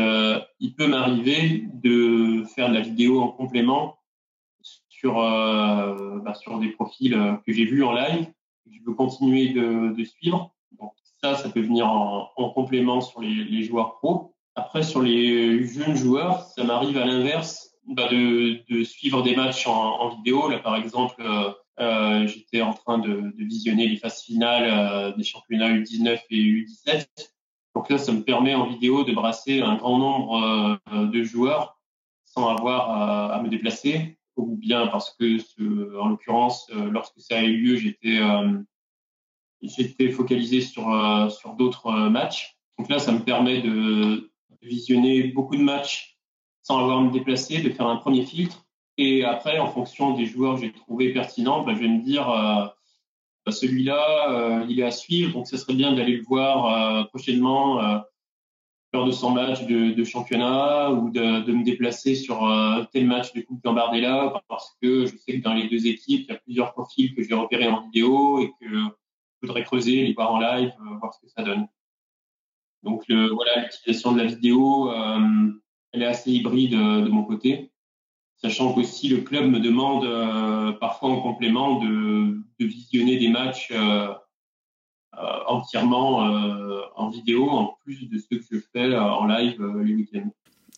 il 0.61 0.75
peut 0.75 0.87
m'arriver 0.87 1.65
de 1.73 2.45
faire 2.55 2.69
de 2.69 2.75
la 2.75 2.83
vidéo 2.83 3.23
en 3.23 3.29
complément 3.29 3.97
sur 4.61 5.15
bah, 5.15 6.35
sur 6.35 6.59
des 6.59 6.69
profils 6.69 7.17
que 7.47 7.51
j'ai 7.51 7.65
vus 7.65 7.83
en 7.83 7.95
live, 7.95 8.27
que 8.27 8.71
je 8.71 8.81
veux 8.85 8.93
continuer 8.93 9.55
de, 9.55 9.95
de, 9.97 10.05
suivre. 10.05 10.55
Donc 10.79 10.93
ça, 11.23 11.35
ça 11.37 11.49
peut 11.49 11.63
venir 11.63 11.87
en, 11.87 12.29
en 12.37 12.51
complément 12.51 13.01
sur 13.01 13.23
les, 13.23 13.33
les 13.33 13.63
joueurs 13.63 13.95
pros. 14.01 14.35
Après, 14.55 14.83
sur 14.83 15.01
les 15.03 15.67
jeunes 15.67 15.97
joueurs, 15.97 16.43
ça 16.43 16.65
m'arrive 16.65 16.99
à 16.99 17.07
l'inverse 17.07 17.71
bah 17.87 18.09
de, 18.09 18.63
de, 18.69 18.85
suivre 18.85 19.23
des 19.23 19.35
matchs 19.35 19.67
en, 19.67 19.73
en, 19.73 20.17
vidéo. 20.17 20.49
Là, 20.49 20.59
par 20.59 20.77
exemple, 20.77 21.17
euh, 21.21 21.51
euh, 21.81 22.27
j'étais 22.27 22.61
en 22.61 22.75
train 22.75 22.99
de, 22.99 23.33
de, 23.37 23.45
visionner 23.45 23.89
les 23.89 23.97
phases 23.97 24.23
finales 24.23 24.69
euh, 24.71 25.17
des 25.17 25.25
championnats 25.25 25.71
U19 25.71 26.21
et 26.31 26.37
U17. 26.37 27.07
Donc 27.75 27.89
là, 27.89 27.99
ça 27.99 28.13
me 28.13 28.23
permet 28.23 28.55
en 28.55 28.67
vidéo 28.67 29.05
de 29.05 29.13
brasser 29.13 29.63
un 29.63 29.77
grand 29.77 29.99
nombre 29.99 30.79
euh, 30.93 31.07
de 31.07 31.23
joueurs 31.23 31.79
sans 32.25 32.49
avoir 32.49 32.91
à, 32.91 33.35
à, 33.35 33.43
me 33.43 33.49
déplacer, 33.49 34.19
ou 34.37 34.57
bien 34.57 34.87
parce 34.87 35.15
que, 35.17 35.39
ce, 35.39 35.99
en 35.99 36.09
l'occurrence, 36.09 36.71
euh, 36.75 36.91
lorsque 36.91 37.21
ça 37.21 37.39
a 37.39 37.43
eu 37.43 37.57
lieu, 37.57 37.77
j'étais 37.77 38.21
j'étais 39.63 40.11
focalisé 40.11 40.61
sur 40.61 40.85
sur 41.31 41.55
d'autres 41.55 41.93
matchs. 42.09 42.57
Donc 42.79 42.89
là, 42.89 42.99
ça 42.99 43.13
me 43.13 43.21
permet 43.21 43.61
de, 43.61 44.32
visionner 44.63 45.25
beaucoup 45.25 45.57
de 45.57 45.63
matchs 45.63 46.13
sans 46.63 46.79
avoir 46.79 46.99
à 46.99 47.03
me 47.03 47.11
déplacer, 47.11 47.61
de 47.61 47.71
faire 47.71 47.87
un 47.87 47.97
premier 47.97 48.25
filtre. 48.25 48.65
Et 48.99 49.25
après, 49.25 49.59
en 49.59 49.69
fonction 49.69 50.13
des 50.13 50.27
joueurs 50.27 50.57
que 50.57 50.63
j'ai 50.63 50.73
trouvé 50.73 51.13
pertinents, 51.13 51.63
bah, 51.63 51.75
je 51.75 51.81
vais 51.81 51.89
me 51.89 52.03
dire, 52.03 52.31
euh, 52.31 52.67
bah, 53.45 53.53
celui-là, 53.53 54.31
euh, 54.31 54.67
il 54.69 54.81
est 54.81 54.85
à 54.85 54.91
suivre, 54.91 55.33
donc 55.33 55.49
ce 55.49 55.57
serait 55.57 55.75
bien 55.75 55.93
d'aller 55.93 56.17
le 56.17 56.23
voir 56.23 57.01
euh, 57.01 57.05
prochainement 57.05 57.81
lors 58.95 59.07
de 59.07 59.11
son 59.11 59.31
match 59.31 59.65
de, 59.65 60.05
championnat 60.05 60.91
ou 60.91 61.11
de, 61.11 61.41
de, 61.41 61.53
me 61.53 61.65
déplacer 61.65 62.15
sur 62.15 62.47
tel 62.93 63.07
match 63.07 63.33
de 63.33 63.41
Coupe 63.41 63.65
Gambardella 63.65 64.43
parce 64.49 64.77
que 64.83 65.07
je 65.07 65.17
sais 65.17 65.39
que 65.39 65.43
dans 65.43 65.55
les 65.55 65.67
deux 65.69 65.87
équipes, 65.87 66.27
il 66.29 66.33
y 66.33 66.37
a 66.37 66.39
plusieurs 66.39 66.73
profils 66.75 67.15
que 67.15 67.23
j'ai 67.23 67.33
repérés 67.33 67.69
en 67.69 67.85
vidéo 67.85 68.41
et 68.41 68.53
que 68.61 68.69
je 68.69 69.47
voudrais 69.47 69.65
creuser, 69.65 70.03
les 70.03 70.13
voir 70.13 70.35
en 70.35 70.41
live, 70.41 70.75
voir 71.01 71.15
ce 71.15 71.21
que 71.23 71.29
ça 71.29 71.43
donne. 71.43 71.67
Donc 72.83 73.05
voilà, 73.09 73.63
l'utilisation 73.63 74.13
de 74.13 74.19
la 74.19 74.27
vidéo, 74.27 74.93
elle 75.93 76.03
est 76.03 76.07
assez 76.07 76.31
hybride 76.33 76.73
de 76.73 77.09
mon 77.09 77.25
côté. 77.25 77.71
sachant 78.37 78.73
qu'aussi 78.73 79.09
le 79.09 79.19
club 79.19 79.49
me 79.51 79.61
demande 79.61 80.79
parfois 80.81 81.11
en 81.11 81.21
complément 81.21 81.79
de, 81.79 82.39
visionner 82.59 83.19
des 83.19 83.29
matchs 83.29 83.73
entièrement 85.47 86.19
en 86.97 87.09
vidéo, 87.11 87.49
en 87.51 87.77
plus 87.85 88.09
de 88.09 88.19
ce 88.19 88.27
que 88.29 88.43
je 88.51 88.59
fais 88.73 88.97
en 88.97 89.27
live 89.27 89.63
les 89.85 89.95
week-ends. 89.95 90.31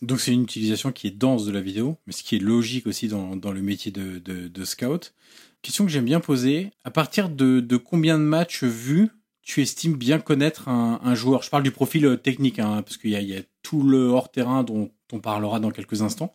Donc 0.02 0.20
c'est 0.20 0.32
une 0.32 0.42
utilisation 0.42 0.92
qui 0.92 1.06
est 1.06 1.10
dense 1.16 1.46
de 1.46 1.52
la 1.52 1.60
vidéo, 1.60 1.96
mais 2.06 2.12
ce 2.12 2.22
qui 2.22 2.36
est 2.36 2.40
logique 2.40 2.86
aussi 2.86 3.08
dans, 3.08 3.34
le 3.34 3.62
métier 3.62 3.90
de, 3.90 4.64
scout. 4.64 5.14
Question 5.62 5.86
que 5.86 5.90
j'aime 5.90 6.04
bien 6.04 6.20
poser, 6.20 6.70
à 6.84 6.90
partir 6.90 7.28
de, 7.28 7.76
combien 7.76 8.18
de 8.18 8.24
matchs 8.24 8.64
vus 8.64 9.10
tu 9.44 9.60
estimes 9.60 9.94
bien 9.94 10.18
connaître 10.18 10.68
un, 10.68 11.14
joueur? 11.14 11.42
Je 11.42 11.50
parle 11.50 11.62
du 11.62 11.70
profil 11.70 12.06
euh, 12.06 12.16
technique, 12.16 12.58
hein, 12.58 12.82
parce 12.82 12.96
qu'il 12.96 13.10
y, 13.10 13.36
a, 13.36 13.40
tout 13.62 13.82
le 13.82 14.08
hors-terrain 14.08 14.64
dont 14.64 14.90
on 15.12 15.20
parlera 15.20 15.60
dans 15.60 15.70
quelques 15.70 16.02
instants, 16.02 16.34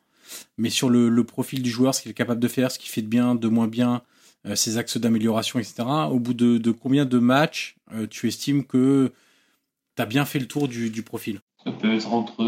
mais 0.57 0.69
sur 0.69 0.89
le, 0.89 1.23
profil 1.23 1.63
du 1.63 1.71
joueur, 1.71 1.95
ce 1.95 2.03
qu'il 2.03 2.11
est 2.11 2.15
capable 2.15 2.39
de 2.39 2.47
faire, 2.47 2.71
ce 2.71 2.77
qu'il 2.77 2.89
fait 2.89 3.01
de 3.01 3.07
bien, 3.07 3.33
de 3.33 3.47
moins 3.47 3.67
bien, 3.67 4.03
euh, 4.45 4.55
ses 4.55 4.77
axes 4.77 4.97
d'amélioration, 4.97 5.59
etc. 5.59 5.83
Au 6.11 6.19
bout 6.19 6.35
de, 6.35 6.71
combien 6.71 7.05
de 7.05 7.17
matchs 7.17 7.77
euh, 7.93 8.05
tu 8.07 8.27
estimes 8.27 8.63
que 8.63 9.11
tu 9.95 10.01
as 10.01 10.05
bien 10.05 10.23
fait 10.23 10.39
le 10.39 10.47
tour 10.47 10.67
du, 10.67 11.03
profil? 11.03 11.41
Ça 11.63 11.71
peut 11.71 11.93
être 11.93 12.13
entre, 12.13 12.43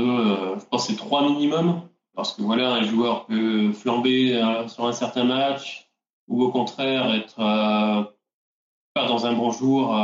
je 0.59 0.65
pense, 0.69 0.87
c'est 0.87 0.95
trois 0.95 1.27
minimum. 1.27 1.81
Parce 2.13 2.33
que 2.33 2.41
voilà, 2.41 2.73
un 2.73 2.83
joueur 2.83 3.25
peut 3.25 3.71
flamber 3.71 4.39
sur 4.67 4.85
un 4.85 4.91
certain 4.91 5.23
match 5.23 5.89
ou 6.27 6.43
au 6.43 6.51
contraire 6.51 7.13
être 7.15 7.35
pas 7.37 9.07
dans 9.07 9.25
un 9.25 9.33
bon 9.33 9.51
jour. 9.51 9.95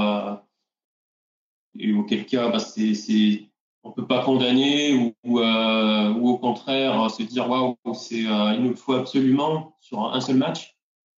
Et 1.78 1.93
auquel 1.93 2.26
cas, 2.26 2.49
bah, 2.49 2.59
c'est, 2.59 2.93
c'est, 2.93 3.49
on 3.84 3.91
peut 3.91 4.07
pas 4.07 4.24
condamner 4.24 4.93
ou, 4.93 5.13
ou, 5.24 5.39
ou 5.39 6.30
au 6.30 6.38
contraire 6.38 7.09
se 7.09 7.24
dire 7.24 7.49
waouh, 7.49 7.76
c'est, 7.93 8.22
il 8.22 8.59
nous 8.61 8.76
faut 8.76 8.93
absolument 8.93 9.76
sur 9.80 10.03
un 10.13 10.22
seul 10.22 10.38
match. 10.38 10.76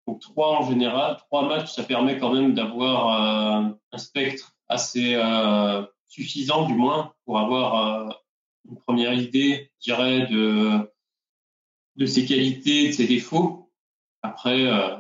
Donc 0.07 0.21
trois 0.21 0.59
en 0.59 0.69
général, 0.69 1.17
trois 1.17 1.47
matchs, 1.47 1.73
ça 1.73 1.83
permet 1.83 2.19
quand 2.19 2.33
même 2.33 2.55
d'avoir 2.55 3.75
un 3.93 3.99
spectre 3.99 4.55
assez 4.69 5.17
suffisant 6.09 6.67
du 6.67 6.75
moins 6.75 7.13
pour 7.25 7.39
avoir 7.39 8.09
euh, 8.09 8.09
une 8.69 8.79
première 8.79 9.13
idée, 9.13 9.71
je 9.79 9.93
dirais, 9.93 10.27
de, 10.27 10.91
de 11.97 12.07
ses 12.07 12.25
qualités, 12.25 12.89
de 12.89 12.93
ses 12.93 13.07
défauts. 13.07 13.71
Après, 14.23 14.67
euh, 14.67 14.97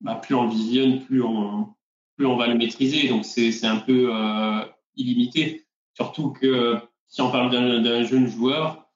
bah, 0.00 0.16
plus 0.16 0.34
on 0.34 0.48
visionne, 0.48 1.04
plus 1.04 1.22
on, 1.22 1.74
plus 2.16 2.26
on 2.26 2.36
va 2.36 2.48
le 2.48 2.56
maîtriser. 2.56 3.08
Donc 3.08 3.24
c'est 3.24 3.64
un 3.64 3.78
peu 3.78 4.10
euh, 4.12 4.64
illimité. 4.96 5.64
Surtout 5.94 6.30
que 6.30 6.78
si 7.08 7.20
on 7.20 7.30
parle 7.30 7.50
d'un 7.50 8.04
jeune 8.04 8.28
joueur, 8.28 8.88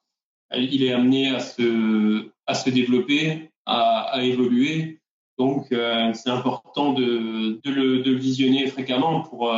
il 0.54 0.82
est 0.82 0.92
amené 0.92 1.30
à 1.30 1.40
se, 1.40 2.28
à 2.46 2.54
se 2.54 2.70
développer, 2.70 3.50
à, 3.66 4.10
à 4.12 4.22
évoluer. 4.22 5.00
Donc 5.38 5.66
c'est 5.70 6.30
important 6.30 6.92
de, 6.92 7.60
de, 7.64 7.70
le, 7.70 8.02
de, 8.02 8.12
le, 8.12 8.18
visionner 8.18 8.66
fréquemment 8.68 9.22
pour, 9.22 9.50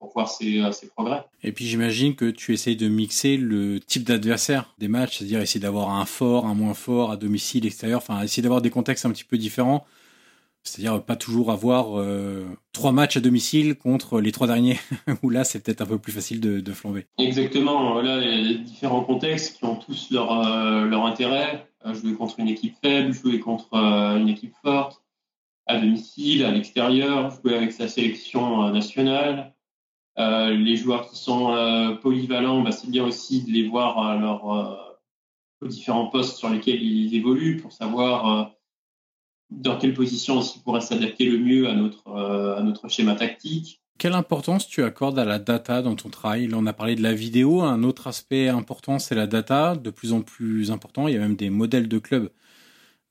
pour 0.00 0.12
voir 0.14 0.28
euh, 0.42 0.72
ses, 0.72 0.88
progrès. 0.88 1.24
Et 1.42 1.52
puis 1.52 1.66
j'imagine 1.66 2.16
que 2.16 2.30
tu 2.30 2.52
essayes 2.52 2.76
de 2.76 2.88
mixer 2.88 3.36
le 3.36 3.78
type 3.78 4.02
d'adversaire 4.02 4.74
des 4.78 4.88
matchs, 4.88 5.18
c'est-à-dire 5.18 5.40
essayer 5.40 5.60
d'avoir 5.60 5.90
un 5.90 6.06
fort, 6.06 6.46
un 6.46 6.54
moins 6.54 6.74
fort, 6.74 7.12
à 7.12 7.16
domicile, 7.16 7.66
extérieur, 7.66 7.98
enfin 7.98 8.22
essayer 8.22 8.42
d'avoir 8.42 8.62
des 8.62 8.70
contextes 8.70 9.04
un 9.04 9.10
petit 9.10 9.24
peu 9.24 9.38
différents. 9.38 9.86
C'est-à-dire 10.62 11.02
pas 11.02 11.16
toujours 11.16 11.50
avoir 11.50 11.98
euh, 11.98 12.46
trois 12.72 12.92
matchs 12.92 13.16
à 13.16 13.20
domicile 13.20 13.76
contre 13.76 14.20
les 14.20 14.30
trois 14.32 14.46
derniers, 14.46 14.78
où 15.22 15.30
là 15.30 15.44
c'est 15.44 15.62
peut-être 15.62 15.80
un 15.80 15.86
peu 15.86 15.98
plus 15.98 16.12
facile 16.12 16.40
de, 16.40 16.72
flamber. 16.72 17.06
Exactement, 17.18 18.00
là 18.00 18.20
il 18.22 18.50
y 18.50 18.54
a 18.54 18.58
différents 18.58 19.02
contextes 19.02 19.56
qui 19.56 19.64
ont 19.64 19.76
tous 19.76 20.10
leur, 20.10 20.46
euh, 20.46 20.84
leur 20.84 21.06
intérêt. 21.06 21.66
jouer 21.92 22.14
contre 22.14 22.40
une 22.40 22.48
équipe 22.48 22.74
faible, 22.82 23.12
jouer 23.12 23.40
contre 23.40 23.74
une 23.74 24.28
équipe 24.28 24.54
forte, 24.62 25.02
à 25.66 25.78
domicile, 25.78 26.44
à 26.44 26.50
l'extérieur, 26.50 27.30
jouer 27.30 27.56
avec 27.56 27.72
sa 27.72 27.88
sélection 27.88 28.70
nationale, 28.70 29.54
euh, 30.18 30.50
les 30.50 30.76
joueurs 30.76 31.08
qui 31.08 31.16
sont 31.16 31.52
euh, 31.52 31.94
polyvalents, 31.94 32.62
bah, 32.62 32.72
c'est 32.72 32.90
bien 32.90 33.04
aussi 33.04 33.42
de 33.42 33.50
les 33.50 33.68
voir 33.68 33.98
à 33.98 34.16
leurs 34.16 34.52
euh, 35.62 35.68
différents 35.68 36.08
postes 36.08 36.36
sur 36.36 36.50
lesquels 36.50 36.82
ils 36.82 37.14
évoluent 37.14 37.56
pour 37.58 37.72
savoir 37.72 38.52
dans 39.50 39.78
quelle 39.78 39.94
position 39.94 40.38
aussi 40.38 40.60
pourrait 40.60 40.80
s'adapter 40.80 41.24
le 41.24 41.38
mieux 41.38 41.68
à 41.68 41.74
notre, 41.74 42.08
à 42.08 42.62
notre 42.62 42.88
schéma 42.88 43.14
tactique. 43.14 43.80
Quelle 43.98 44.14
importance 44.14 44.66
tu 44.66 44.82
accordes 44.82 45.18
à 45.18 45.26
la 45.26 45.38
data 45.38 45.82
dans 45.82 45.94
ton 45.94 46.08
travail? 46.08 46.46
Là, 46.46 46.56
on 46.58 46.64
a 46.64 46.72
parlé 46.72 46.94
de 46.94 47.02
la 47.02 47.12
vidéo. 47.12 47.60
Un 47.60 47.82
autre 47.82 48.06
aspect 48.06 48.48
important, 48.48 48.98
c'est 48.98 49.14
la 49.14 49.26
data, 49.26 49.76
de 49.76 49.90
plus 49.90 50.14
en 50.14 50.22
plus 50.22 50.70
important. 50.70 51.06
Il 51.06 51.14
y 51.14 51.16
a 51.18 51.20
même 51.20 51.36
des 51.36 51.50
modèles 51.50 51.86
de 51.86 51.98
clubs 51.98 52.30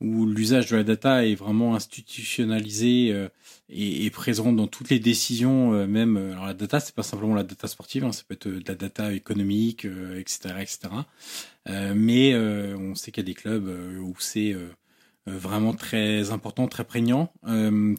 où 0.01 0.25
l'usage 0.25 0.69
de 0.69 0.77
la 0.77 0.83
data 0.83 1.25
est 1.25 1.35
vraiment 1.35 1.75
institutionnalisé 1.75 3.11
euh, 3.11 3.27
et, 3.69 4.09
présent 4.09 4.53
dans 4.53 4.67
toutes 4.67 4.89
les 4.89 4.99
décisions. 4.99 5.73
Euh, 5.73 5.87
même 5.87 6.17
euh, 6.17 6.35
la 6.35 6.53
data, 6.53 6.79
c'est 6.79 6.95
pas 6.95 7.03
simplement 7.03 7.35
la 7.35 7.43
data 7.43 7.67
sportive, 7.67 8.05
hein, 8.05 8.11
ça 8.11 8.23
peut 8.27 8.35
être 8.35 8.47
de 8.47 8.63
la 8.67 8.75
data 8.75 9.13
économique, 9.13 9.85
etc., 9.85 10.55
etc. 10.61 10.89
mais 11.93 12.35
on 12.35 12.95
sait 12.95 13.11
qu'il 13.11 13.23
y 13.23 13.25
a 13.25 13.29
des 13.29 13.33
clubs 13.35 13.67
où 14.01 14.15
c'est 14.19 14.55
vraiment 15.25 15.73
très 15.73 16.31
important, 16.31 16.67
très 16.67 16.83
prégnant. 16.83 17.31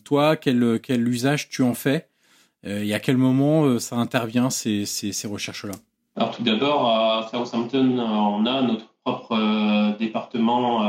toi, 0.05 0.37
quel 0.37 0.81
quel 0.83 1.07
usage 1.07 1.49
tu 1.49 1.63
en 1.63 1.75
fais? 1.75 2.09
Et 2.65 2.93
à 2.93 3.01
quel 3.01 3.17
moment 3.17 3.79
ça 3.79 3.97
intervient 3.97 4.51
ces 4.51 4.85
ces, 4.85 5.29
recherches-là? 5.29 5.75
Alors 6.17 6.35
tout 6.35 6.43
d'abord, 6.43 6.89
à 6.89 7.29
Southampton, 7.31 7.99
on 7.99 8.47
a 8.47 8.63
notre 8.63 8.95
propre 9.05 9.97
département 9.99 10.85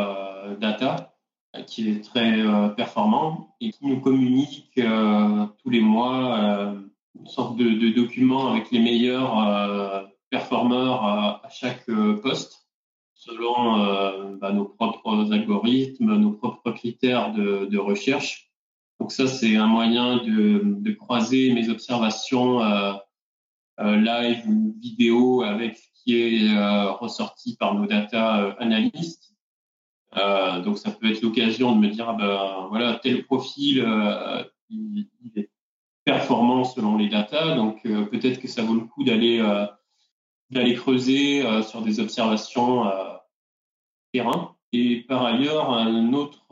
data 0.60 1.12
euh, 1.56 1.62
qui 1.64 1.90
est 1.90 2.04
très 2.04 2.40
euh, 2.42 2.70
performant 2.70 3.56
et 3.60 3.72
qui 3.72 3.86
nous 3.86 4.00
communique 4.00 4.72
euh, 4.78 5.46
tous 5.64 5.70
les 5.70 5.82
mois 5.82 6.74
une 7.20 7.28
sorte 7.28 7.58
de, 7.58 7.94
document 7.94 8.52
avec 8.52 8.72
les 8.72 8.80
meilleurs 8.80 10.10
performeurs 10.30 11.04
à, 11.04 11.42
chaque 11.50 11.86
poste 12.22 12.61
selon 13.22 14.38
bah, 14.38 14.52
nos 14.52 14.66
propres 14.66 15.32
algorithmes, 15.32 16.16
nos 16.16 16.32
propres 16.32 16.72
critères 16.72 17.34
de, 17.34 17.78
recherche. 17.78 18.52
Donc 19.00 19.12
ça, 19.12 19.28
c'est 19.28 19.56
un 19.56 19.68
moyen 19.68 20.18
de, 20.18 20.92
croiser 20.94 21.54
mes 21.54 21.70
observations 21.70 22.64
euh, 22.64 22.94
live 23.80 24.44
ou 24.48 24.76
vidéo 24.80 25.44
avec 25.44 25.78
ce 25.78 25.88
qui 26.04 26.18
est 26.18 26.90
ressorti 27.00 27.56
par 27.58 27.76
nos 27.76 27.86
data 27.86 28.56
analystes 28.60 29.32
euh, 30.18 30.62
donc 30.62 30.78
ça 30.78 30.92
peut 30.92 31.10
être 31.10 31.22
l'occasion 31.22 31.76
de 31.76 31.80
me 31.80 31.90
dire, 31.90 32.10
ah 32.10 32.14
ben, 32.14 32.68
voilà, 32.70 33.00
tel 33.02 33.24
profil, 33.26 33.84
euh, 33.86 34.44
il, 34.70 35.08
est 35.36 35.50
performant 36.04 36.64
selon 36.64 36.98
les 36.98 37.08
datas, 37.08 37.56
donc 37.56 37.80
euh, 37.86 38.06
peut-être 38.06 38.40
que 38.40 38.48
ça 38.48 38.64
vaut 38.64 38.74
le 38.74 38.82
coup 38.82 39.04
d'aller 39.04 39.40
euh, 39.40 39.66
d'aller 40.52 40.76
creuser 40.76 41.44
sur 41.64 41.82
des 41.82 42.00
observations 42.00 42.92
terrain. 44.14 44.56
Et 44.74 45.02
par 45.08 45.26
ailleurs, 45.26 45.72
un 45.72 46.14
autre 46.14 46.46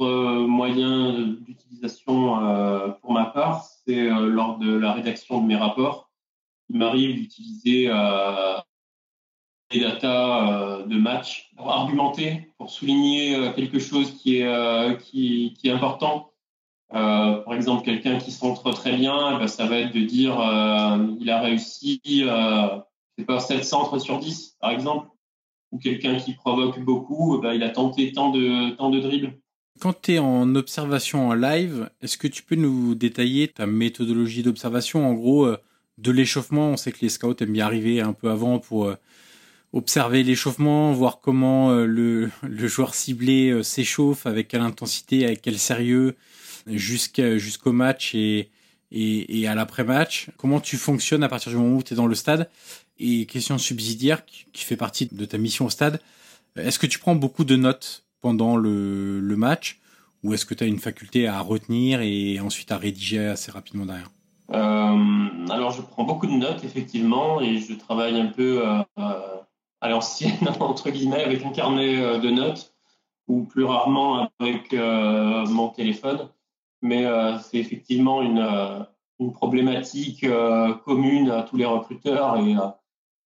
moyen 0.48 1.38
d'utilisation 1.42 2.96
pour 3.02 3.14
ma 3.14 3.26
part, 3.26 3.64
c'est 3.64 4.10
lors 4.10 4.58
de 4.58 4.74
la 4.74 4.94
rédaction 4.94 5.42
de 5.42 5.48
mes 5.48 5.56
rapports. 5.56 6.10
Il 6.70 6.78
m'arrive 6.78 7.16
d'utiliser 7.16 7.90
des 9.72 9.82
datas 9.82 10.48
euh, 10.48 10.86
de 10.86 10.98
match 10.98 11.52
pour 11.56 11.72
argumenter, 11.72 12.52
pour 12.58 12.70
souligner 12.70 13.36
euh, 13.36 13.52
quelque 13.54 13.80
chose 13.80 14.12
qui 14.18 14.38
est, 14.38 14.48
euh, 14.48 14.96
qui 14.96 15.60
est 15.64 15.72
important. 15.72 16.32
par 16.92 17.54
exemple, 17.54 17.84
quelqu'un 17.86 18.18
qui 18.18 18.32
centre 18.32 18.72
très 18.72 18.94
bien, 18.94 19.36
eh 19.36 19.40
ben, 19.40 19.48
ça 19.48 19.68
va 19.68 19.78
être 19.78 19.94
de 19.94 20.02
dire 20.02 20.34
il 21.20 21.30
a 21.30 21.40
réussi, 21.40 22.02
c'est 23.20 23.26
pas 23.26 23.40
7 23.40 23.64
centres 23.64 24.00
sur 24.00 24.20
10, 24.20 24.56
par 24.60 24.72
exemple. 24.72 25.08
Ou 25.72 25.78
quelqu'un 25.78 26.18
qui 26.18 26.34
provoque 26.34 26.80
beaucoup, 26.80 27.38
eh 27.38 27.42
ben, 27.42 27.54
il 27.54 27.62
a 27.62 27.70
tenté 27.70 28.12
tant 28.12 28.32
de, 28.32 28.76
tant 28.76 28.90
de 28.90 29.00
dribbles. 29.00 29.38
Quand 29.80 29.94
tu 30.02 30.14
es 30.14 30.20
en 30.20 30.56
observation 30.56 31.28
en 31.28 31.34
live, 31.34 31.90
est-ce 32.02 32.18
que 32.18 32.28
tu 32.28 32.42
peux 32.42 32.56
nous 32.56 32.96
détailler 32.96 33.48
ta 33.48 33.68
méthodologie 33.68 34.42
d'observation? 34.42 35.08
En 35.08 35.14
gros, 35.14 35.48
de 35.98 36.12
l'échauffement, 36.12 36.70
on 36.70 36.78
sait 36.78 36.92
que 36.92 37.00
les 37.02 37.10
scouts 37.10 37.36
aiment 37.40 37.54
bien 37.54 37.66
arriver 37.66 38.02
un 38.02 38.14
peu 38.14 38.30
avant 38.32 38.58
pour 38.58 38.92
observer 39.74 40.24
l'échauffement, 40.24 40.94
voir 40.94 41.20
comment 41.22 41.72
euh, 41.72 41.86
le, 41.86 42.32
joueur 42.68 42.96
ciblé 42.96 43.50
euh, 43.50 43.64
s'échauffe, 43.64 44.26
avec 44.26 44.48
quelle 44.48 44.62
intensité, 44.62 45.26
avec 45.26 45.42
quel 45.42 45.60
sérieux, 45.60 46.16
jusqu'au 46.68 47.72
match 47.72 48.16
et, 48.92 49.48
à 49.48 49.56
l'après-match. 49.56 50.30
Comment 50.38 50.60
tu 50.60 50.78
fonctionnes 50.78 51.24
à 51.24 51.30
partir 51.30 51.52
du 51.52 51.58
moment 51.58 51.78
où 51.78 51.84
tu 51.84 51.94
es 51.94 51.98
dans 51.98 52.08
le 52.08 52.16
stade? 52.16 52.50
Et 52.98 53.26
question 53.26 53.58
subsidiaire 53.58 54.26
qui, 54.26 54.64
fait 54.64 54.76
partie 54.76 55.08
de 55.12 55.26
ta 55.26 55.38
mission 55.38 55.66
au 55.66 55.70
stade, 55.70 56.02
est-ce 56.56 56.80
que 56.80 56.88
tu 56.88 57.00
prends 57.00 57.16
beaucoup 57.16 57.46
de 57.46 57.56
notes 57.56 58.04
pendant 58.22 58.58
le, 58.58 59.20
le 59.20 59.36
match? 59.36 59.80
Ou 60.24 60.34
est-ce 60.34 60.46
que 60.46 60.54
tu 60.54 60.64
as 60.64 60.68
une 60.68 60.80
faculté 60.80 61.28
à 61.28 61.40
retenir 61.40 62.02
et 62.02 62.40
ensuite 62.40 62.72
à 62.72 62.78
rédiger 62.78 63.26
assez 63.26 63.52
rapidement 63.52 63.86
derrière? 63.86 64.10
Euh, 64.52 65.48
alors 65.50 65.72
je 65.72 65.82
prends 65.82 66.04
beaucoup 66.04 66.26
de 66.26 66.32
notes 66.32 66.64
effectivement 66.64 67.40
et 67.40 67.60
je 67.60 67.76
travaille 67.76 68.20
un 68.20 68.26
peu 68.28 68.66
euh, 68.66 68.82
à 69.82 69.90
l'ancienne, 69.90 70.48
entre 70.60 70.90
guillemets, 70.90 71.24
avec 71.24 71.46
un 71.46 71.52
carnet 71.52 72.02
euh, 72.02 72.18
de 72.18 72.30
notes 72.30 72.74
ou 73.28 73.44
plus 73.44 73.64
rarement 73.64 74.28
avec 74.40 74.74
mon 74.74 75.70
téléphone. 75.70 76.30
Mais 76.82 77.06
c'est 77.42 77.58
effectivement 77.58 78.22
une, 78.22 78.86
une 79.20 79.34
problématique 79.34 80.26
commune 80.86 81.30
à 81.30 81.44
tous 81.44 81.58
les 81.58 81.66
recruteurs 81.66 82.38
et 82.38 82.56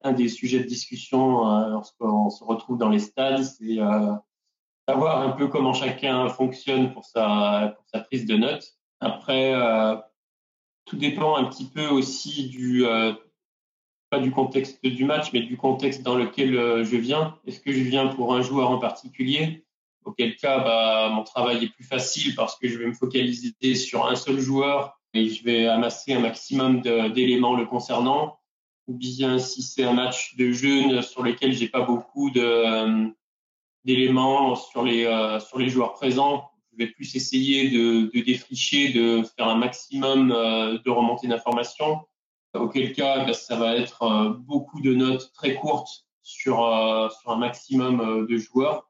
un 0.05 0.13
des 0.13 0.29
sujets 0.29 0.61
de 0.61 0.67
discussion 0.67 1.45
lorsqu'on 1.69 2.31
se 2.31 2.43
retrouve 2.45 2.79
dans 2.79 2.89
les 2.89 2.99
stades, 2.99 3.43
c'est 3.43 3.79
savoir 4.89 5.21
un 5.21 5.33
peu 5.33 5.49
comment 5.49 5.75
chacun 5.75 6.29
fonctionne 6.29 6.93
pour 6.93 7.05
sa, 7.05 7.75
pour 7.77 7.87
sa 7.89 8.01
prise 8.01 8.25
de 8.25 8.37
notes. 8.37 8.79
Après, 9.01 9.53
tout 10.85 10.97
dépend 10.97 11.37
un 11.37 11.45
petit 11.45 11.67
peu 11.67 11.89
aussi 11.89 12.49
du, 12.49 12.85
euh, 12.85 13.13
pas 14.11 14.19
du 14.19 14.31
contexte 14.31 14.85
du 14.85 15.05
match, 15.05 15.33
mais 15.33 15.41
du 15.41 15.57
contexte 15.57 16.03
dans 16.03 16.17
lequel 16.17 16.57
euh, 16.57 16.85
je 16.85 16.97
viens. 16.97 17.39
Est-ce 17.47 17.61
que 17.61 17.73
je 17.73 17.81
viens 17.81 18.09
pour 18.09 18.35
un 18.35 18.43
joueur 18.43 18.71
en 18.71 18.79
particulier? 18.79 19.65
Auquel 20.05 20.37
cas, 20.37 20.59
bah, 20.59 21.11
mon 21.13 21.23
travail 21.23 21.65
est 21.65 21.69
plus 21.69 21.85
facile 21.85 22.35
parce 22.35 22.59
que 22.59 22.69
je 22.69 22.79
vais 22.79 22.87
me 22.87 22.95
focaliser 22.95 23.75
sur 23.75 24.07
un 24.07 24.17
seul 24.17 24.41
joueur 24.41 24.99
et 25.15 25.29
je 25.29 25.45
vais 25.45 25.67
amasser 25.67 26.15
un 26.15 26.21
maximum 26.21 26.81
d'éléments 26.81 27.55
le 27.55 27.67
concernant. 27.67 28.39
Ou 28.89 28.95
bien 28.95 29.39
si 29.39 29.63
c'est 29.63 29.85
un 29.85 29.93
match 29.93 30.35
de 30.37 30.51
jeunes 30.51 31.03
sur 31.03 31.23
lequel 31.23 31.53
j'ai 31.53 31.69
pas 31.69 31.83
beaucoup 31.83 32.31
euh, 32.37 33.07
d'éléments 33.85 34.57
sur 34.57 34.83
les, 34.85 35.05
sur 35.47 35.59
les 35.59 35.69
joueurs 35.69 35.93
présents, 35.93 36.53
je 36.73 36.85
vais 36.85 36.91
plus 36.91 37.15
essayer 37.15 37.71
de, 37.71 38.11
défricher, 38.23 38.93
de 38.93 39.23
faire 39.37 39.49
un 39.49 39.57
maximum 39.57 40.33
euh, 40.33 40.79
de 40.79 40.91
remontées 40.91 41.29
d'informations. 41.29 42.01
Auquel 42.55 42.93
cas, 42.93 43.25
bah, 43.25 43.33
ça 43.33 43.57
va 43.57 43.77
être 43.77 44.03
euh, 44.03 44.31
beaucoup 44.31 44.81
de 44.81 44.95
notes 44.95 45.33
très 45.35 45.55
courtes 45.55 46.07
sur, 46.23 46.65
euh, 46.65 47.09
sur 47.21 47.31
un 47.31 47.37
maximum 47.37 48.27
de 48.27 48.37
joueurs, 48.37 48.89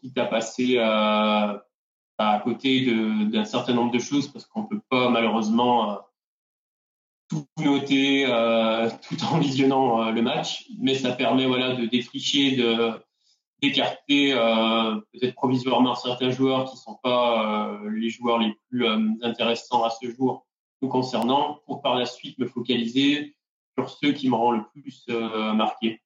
quitte 0.00 0.18
à 0.18 0.26
passer 0.26 0.78
à, 0.78 1.64
à 2.18 2.40
côté 2.40 2.86
d'un 3.26 3.44
certain 3.44 3.74
nombre 3.74 3.92
de 3.92 3.98
choses 3.98 4.28
parce 4.28 4.46
qu'on 4.46 4.66
peut 4.66 4.80
pas 4.88 5.08
malheureusement 5.10 6.00
tout 7.28 7.46
noter 7.58 8.24
tout 9.08 9.16
en 9.24 9.38
visionnant 9.38 10.10
le 10.10 10.22
match, 10.22 10.66
mais 10.78 10.94
ça 10.94 11.12
permet 11.12 11.46
voilà 11.46 11.74
de 11.74 11.86
défricher, 11.86 12.56
de 12.56 12.92
d'écarter 13.62 14.32
euh, 14.32 14.96
peut-être 15.12 15.34
provisoirement 15.34 15.94
certains 15.94 16.30
joueurs 16.30 16.70
qui 16.70 16.76
sont 16.76 16.98
pas 17.02 17.72
euh, 17.72 17.90
les 17.90 18.10
joueurs 18.10 18.38
les 18.38 18.52
plus 18.68 18.84
euh, 18.86 18.98
intéressants 19.22 19.84
à 19.84 19.90
ce 19.90 20.10
jour 20.10 20.46
nous 20.82 20.88
concernant, 20.88 21.60
pour 21.66 21.80
par 21.80 21.94
la 21.94 22.04
suite 22.04 22.38
me 22.38 22.46
focaliser 22.46 23.34
sur 23.78 23.88
ceux 23.88 24.12
qui 24.12 24.28
m'auront 24.28 24.50
le 24.50 24.62
plus 24.74 25.06
marqué. 25.08 26.02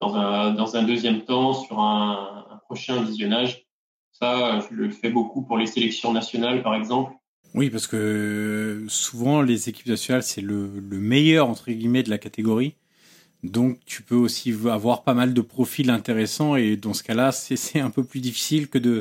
Dans 0.00 0.14
un, 0.14 0.52
dans 0.52 0.74
un 0.74 0.82
deuxième 0.84 1.22
temps, 1.24 1.52
sur 1.52 1.78
un, 1.80 2.55
prochain 2.66 3.02
visionnage. 3.02 3.66
Ça, 4.12 4.60
je 4.60 4.74
le 4.74 4.90
fais 4.90 5.10
beaucoup 5.10 5.42
pour 5.42 5.58
les 5.58 5.66
sélections 5.66 6.12
nationales, 6.12 6.62
par 6.62 6.74
exemple. 6.74 7.12
Oui, 7.54 7.70
parce 7.70 7.86
que 7.86 8.84
souvent, 8.88 9.42
les 9.42 9.68
équipes 9.68 9.86
nationales, 9.86 10.22
c'est 10.22 10.40
le, 10.40 10.70
le 10.78 10.98
meilleur, 10.98 11.48
entre 11.48 11.70
guillemets, 11.70 12.02
de 12.02 12.10
la 12.10 12.18
catégorie. 12.18 12.74
Donc 13.42 13.78
tu 13.84 14.02
peux 14.02 14.14
aussi 14.14 14.54
avoir 14.68 15.02
pas 15.02 15.14
mal 15.14 15.34
de 15.34 15.40
profils 15.40 15.90
intéressants 15.90 16.56
et 16.56 16.76
dans 16.76 16.94
ce 16.94 17.02
cas-là, 17.02 17.32
c'est 17.32 17.80
un 17.80 17.90
peu 17.90 18.04
plus 18.04 18.20
difficile 18.20 18.68
que 18.68 18.78
de, 18.78 19.00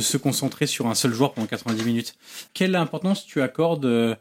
se 0.00 0.16
concentrer 0.16 0.66
sur 0.66 0.88
un 0.88 0.94
seul 0.96 1.12
joueur 1.12 1.34
pendant 1.34 1.46
90 1.46 1.84
minutes. 1.84 2.16
Quelle 2.52 2.74
importance 2.74 3.24
tu 3.24 3.40
accordes 3.42 3.84
euh, 3.84 4.16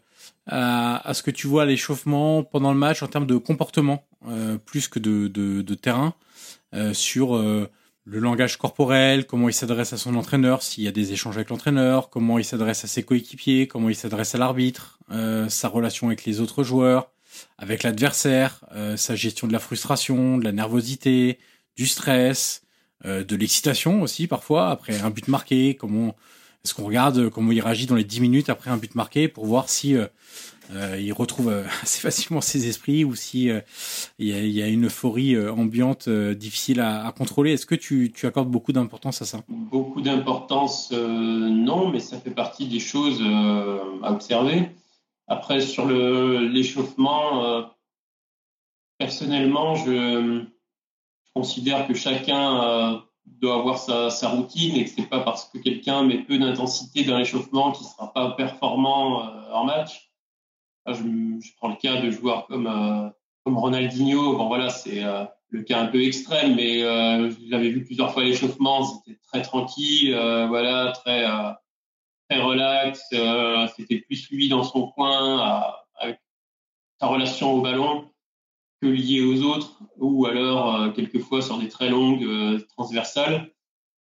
à, 0.45 1.13
ce 1.13 1.23
que 1.23 1.31
tu 1.31 1.47
vois 1.47 1.63
à 1.63 1.65
l'échauffement 1.65 2.43
pendant 2.43 2.71
le 2.71 2.77
match 2.77 3.01
en 3.01 3.07
termes 3.07 3.25
de 3.25 3.37
comportement 3.37 4.05
euh, 4.27 4.57
plus 4.57 4.87
que 4.87 4.99
de, 4.99 5.73
terrain 5.73 6.13
euh, 6.75 6.93
sur 6.93 7.33
le 8.05 8.19
langage 8.19 8.57
corporel, 8.57 9.25
comment 9.25 9.47
il 9.47 9.53
s'adresse 9.53 9.93
à 9.93 9.97
son 9.97 10.15
entraîneur, 10.15 10.61
s'il 10.61 10.83
y 10.83 10.87
a 10.87 10.91
des 10.91 11.13
échanges 11.13 11.37
avec 11.37 11.49
l'entraîneur, 11.49 12.09
comment 12.09 12.37
il 12.37 12.43
s'adresse 12.43 12.83
à 12.83 12.87
ses 12.87 13.03
coéquipiers, 13.03 13.67
comment 13.67 13.89
il 13.89 13.95
s'adresse 13.95 14.35
à 14.35 14.37
l'arbitre, 14.37 14.99
euh, 15.11 15.47
sa 15.47 15.69
relation 15.69 16.07
avec 16.07 16.25
les 16.25 16.41
autres 16.41 16.63
joueurs, 16.63 17.11
avec 17.57 17.83
l'adversaire, 17.83 18.59
euh, 18.75 18.97
sa 18.97 19.15
gestion 19.15 19.47
de 19.47 19.53
la 19.53 19.59
frustration, 19.59 20.37
de 20.37 20.43
la 20.43 20.51
nervosité, 20.51 21.39
du 21.77 21.87
stress, 21.87 22.63
euh, 23.05 23.23
de 23.23 23.35
l'excitation 23.35 24.01
aussi 24.01 24.27
parfois 24.27 24.69
après 24.69 24.99
un 24.99 25.09
but 25.09 25.29
marqué. 25.29 25.75
Comment 25.75 26.15
est-ce 26.65 26.73
qu'on 26.73 26.85
regarde 26.85 27.29
comment 27.29 27.51
il 27.51 27.61
réagit 27.61 27.85
dans 27.85 27.95
les 27.95 28.03
10 28.03 28.19
minutes 28.19 28.49
après 28.49 28.69
un 28.69 28.77
but 28.77 28.95
marqué 28.95 29.27
pour 29.27 29.45
voir 29.45 29.69
si 29.69 29.95
euh, 30.71 30.99
il 30.99 31.11
retrouve 31.13 31.49
assez 31.81 31.99
facilement 31.99 32.41
ses 32.41 32.67
esprits 32.67 33.03
ou 33.03 33.15
si 33.15 33.49
il 34.19 34.27
y, 34.27 34.61
a, 34.61 34.67
une 34.67 34.85
euphorie 34.85 35.37
ambiante 35.49 36.09
difficile 36.09 36.79
à, 36.79 37.11
contrôler. 37.17 37.53
Est-ce 37.53 37.65
que 37.65 37.75
tu, 37.75 38.13
accordes 38.23 38.49
beaucoup 38.49 38.71
d'importance 38.71 39.21
à 39.21 39.25
ça? 39.25 39.41
Beaucoup 39.47 40.01
d'importance, 40.01 40.91
non, 40.91 41.89
mais 41.89 41.99
ça 41.99 42.17
fait 42.17 42.31
partie 42.31 42.67
des 42.67 42.79
choses 42.79 43.21
à 44.03 44.11
observer. 44.11 44.69
Après, 45.27 45.61
sur 45.61 45.87
l'échauffement, 45.87 47.45
euh, 47.45 47.61
personnellement, 48.97 49.75
je, 49.75 50.45
considère 51.33 51.87
que 51.87 51.93
chacun 51.93 52.63
euh, 52.63 52.97
doit 53.25 53.55
avoir 53.55 53.77
sa, 53.77 54.09
sa, 54.09 54.29
routine 54.29 54.75
et 54.75 54.83
que 54.85 54.91
c'est 54.91 55.09
pas 55.09 55.21
parce 55.21 55.45
que 55.45 55.57
quelqu'un 55.57 56.03
met 56.03 56.19
peu 56.19 56.37
d'intensité 56.37 57.03
dans 57.03 57.17
l'échauffement 57.17 57.71
qu'il 57.71 57.87
sera 57.87 58.13
pas 58.13 58.31
performant 58.31 59.23
euh, 59.23 59.53
en 59.53 59.65
match. 59.65 60.12
Je, 60.87 60.93
je, 60.93 61.55
prends 61.57 61.69
le 61.69 61.75
cas 61.75 62.01
de 62.01 62.11
joueurs 62.11 62.47
comme, 62.47 63.11
comme 63.43 63.57
Ronaldinho. 63.57 64.37
Bon, 64.37 64.47
voilà, 64.47 64.69
c'est 64.69 65.01
le 65.49 65.63
cas 65.63 65.81
un 65.81 65.87
peu 65.87 66.03
extrême, 66.03 66.55
mais 66.55 66.79
je 66.81 67.49
l'avais 67.49 67.69
vu 67.69 67.83
plusieurs 67.85 68.11
fois 68.11 68.23
à 68.23 68.25
l'échauffement. 68.25 68.83
C'était 68.83 69.19
très 69.27 69.41
tranquille, 69.41 70.13
voilà, 70.49 70.91
très 70.91 71.25
très 72.29 72.41
relax. 72.41 73.01
Euh, 73.13 73.67
c'était 73.75 73.99
plus 73.99 74.29
lui 74.29 74.49
dans 74.49 74.63
son 74.63 74.87
coin 74.87 75.73
avec 75.95 76.19
sa 76.99 77.07
relation 77.07 77.53
au 77.53 77.61
ballon 77.61 78.09
que 78.81 78.87
lié 78.87 79.21
aux 79.21 79.43
autres, 79.43 79.79
ou 79.97 80.25
alors 80.25 80.75
euh, 80.75 80.89
quelquefois 80.91 81.41
sur 81.41 81.57
des 81.57 81.69
très 81.69 81.89
longues 81.89 82.23
euh, 82.23 82.59
transversales. 82.75 83.51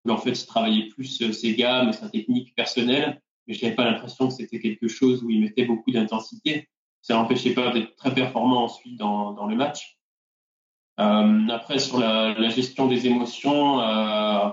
Mais 0.05 0.11
en 0.11 0.17
fait, 0.17 0.31
il 0.31 0.45
travaillait 0.47 0.87
plus 0.87 1.31
ses 1.31 1.55
gammes, 1.55 1.93
sa 1.93 2.09
technique 2.09 2.55
personnelle, 2.55 3.21
mais 3.51 3.57
je 3.57 3.65
n'avais 3.65 3.75
pas 3.75 3.83
l'impression 3.83 4.29
que 4.29 4.33
c'était 4.33 4.61
quelque 4.61 4.87
chose 4.87 5.25
où 5.25 5.29
il 5.29 5.41
mettait 5.41 5.65
beaucoup 5.65 5.91
d'intensité. 5.91 6.69
Ça 7.01 7.15
n'empêchait 7.15 7.53
pas 7.53 7.73
d'être 7.73 7.97
très 7.97 8.13
performant 8.13 8.63
ensuite 8.63 8.97
dans, 8.97 9.33
dans 9.33 9.45
le 9.45 9.57
match. 9.57 9.99
Euh, 11.01 11.47
après, 11.49 11.77
sur 11.77 11.99
la, 11.99 12.47
gestion 12.47 12.87
des 12.87 13.07
émotions, 13.07 13.81
euh, 13.81 14.47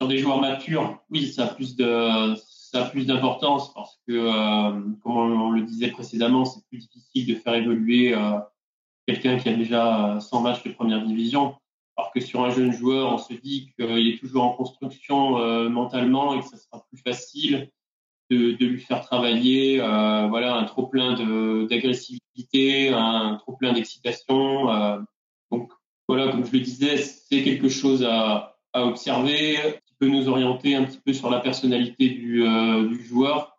sur 0.00 0.08
des 0.08 0.18
joueurs 0.18 0.40
matures, 0.40 0.98
oui, 1.10 1.28
ça 1.28 1.44
a 1.44 1.46
plus 1.54 1.76
de 1.76 2.34
ça 2.36 2.84
a 2.84 2.90
plus 2.90 3.06
d'importance 3.06 3.72
parce 3.72 4.00
que, 4.08 4.12
euh, 4.12 4.80
comme 5.04 5.16
on, 5.16 5.52
le 5.52 5.62
disait 5.62 5.92
précédemment, 5.92 6.44
c'est 6.44 6.66
plus 6.68 6.88
difficile 6.88 7.32
de 7.32 7.38
faire 7.38 7.54
évoluer 7.54 8.12
quelqu'un 9.06 9.38
qui 9.38 9.48
a 9.48 9.54
déjà 9.54 10.18
100 10.20 10.40
matchs 10.40 10.64
de 10.64 10.72
première 10.72 11.06
division. 11.06 11.54
Alors 11.98 12.12
que 12.12 12.20
sur 12.20 12.44
un 12.44 12.50
jeune 12.50 12.72
joueur, 12.72 13.12
on 13.12 13.18
se 13.18 13.34
dit 13.34 13.72
qu'il 13.76 14.08
est 14.08 14.20
toujours 14.20 14.44
en 14.44 14.52
construction 14.52 15.38
euh, 15.38 15.68
mentalement 15.68 16.32
et 16.32 16.38
que 16.38 16.46
ça 16.46 16.56
sera 16.56 16.86
plus 16.88 17.02
facile 17.02 17.72
de, 18.30 18.56
lui 18.64 18.80
faire 18.80 19.00
travailler 19.00 19.80
euh, 19.80 20.28
voilà, 20.28 20.54
un 20.54 20.64
trop 20.64 20.86
plein 20.86 21.14
d'agressivité, 21.64 22.90
un 22.90 23.36
trop 23.40 23.56
plein 23.56 23.72
d'excitation. 23.72 24.70
Euh. 24.70 25.00
donc 25.50 25.72
voilà, 26.06 26.30
comme 26.30 26.44
je 26.46 26.52
le 26.52 26.60
disais, 26.60 26.98
c'est 26.98 27.42
quelque 27.42 27.68
chose 27.68 28.04
à, 28.04 28.56
à 28.72 28.84
observer 28.84 29.56
peut 29.98 30.06
nous 30.06 30.28
orienter 30.28 30.76
un 30.76 30.84
petit 30.84 31.00
peu 31.04 31.12
sur 31.12 31.28
la 31.28 31.40
personnalité 31.40 32.10
du, 32.10 32.44
du 32.88 33.04
joueur. 33.04 33.57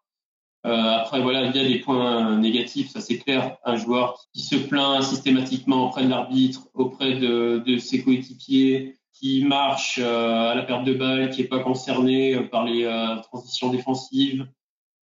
Euh, 0.65 0.71
après, 0.71 1.21
voilà, 1.21 1.45
il 1.45 1.55
y 1.55 1.59
a 1.59 1.67
des 1.67 1.79
points 1.79 2.37
négatifs, 2.37 2.89
ça 2.89 2.99
c'est 2.99 3.17
clair. 3.17 3.57
Un 3.63 3.77
joueur 3.77 4.19
qui 4.33 4.41
se 4.41 4.55
plaint 4.55 5.01
systématiquement 5.01 5.87
auprès 5.87 6.03
de 6.03 6.09
l'arbitre, 6.09 6.67
auprès 6.73 7.13
de, 7.15 7.63
de 7.65 7.77
ses 7.77 8.03
coéquipiers, 8.03 8.97
qui 9.13 9.43
marche 9.43 9.99
euh, 10.01 10.51
à 10.51 10.55
la 10.55 10.63
perte 10.63 10.83
de 10.83 10.93
balle, 10.93 11.29
qui 11.29 11.41
est 11.41 11.47
pas 11.47 11.59
concerné 11.59 12.35
euh, 12.35 12.43
par 12.43 12.65
les 12.65 12.85
transitions 13.23 13.69
défensives, 13.69 14.47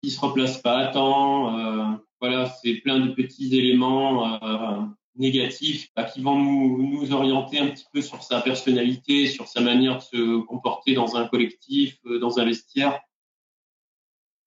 qui 0.03 0.11
se 0.11 0.21
replace 0.21 0.59
pas 0.59 0.79
à 0.79 0.87
temps. 0.89 1.99
Voilà, 2.21 2.47
c'est 2.47 2.75
plein 2.77 2.99
de 3.01 3.13
petits 3.13 3.57
éléments 3.57 4.41
négatifs 5.17 5.89
bah, 5.97 6.05
qui 6.05 6.23
vont 6.23 6.39
nous, 6.39 6.83
nous 6.83 7.13
orienter 7.13 7.59
un 7.59 7.69
petit 7.69 7.85
peu 7.93 8.01
sur 8.01 8.23
sa 8.23 8.41
personnalité, 8.41 9.27
sur 9.27 9.49
sa 9.49 9.61
manière 9.61 9.97
de 9.97 10.03
se 10.03 10.41
comporter 10.43 10.95
dans 10.95 11.17
un 11.17 11.27
collectif, 11.27 11.99
dans 12.21 12.39
un 12.39 12.45
vestiaire, 12.45 12.99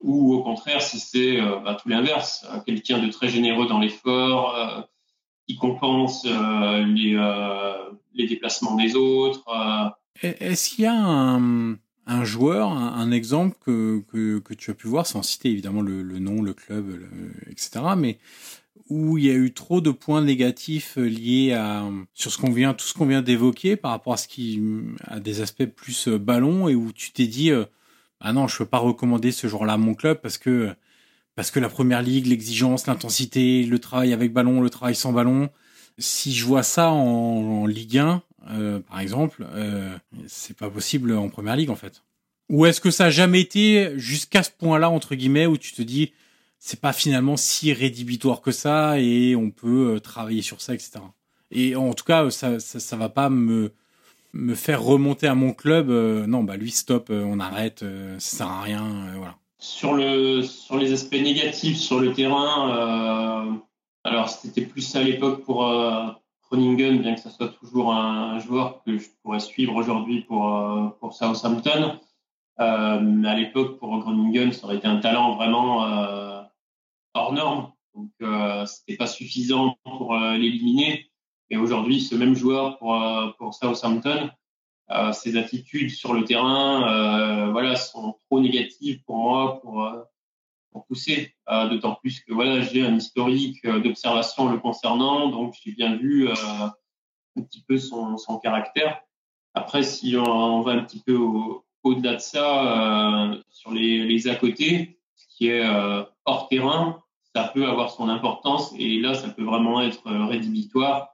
ou 0.01 0.33
au 0.33 0.43
contraire 0.43 0.81
si 0.81 0.99
c'est 0.99 1.39
euh, 1.39 1.59
bah, 1.59 1.77
tout 1.81 1.89
l'inverse, 1.89 2.45
euh, 2.49 2.59
quelqu'un 2.65 2.99
de 2.99 3.09
très 3.09 3.29
généreux 3.29 3.67
dans 3.67 3.79
l'effort, 3.79 4.87
qui 5.47 5.55
compense 5.55 6.25
les, 6.25 7.17
les 8.13 8.27
déplacements 8.27 8.75
des 8.75 8.95
autres. 8.95 9.43
Est-ce 10.21 10.69
qu'il 10.69 10.83
y 10.83 10.87
a 10.87 10.93
un, 10.93 11.73
un 12.05 12.23
joueur, 12.23 12.71
un, 12.71 13.09
exemple 13.09 13.57
que, 13.65 14.03
que, 14.11 14.53
tu 14.53 14.69
as 14.69 14.75
pu 14.75 14.87
voir, 14.87 15.07
sans 15.07 15.23
citer 15.23 15.49
évidemment 15.49 15.81
le, 15.81 16.03
nom, 16.19 16.43
le 16.43 16.53
club, 16.53 17.01
etc., 17.49 17.81
mais 17.97 18.19
où 18.91 19.17
il 19.17 19.25
y 19.25 19.31
a 19.31 19.33
eu 19.33 19.51
trop 19.51 19.81
de 19.81 19.89
points 19.89 20.21
négatifs 20.21 20.97
liés 20.97 21.53
à 21.53 21.83
sur 22.13 22.31
ce 22.31 22.37
qu'on 22.37 22.51
vient 22.51 22.75
tout 22.75 22.85
ce 22.85 22.93
qu'on 22.93 23.05
vient 23.07 23.21
d'évoquer 23.23 23.75
par 23.75 23.91
rapport 23.91 24.13
à 24.13 24.17
ce 24.17 24.27
qui 24.27 24.61
a 25.07 25.19
des 25.19 25.41
aspects 25.41 25.65
plus 25.65 26.07
ballon 26.09 26.67
et 26.69 26.75
où 26.75 26.91
tu 26.91 27.11
t'es 27.11 27.27
dit 27.27 27.51
ah 28.21 28.33
non 28.33 28.47
je 28.47 28.57
peux 28.57 28.65
pas 28.65 28.77
recommander 28.77 29.31
ce 29.31 29.47
genre-là 29.47 29.73
à 29.73 29.77
mon 29.77 29.93
club 29.93 30.19
parce 30.21 30.37
que 30.37 30.73
parce 31.35 31.51
que 31.51 31.59
la 31.59 31.69
première 31.69 32.01
ligue 32.01 32.27
l'exigence 32.27 32.87
l'intensité 32.87 33.63
le 33.63 33.79
travail 33.79 34.13
avec 34.13 34.33
ballon 34.33 34.61
le 34.61 34.69
travail 34.69 34.95
sans 34.95 35.13
ballon 35.13 35.49
si 35.99 36.33
je 36.33 36.45
vois 36.45 36.63
ça 36.63 36.91
en, 36.91 37.65
Ligue 37.67 37.97
1, 37.97 38.23
euh, 38.51 38.79
par 38.79 38.99
exemple, 39.01 39.45
euh, 39.51 39.95
c'est 40.27 40.55
pas 40.55 40.69
possible 40.69 41.13
en 41.13 41.29
Première 41.29 41.55
Ligue 41.55 41.69
en 41.69 41.75
fait. 41.75 42.03
Ou 42.49 42.65
est-ce 42.65 42.81
que 42.81 42.89
ça 42.89 43.05
a 43.05 43.09
jamais 43.09 43.41
été 43.41 43.91
jusqu'à 43.97 44.41
ce 44.41 44.49
point-là 44.49 44.89
entre 44.89 45.13
guillemets 45.13 45.45
où 45.45 45.57
tu 45.57 45.73
te 45.73 45.81
dis 45.81 46.13
c'est 46.57 46.81
pas 46.81 46.93
finalement 46.93 47.37
si 47.37 47.71
rédhibitoire 47.71 48.41
que 48.41 48.51
ça 48.51 48.99
et 48.99 49.35
on 49.35 49.51
peut 49.51 49.95
euh, 49.95 49.99
travailler 49.99 50.41
sur 50.41 50.61
ça, 50.61 50.73
etc. 50.73 50.99
Et 51.51 51.75
en 51.75 51.93
tout 51.93 52.03
cas, 52.03 52.29
ça, 52.31 52.59
ça, 52.59 52.79
ça 52.79 52.95
va 52.97 53.09
pas 53.09 53.29
me 53.29 53.71
me 54.33 54.55
faire 54.55 54.83
remonter 54.83 55.27
à 55.27 55.35
mon 55.35 55.53
club. 55.53 55.89
Euh, 55.89 56.27
non, 56.27 56.43
bah 56.43 56.57
lui 56.57 56.71
stop, 56.71 57.09
on 57.09 57.39
arrête, 57.39 57.83
ça 58.19 58.37
sert 58.37 58.47
à 58.47 58.61
rien, 58.61 59.13
voilà. 59.17 59.35
Sur 59.61 59.93
le 59.93 60.41
sur 60.41 60.77
les 60.77 60.93
aspects 60.93 61.13
négatifs 61.13 61.77
sur 61.77 61.99
le 61.99 62.13
terrain 62.13 63.59
alors, 64.03 64.29
c'était 64.29 64.65
plus 64.65 64.95
à 64.95 65.03
l'époque 65.03 65.43
pour 65.43 65.67
euh, 65.67 66.07
Groningen, 66.43 67.01
bien 67.01 67.15
que 67.15 67.21
ce 67.21 67.29
soit 67.29 67.49
toujours 67.49 67.93
un, 67.93 68.39
joueur 68.39 68.81
que 68.83 68.97
je 68.97 69.07
pourrais 69.21 69.39
suivre 69.39 69.75
aujourd'hui 69.75 70.21
pour, 70.21 70.55
euh, 70.55 70.87
pour 70.99 71.13
Southampton. 71.13 71.99
Euh, 72.59 72.99
mais 72.99 73.29
à 73.29 73.35
l'époque, 73.35 73.77
pour 73.77 73.97
Groningen, 73.99 74.51
ça 74.51 74.65
aurait 74.65 74.77
été 74.77 74.87
un 74.87 74.99
talent 74.99 75.35
vraiment 75.35 75.85
euh, 75.85 76.41
hors 77.13 77.33
norme. 77.33 77.71
Donc, 77.93 78.11
euh, 78.21 78.65
c'était 78.65 78.95
pas 78.95 79.07
suffisant 79.07 79.77
pour 79.83 80.15
euh, 80.15 80.37
l'éliminer. 80.37 81.08
Et 81.49 81.57
aujourd'hui, 81.57 82.01
ce 82.01 82.15
même 82.15 82.35
joueur 82.35 82.77
pour, 82.77 82.97
pour 83.37 83.53
Southampton, 83.53 84.29
ses 85.13 85.37
attitudes 85.37 85.91
sur 85.91 86.13
le 86.13 86.23
terrain, 86.23 87.51
voilà, 87.51 87.75
sont 87.75 88.17
trop 88.25 88.39
négatives 88.39 89.03
pour 89.03 89.17
moi 89.17 89.59
pour 89.61 90.85
pousser. 90.87 91.33
Euh, 91.49 91.69
d'autant 91.69 91.95
plus 91.95 92.19
que 92.21 92.33
voilà, 92.33 92.61
j'ai 92.61 92.85
un 92.85 92.95
historique 92.95 93.63
euh, 93.65 93.79
d'observation 93.79 94.49
le 94.49 94.59
concernant, 94.59 95.29
donc 95.29 95.55
j'ai 95.63 95.71
bien 95.71 95.95
vu 95.95 96.27
euh, 96.27 96.33
un 97.37 97.41
petit 97.41 97.63
peu 97.67 97.77
son, 97.77 98.17
son, 98.17 98.37
caractère. 98.39 99.01
Après, 99.53 99.83
si 99.83 100.15
on, 100.17 100.61
va 100.61 100.73
un 100.73 100.83
petit 100.83 101.01
peu 101.01 101.17
au-delà 101.83 102.15
de 102.15 102.19
ça, 102.19 103.33
sur 103.49 103.71
les, 103.71 104.05
les 104.05 104.27
à 104.27 104.35
côté, 104.35 104.99
ce 105.15 105.25
qui 105.29 105.47
est 105.47 105.67
hors 106.25 106.47
terrain, 106.49 107.01
ça 107.35 107.45
peut 107.53 107.65
avoir 107.67 107.89
son 107.89 108.09
importance 108.09 108.73
et 108.77 108.99
là, 108.99 109.15
ça 109.15 109.29
peut 109.29 109.43
vraiment 109.43 109.81
être 109.81 110.03
rédhibitoire 110.11 111.09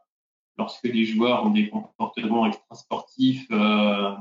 lorsque 0.57 0.83
les 0.85 1.05
joueurs 1.05 1.45
ont 1.45 1.49
des 1.49 1.69
comportements 1.69 2.45
extrasportifs 2.45 3.47
euh, 3.51 4.11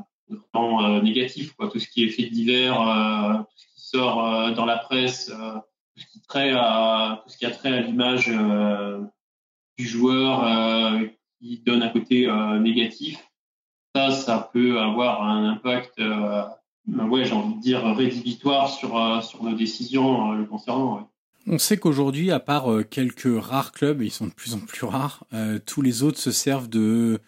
vraiment 0.52 1.00
négatifs, 1.00 1.52
quoi. 1.54 1.68
Tout 1.68 1.78
ce 1.78 1.88
qui 1.88 2.04
est 2.04 2.08
fait 2.08 2.24
divers, 2.24 2.80
euh, 2.80 3.38
tout 3.38 3.68
ce 3.76 3.90
sort 3.90 4.24
euh, 4.24 4.50
dans 4.52 4.64
la 4.64 4.78
presse, 4.78 5.30
euh, 5.30 5.54
tout 5.94 6.00
ce 6.00 6.06
qui 6.06 6.20
trait 6.22 6.52
à 6.52 7.20
tout 7.22 7.30
ce 7.30 7.38
qui 7.38 7.46
a 7.46 7.50
trait 7.50 7.72
à 7.72 7.80
l'image 7.80 8.28
euh, 8.28 9.00
du 9.78 9.86
joueur 9.86 10.44
qui 11.40 11.58
donne 11.58 11.82
un 11.82 11.88
côté 11.88 12.28
négatif, 12.60 13.28
ça, 13.94 14.12
ça 14.12 14.50
peut 14.52 14.80
avoir 14.80 15.22
un 15.22 15.48
impact, 15.48 15.98
ouais, 15.98 17.24
j'ai 17.24 17.32
envie 17.32 17.56
de 17.56 17.60
dire 17.60 17.84
rédhibitoire 17.96 18.68
sur 18.68 19.22
sur 19.24 19.42
nos 19.42 19.54
décisions 19.54 20.30
le 20.30 20.44
concernant. 20.44 21.10
On 21.46 21.58
sait 21.58 21.76
qu'aujourd'hui, 21.76 22.30
à 22.30 22.40
part 22.40 22.68
quelques 22.88 23.28
rares 23.42 23.72
clubs, 23.72 24.02
ils 24.02 24.10
sont 24.10 24.26
de 24.26 24.32
plus 24.32 24.54
en 24.54 24.60
plus 24.60 24.86
rares, 24.86 25.26
tous 25.66 25.82
les 25.82 26.02
autres 26.02 26.18
se 26.18 26.32
servent 26.32 26.68
de 26.68 27.20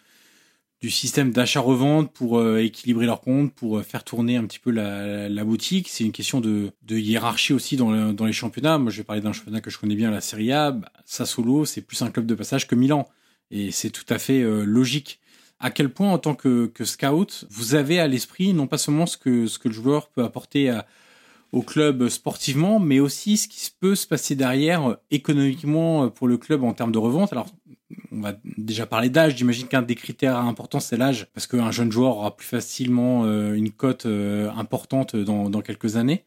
du 0.81 0.91
système 0.91 1.31
d'achat-revente 1.31 2.11
pour 2.13 2.37
euh, 2.37 2.59
équilibrer 2.59 3.07
leurs 3.07 3.21
comptes, 3.21 3.53
pour 3.53 3.79
euh, 3.79 3.83
faire 3.83 4.03
tourner 4.03 4.37
un 4.37 4.45
petit 4.45 4.59
peu 4.59 4.69
la, 4.69 5.43
boutique. 5.43 5.89
C'est 5.89 6.03
une 6.03 6.11
question 6.11 6.39
de, 6.39 6.71
hiérarchie 6.89 7.53
aussi 7.53 7.77
dans, 7.77 8.13
les 8.25 8.33
championnats. 8.33 8.77
Moi, 8.77 8.91
je 8.91 8.97
vais 8.97 9.03
parler 9.03 9.21
d'un 9.21 9.33
championnat 9.33 9.61
que 9.61 9.71
je 9.71 9.79
connais 9.79 9.95
bien, 9.95 10.11
la 10.11 10.21
Serie 10.21 10.51
A. 10.51 10.71
Bah, 10.71 10.91
Sassuolo, 11.05 11.65
c'est 11.65 11.81
plus 11.81 12.01
un 12.03 12.11
club 12.11 12.25
de 12.27 12.35
passage 12.35 12.67
que 12.67 12.75
Milan. 12.75 13.07
Et 13.49 13.71
c'est 13.71 13.89
tout 13.89 14.05
à 14.09 14.19
fait 14.19 14.41
euh, 14.41 14.63
logique. 14.65 15.19
À 15.59 15.71
quel 15.71 15.89
point, 15.89 16.11
en 16.11 16.19
tant 16.19 16.35
que, 16.35 16.67
que 16.67 16.85
scout, 16.85 17.45
vous 17.49 17.73
avez 17.73 17.99
à 17.99 18.07
l'esprit 18.07 18.53
non 18.53 18.67
pas 18.67 18.77
seulement 18.77 19.07
ce 19.07 19.17
que, 19.17 19.47
ce 19.47 19.57
que 19.57 19.69
le 19.69 19.73
joueur 19.73 20.09
peut 20.09 20.23
apporter 20.23 20.69
à, 20.69 20.85
club 21.61 22.09
sportivement, 22.09 22.79
mais 22.79 22.99
aussi 22.99 23.37
ce 23.37 23.47
qui 23.47 23.71
peut 23.79 23.95
se 23.95 24.07
passer 24.07 24.35
derrière 24.35 24.97
économiquement 25.11 26.09
pour 26.09 26.27
le 26.27 26.37
club 26.37 26.63
en 26.63 26.73
termes 26.73 26.91
de 26.91 26.97
revente. 26.97 27.31
Alors, 27.31 27.47
on 28.11 28.21
va 28.21 28.33
déjà 28.57 28.85
parler 28.85 29.09
d'âge. 29.09 29.37
J'imagine 29.37 29.67
qu'un 29.67 29.81
des 29.81 29.95
critères 29.95 30.37
importants, 30.37 30.79
c'est 30.79 30.97
l'âge, 30.97 31.27
parce 31.33 31.47
qu'un 31.47 31.71
jeune 31.71 31.91
joueur 31.91 32.17
aura 32.17 32.35
plus 32.35 32.47
facilement 32.47 33.23
euh, 33.25 33.53
une 33.53 33.71
cote 33.71 34.05
euh, 34.05 34.49
importante 34.51 35.15
dans, 35.15 35.61
quelques 35.61 35.95
années. 35.95 36.23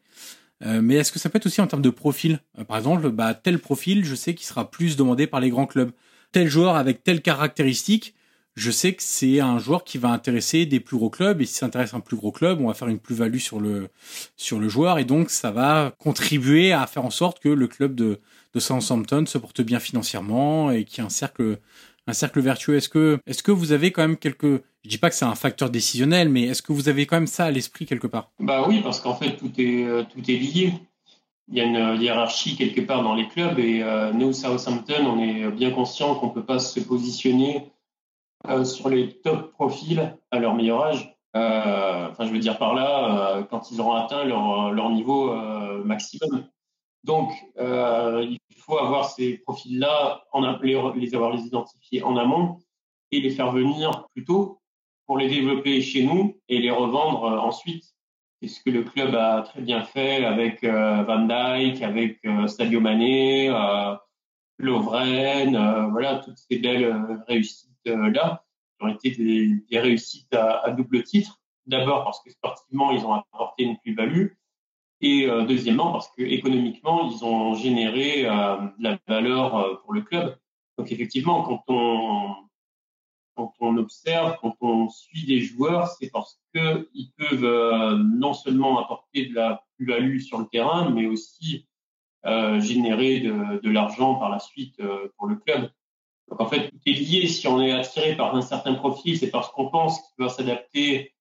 Euh, 0.63 0.81
mais 0.81 0.95
est-ce 0.95 1.11
que 1.11 1.19
ça 1.19 1.29
peut 1.29 1.37
être 1.37 1.45
aussi 1.45 1.61
en 1.61 1.67
termes 1.67 1.81
de 1.81 1.89
profil? 1.89 2.39
Par 2.67 2.77
exemple, 2.77 3.09
bah, 3.09 3.33
tel 3.33 3.59
profil, 3.59 4.05
je 4.05 4.15
sais 4.15 4.35
qu'il 4.35 4.45
sera 4.45 4.69
plus 4.69 4.95
demandé 4.95 5.27
par 5.27 5.39
les 5.39 5.49
grands 5.49 5.65
clubs. 5.65 5.91
Tel 6.31 6.47
joueur 6.47 6.75
avec 6.75 7.03
telle 7.03 7.21
caractéristique, 7.21 8.15
je 8.55 8.69
sais 8.69 8.93
que 8.93 9.03
c'est 9.03 9.39
un 9.39 9.59
joueur 9.59 9.83
qui 9.83 9.97
va 9.97 10.09
intéresser 10.09 10.65
des 10.65 10.79
plus 10.79 10.97
gros 10.97 11.09
clubs 11.09 11.41
et 11.41 11.45
si 11.45 11.53
ça 11.55 11.65
intéresse 11.65 11.93
un 11.93 12.01
plus 12.01 12.17
gros 12.17 12.31
club, 12.31 12.59
on 12.59 12.67
va 12.67 12.73
faire 12.73 12.89
une 12.89 12.99
plus-value 12.99 13.37
sur 13.37 13.59
le 13.59 13.89
sur 14.35 14.59
le 14.59 14.67
joueur 14.67 14.99
et 14.99 15.05
donc 15.05 15.29
ça 15.29 15.51
va 15.51 15.93
contribuer 15.99 16.73
à 16.73 16.85
faire 16.85 17.05
en 17.05 17.11
sorte 17.11 17.39
que 17.39 17.49
le 17.49 17.67
club 17.67 17.95
de 17.95 18.19
Southampton 18.55 19.25
se 19.25 19.37
porte 19.37 19.61
bien 19.61 19.79
financièrement 19.79 20.71
et 20.71 20.83
qu'il 20.83 20.99
y 20.99 21.01
a 21.01 21.05
un 21.05 21.09
cercle 21.09 21.59
un 22.07 22.13
cercle 22.13 22.41
vertueux. 22.41 22.75
Est-ce 22.75 22.89
que 22.89 23.19
est-ce 23.25 23.41
que 23.43 23.51
vous 23.51 23.71
avez 23.71 23.91
quand 23.91 24.01
même 24.01 24.17
quelques 24.17 24.61
je 24.83 24.89
dis 24.89 24.97
pas 24.97 25.09
que 25.09 25.15
c'est 25.15 25.25
un 25.25 25.35
facteur 25.35 25.69
décisionnel, 25.69 26.27
mais 26.29 26.43
est-ce 26.43 26.63
que 26.63 26.73
vous 26.73 26.89
avez 26.89 27.05
quand 27.05 27.15
même 27.15 27.27
ça 27.27 27.45
à 27.45 27.51
l'esprit 27.51 27.85
quelque 27.85 28.07
part? 28.07 28.31
Bah 28.39 28.65
oui, 28.67 28.81
parce 28.81 28.99
qu'en 28.99 29.15
fait 29.15 29.37
tout 29.37 29.51
est 29.57 29.83
euh, 29.85 30.03
tout 30.03 30.29
est 30.29 30.37
lié. 30.37 30.73
Il 31.47 31.57
y 31.57 31.61
a 31.61 31.63
une 31.63 32.01
hiérarchie 32.01 32.55
quelque 32.55 32.81
part 32.81 33.03
dans 33.03 33.13
les 33.13 33.27
clubs 33.27 33.59
et 33.59 33.81
euh, 33.83 34.11
nous 34.13 34.33
Southampton, 34.33 35.05
on 35.05 35.19
est 35.19 35.51
bien 35.51 35.71
conscient 35.71 36.15
qu'on 36.15 36.29
peut 36.29 36.45
pas 36.45 36.59
se 36.59 36.79
positionner 36.79 37.71
euh, 38.47 38.63
sur 38.63 38.89
les 38.89 39.19
top 39.21 39.51
profils 39.51 40.17
à 40.31 40.39
leur 40.39 40.55
meilleur 40.55 40.83
âge. 40.83 41.15
Euh, 41.35 42.09
enfin, 42.09 42.25
je 42.25 42.31
veux 42.31 42.39
dire 42.39 42.57
par 42.57 42.73
là, 42.73 43.37
euh, 43.37 43.43
quand 43.43 43.71
ils 43.71 43.79
auront 43.79 43.93
atteint 43.93 44.25
leur, 44.25 44.89
niveau 44.89 45.33
maximum. 45.83 46.45
Donc, 47.03 47.31
il 47.57 48.37
faut 48.57 48.77
avoir 48.77 49.09
ces 49.09 49.37
profils-là, 49.39 50.23
les, 50.61 51.15
avoir 51.15 51.31
les 51.31 51.45
identifier 51.45 52.03
en 52.03 52.17
amont 52.17 52.59
et 53.11 53.19
les 53.21 53.31
faire 53.31 53.51
venir 53.51 54.07
plus 54.13 54.23
tôt 54.23 54.59
pour 55.07 55.17
les 55.17 55.27
développer 55.27 55.81
chez 55.81 56.03
nous 56.03 56.37
et 56.47 56.59
les 56.59 56.71
revendre 56.71 57.23
ensuite. 57.23 57.85
C'est 58.41 58.47
ce 58.47 58.63
que 58.63 58.69
le 58.69 58.83
club 58.83 59.15
a 59.15 59.41
très 59.41 59.61
bien 59.61 59.83
fait 59.83 60.23
avec 60.25 60.63
Van 60.63 61.25
Dijk, 61.25 61.81
avec 61.81 62.19
Sadio 62.47 62.79
Mané, 62.79 63.49
Lovren, 64.59 65.89
voilà 65.91 66.17
toutes 66.17 66.37
ces 66.37 66.59
belles 66.59 67.23
réussites 67.27 67.70
là, 67.85 68.43
qui 68.77 68.85
ont 68.85 68.89
été 68.89 69.11
des, 69.11 69.79
réussites 69.79 70.33
à, 70.33 70.71
double 70.71 71.03
titre. 71.03 71.39
D'abord 71.67 72.03
parce 72.03 72.21
que 72.23 72.31
sportivement, 72.31 72.91
ils 72.91 73.05
ont 73.05 73.13
apporté 73.13 73.63
une 73.63 73.77
plus-value. 73.77 74.27
Et 75.01 75.27
euh, 75.27 75.45
deuxièmement, 75.45 75.91
parce 75.91 76.11
que 76.11 76.21
économiquement, 76.21 77.09
ils 77.09 77.23
ont 77.23 77.55
généré 77.55 78.25
euh, 78.25 78.57
de 78.77 78.83
la 78.83 78.99
valeur 79.07 79.81
pour 79.81 79.93
le 79.93 80.01
club. 80.01 80.37
Donc 80.77 80.91
effectivement, 80.91 81.43
quand 81.43 81.63
on, 83.59 83.77
observe, 83.77 84.37
quand 84.41 84.55
on 84.61 84.89
suit 84.89 85.25
des 85.25 85.41
joueurs, 85.41 85.87
c'est 85.87 86.09
parce 86.09 86.39
qu'ils 86.53 87.11
peuvent 87.17 87.97
non 87.97 88.33
seulement 88.33 88.79
apporter 88.83 89.27
de 89.27 89.35
la 89.35 89.63
plus-value 89.75 90.19
sur 90.19 90.39
le 90.39 90.45
terrain, 90.45 90.89
mais 90.89 91.05
aussi 91.07 91.67
générer 92.23 93.19
de 93.21 93.69
l'argent 93.69 94.15
par 94.15 94.29
la 94.29 94.39
suite 94.39 94.81
pour 95.17 95.27
le 95.27 95.35
club. 95.35 95.71
Donc 96.31 96.39
en 96.41 96.47
fait, 96.47 96.69
tout 96.69 96.79
est 96.85 96.93
lié. 96.93 97.27
Si 97.27 97.45
on 97.47 97.61
est 97.61 97.71
attiré 97.71 98.15
par 98.15 98.35
un 98.35 98.41
certain 98.41 98.73
profil, 98.73 99.17
c'est 99.17 99.29
parce 99.29 99.49
qu'on 99.51 99.69
pense 99.69 99.99
qu'il 99.99 100.25
va 100.25 100.29
s'adapter 100.29 101.13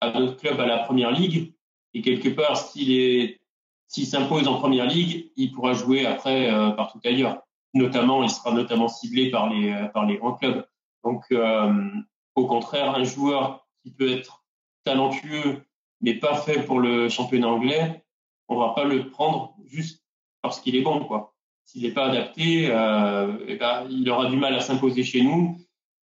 à 0.00 0.18
notre 0.18 0.36
club 0.36 0.60
à 0.60 0.66
la 0.66 0.78
première 0.78 1.10
ligue. 1.10 1.52
Et 1.92 2.02
quelque 2.02 2.28
part, 2.28 2.56
s'il 2.56 2.92
est, 2.92 3.40
s'il 3.88 4.06
s'impose 4.06 4.46
en 4.46 4.58
première 4.58 4.86
ligue, 4.86 5.32
il 5.36 5.52
pourra 5.52 5.72
jouer 5.72 6.06
après 6.06 6.50
euh, 6.50 6.70
partout 6.70 7.00
ailleurs. 7.04 7.42
Notamment, 7.74 8.22
il 8.22 8.30
sera 8.30 8.52
notamment 8.52 8.88
ciblé 8.88 9.30
par 9.30 9.50
les 9.50 9.72
euh, 9.72 9.88
par 9.88 10.06
les 10.06 10.16
grands 10.16 10.34
clubs. 10.34 10.64
Donc, 11.02 11.24
euh, 11.32 11.90
au 12.36 12.46
contraire, 12.46 12.94
un 12.94 13.04
joueur 13.04 13.66
qui 13.82 13.90
peut 13.90 14.10
être 14.10 14.44
talentueux 14.84 15.64
mais 16.00 16.14
pas 16.14 16.36
fait 16.36 16.62
pour 16.64 16.80
le 16.80 17.08
championnat 17.08 17.48
anglais, 17.48 18.04
on 18.48 18.58
va 18.58 18.74
pas 18.74 18.84
le 18.84 19.08
prendre 19.08 19.56
juste 19.64 20.04
parce 20.42 20.60
qu'il 20.60 20.76
est 20.76 20.82
bon, 20.82 21.04
quoi 21.06 21.33
s'il 21.64 21.82
n'est 21.82 21.92
pas 21.92 22.06
adapté, 22.06 22.68
euh, 22.70 23.32
eh 23.46 23.56
ben, 23.56 23.86
il 23.90 24.08
aura 24.10 24.30
du 24.30 24.36
mal 24.36 24.54
à 24.54 24.60
s'imposer 24.60 25.02
chez 25.02 25.22
nous, 25.22 25.58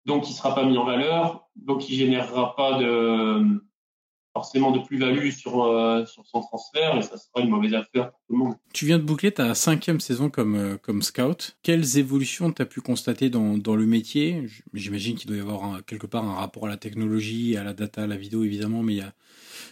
donc 0.05 0.27
il 0.27 0.31
ne 0.31 0.35
sera 0.35 0.53
pas 0.53 0.65
mis 0.65 0.77
en 0.77 0.85
valeur, 0.85 1.47
donc 1.55 1.89
il 1.89 1.95
générera 1.95 2.55
pas 2.55 2.79
forcément 4.35 4.71
de 4.71 4.79
plus-value 4.79 5.29
sur, 5.29 5.63
euh, 5.63 6.05
sur 6.05 6.25
son 6.27 6.41
transfert 6.41 6.97
et 6.97 7.01
ça 7.01 7.17
sera 7.17 7.41
une 7.41 7.49
mauvaise 7.49 7.73
affaire 7.73 8.11
pour 8.11 8.19
tout 8.27 8.33
le 8.33 8.37
monde. 8.37 8.55
Tu 8.73 8.85
viens 8.85 8.99
de 8.99 9.03
boucler 9.03 9.31
ta 9.31 9.55
cinquième 9.55 10.01
saison 10.01 10.29
comme, 10.29 10.55
euh, 10.55 11.01
scout. 11.01 11.57
Quelles 11.63 11.97
évolutions 11.97 12.51
tu 12.51 12.61
as 12.61 12.65
pu 12.65 12.81
constater 12.81 13.29
dans 13.29 13.75
le 13.75 13.85
métier? 13.85 14.45
J'imagine 14.73 15.15
qu'il 15.15 15.27
doit 15.27 15.37
y 15.37 15.39
avoir 15.39 15.85
quelque 15.85 16.05
part 16.05 16.25
un 16.25 16.35
rapport 16.35 16.65
à 16.65 16.69
la 16.69 16.75
technologie, 16.75 17.55
à 17.55 17.63
la 17.63 17.73
data, 17.73 18.03
à 18.03 18.07
la 18.07 18.17
vidéo 18.17 18.43
évidemment, 18.43 18.83
mais 18.83 18.93
il 18.93 18.97
y 18.97 19.01
a 19.01 19.13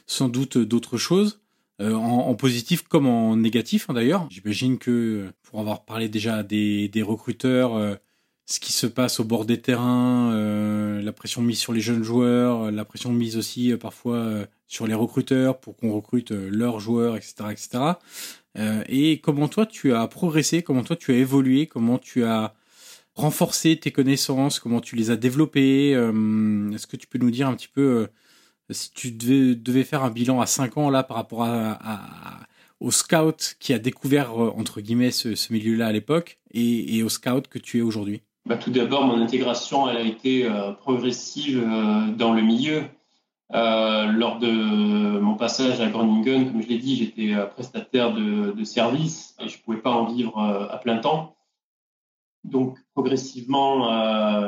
sans 0.08 0.30
doute 0.30 0.58
d'autres 0.58 0.98
choses. 0.98 1.43
Euh, 1.82 1.96
en, 1.96 2.36
positif 2.36 2.84
comme 2.84 3.08
en 3.08 3.36
négatif 3.36 3.90
hein, 3.90 3.94
d'ailleurs. 3.94 4.28
J'imagine 4.30 4.78
que 4.78 5.28
pour 5.42 5.60
avoir 5.60 5.86
parlé 5.86 6.08
déjà 6.08 6.44
des, 6.44 6.88
des 6.88 7.02
recruteurs, 7.02 7.98
ce 8.46 8.60
qui 8.60 8.74
se 8.74 8.88
passe 8.88 9.20
au 9.20 9.24
bord 9.24 9.46
des 9.46 9.62
terrains, 9.62 10.34
euh, 10.34 11.02
la 11.02 11.14
pression 11.14 11.42
mise 11.42 11.60
sur 11.60 11.72
les 11.72 11.80
jeunes 11.80 12.04
joueurs, 12.04 12.72
la 12.72 12.86
pression 12.86 13.12
mise 13.12 13.38
aussi 13.38 13.72
euh, 13.72 13.78
parfois 13.78 14.18
euh, 14.18 14.46
sur 14.68 14.86
les 14.86 14.94
recruteurs 14.94 15.60
pour 15.60 15.78
qu'on 15.78 15.94
recrute 15.94 16.32
leurs 16.32 16.80
joueurs, 16.80 17.16
etc., 17.16 17.36
etc. 17.52 17.84
et 18.88 19.20
comment 19.20 19.48
toi 19.48 19.66
tu 19.66 19.94
as 19.94 20.08
progressé, 20.08 20.64
comment 20.64 20.84
toi 20.84 20.96
tu 20.96 21.12
as 21.12 21.16
évolué, 21.16 21.68
comment 21.68 22.00
tu 22.00 22.24
as 22.24 22.56
renforcé 23.16 23.78
tes 23.78 23.92
connaissances, 23.92 24.60
comment 24.60 24.82
tu 24.82 24.96
les 24.96 25.12
as 25.12 25.16
développées. 25.16 25.92
Est-ce 25.92 26.88
que 26.88 26.98
tu 26.98 27.06
peux 27.06 27.20
nous 27.20 27.30
dire 27.30 27.48
un 27.48 27.56
petit 27.56 27.68
peu 27.68 28.08
si 28.74 28.92
tu 28.92 29.12
devais, 29.12 29.84
faire 29.84 30.04
un 30.04 30.10
bilan 30.10 30.42
à 30.42 30.46
5 30.46 30.78
ans 30.78 30.90
là 30.90 31.04
par 31.04 31.18
rapport 31.18 31.48
au 32.80 32.92
scout 32.92 33.56
qui 33.60 33.74
a 33.74 33.80
découvert 33.80 34.36
entre 34.38 34.82
guillemets 34.82 35.12
ce, 35.12 35.52
milieu-là 35.52 35.88
à 35.88 35.92
l'époque 35.92 36.38
et, 36.54 37.02
au 37.02 37.10
scout 37.10 37.48
que 37.48 37.58
tu 37.58 37.80
es 37.80 37.82
aujourd'hui? 37.82 38.22
Bah, 38.46 38.58
Tout 38.58 38.72
d'abord, 38.72 39.06
mon 39.06 39.22
intégration 39.22 39.90
elle 39.90 39.98
a 39.98 40.02
été 40.02 40.46
euh, 40.46 40.74
progressive 40.74 41.64
euh, 41.66 42.12
dans 42.12 42.34
le 42.34 42.42
milieu. 42.42 42.84
Euh, 43.54 44.08
lors 44.08 44.40
de 44.40 44.50
mon 44.50 45.36
passage 45.36 45.80
à 45.80 45.88
Groningen, 45.88 46.52
comme 46.52 46.62
je 46.62 46.68
l'ai 46.68 46.80
dit, 46.80 46.96
j'étais 46.96 47.36
prestataire 47.52 48.14
de, 48.14 48.52
de, 48.52 48.64
service 48.64 49.36
et 49.40 49.48
je 49.48 49.58
ne 49.58 49.64
pouvais 49.64 49.78
pas 49.78 49.92
en 49.92 50.06
vivre 50.06 50.40
à 50.40 50.78
plein 50.80 50.98
temps. 50.98 51.36
Donc, 52.44 52.80
progressivement, 52.96 53.90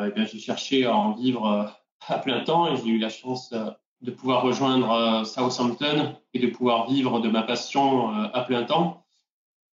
eh 0.08 0.26
j'ai 0.26 0.40
cherché 0.40 0.86
à 0.86 0.96
en 0.96 1.14
vivre 1.14 1.72
à 2.08 2.18
plein 2.18 2.44
temps 2.44 2.74
et 2.74 2.78
j'ai 2.78 2.90
eu 2.90 2.98
la 2.98 3.10
chance 3.10 3.54
de 4.02 4.12
pouvoir 4.12 4.44
rejoindre 4.44 5.26
Southampton 5.26 6.16
et 6.34 6.40
de 6.40 6.48
pouvoir 6.48 6.90
vivre 6.90 7.20
de 7.20 7.30
ma 7.30 7.44
passion 7.44 8.10
à 8.10 8.42
plein 8.42 8.64
temps. 8.64 9.06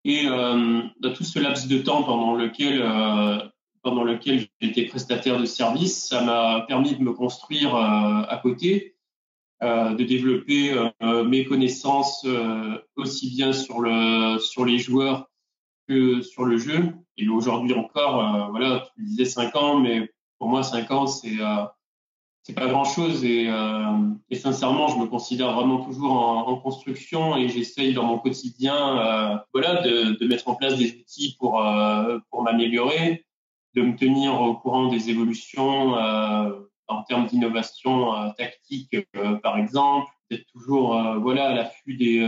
Et 0.04 0.26
dans 0.26 1.12
tout 1.14 1.24
ce 1.24 1.38
laps 1.38 1.68
de 1.68 1.78
temps 1.78 2.02
pendant 2.02 2.34
lequel 2.34 2.82
pendant 3.82 4.04
lequel 4.04 4.46
j'étais 4.60 4.86
prestataire 4.86 5.38
de 5.38 5.44
service. 5.44 6.08
Ça 6.08 6.22
m'a 6.22 6.62
permis 6.62 6.94
de 6.96 7.02
me 7.02 7.12
construire 7.12 7.74
euh, 7.74 8.22
à 8.28 8.38
côté, 8.42 8.96
euh, 9.62 9.94
de 9.94 10.04
développer 10.04 10.72
euh, 11.02 11.24
mes 11.24 11.44
connaissances 11.44 12.26
aussi 12.96 13.30
bien 13.30 13.52
sur, 13.52 13.80
le, 13.80 14.38
sur 14.38 14.64
les 14.64 14.78
joueurs 14.78 15.28
que 15.88 16.22
sur 16.22 16.44
le 16.44 16.56
jeu. 16.56 16.92
Et 17.16 17.28
aujourd'hui 17.28 17.74
encore, 17.74 18.50
voilà, 18.50 18.88
tu 18.94 19.02
disais 19.02 19.24
5 19.24 19.56
ans, 19.56 19.80
mais 19.80 20.10
pour 20.38 20.48
moi, 20.48 20.62
5 20.62 20.90
ans, 20.90 21.06
c'est 21.06 21.36
c'est 22.42 22.54
pas 22.54 22.66
grand 22.66 22.84
chose 22.84 23.24
et, 23.24 23.48
et, 24.30 24.36
sincèrement 24.36 24.88
je 24.88 24.98
me 24.98 25.06
considère 25.06 25.52
vraiment 25.52 25.84
toujours 25.84 26.12
en, 26.12 26.56
construction 26.56 27.36
et 27.36 27.48
j'essaye 27.48 27.94
dans 27.94 28.04
mon 28.04 28.18
quotidien 28.18 29.40
voilà 29.52 29.80
de, 29.82 30.18
de, 30.18 30.26
mettre 30.26 30.48
en 30.48 30.56
place 30.56 30.76
des 30.76 30.90
outils 30.90 31.36
pour 31.38 31.64
pour 32.30 32.42
m'améliorer 32.42 33.24
de 33.74 33.82
me 33.82 33.96
tenir 33.96 34.40
au 34.40 34.54
courant 34.54 34.88
des 34.88 35.10
évolutions 35.10 35.96
euh, 35.96 36.50
en 36.88 37.02
termes 37.04 37.26
d'innovation 37.26 38.14
euh, 38.14 38.28
tactique, 38.36 38.96
euh, 39.16 39.36
par 39.36 39.56
exemple, 39.58 40.10
d'être 40.30 40.46
toujours 40.52 40.98
voilà 41.20 41.48
à 41.48 41.54
l'affût 41.54 41.94
des, 41.94 42.26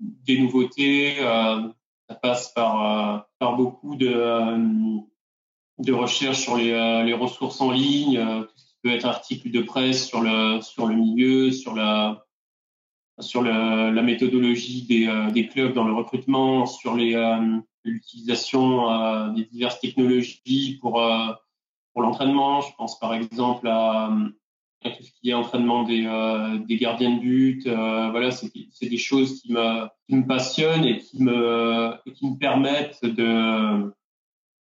des 0.00 0.40
nouveautés. 0.40 1.18
ça 1.18 2.14
passe 2.20 2.48
par, 2.52 3.28
par 3.38 3.54
beaucoup 3.54 3.94
de, 3.94 4.58
de 5.78 5.92
recherches 5.92 6.40
sur 6.40 6.56
les, 6.56 7.04
les 7.04 7.12
ressources 7.12 7.60
en 7.60 7.70
ligne, 7.70 8.44
peut 8.88 8.94
être 8.94 9.06
articles 9.06 9.50
de 9.50 9.60
presse 9.60 10.06
sur 10.06 10.20
le, 10.20 10.60
sur 10.60 10.86
le 10.86 10.94
milieu, 10.94 11.50
sur 11.52 11.74
la, 11.74 12.24
sur 13.20 13.42
la, 13.42 14.02
méthodologie 14.02 14.86
des, 14.86 15.30
des 15.32 15.46
clubs 15.48 15.74
dans 15.74 15.84
le 15.84 15.92
recrutement, 15.92 16.64
sur 16.64 16.96
les, 16.96 17.14
l'utilisation 17.88 18.90
euh, 18.90 19.30
des 19.30 19.44
diverses 19.44 19.80
technologies 19.80 20.78
pour, 20.80 21.02
euh, 21.02 21.32
pour 21.92 22.02
l'entraînement. 22.02 22.60
Je 22.60 22.74
pense 22.76 22.98
par 22.98 23.14
exemple 23.14 23.68
à, 23.68 24.10
tout 24.84 25.02
ce 25.02 25.10
qui 25.20 25.30
est 25.30 25.34
entraînement 25.34 25.82
des, 25.82 26.06
euh, 26.06 26.58
des 26.58 26.76
gardiens 26.76 27.16
de 27.16 27.20
but. 27.20 27.68
voilà, 27.68 28.30
c'est 28.30 28.88
des 28.88 28.96
choses 28.96 29.40
qui 29.40 29.52
me, 29.52 29.86
qui 30.06 30.16
me 30.16 30.26
passionnent 30.26 30.84
et 30.84 30.98
qui 30.98 31.22
me, 31.22 31.92
qui 32.12 32.30
me 32.30 32.38
permettent 32.38 33.02
de, 33.02 33.92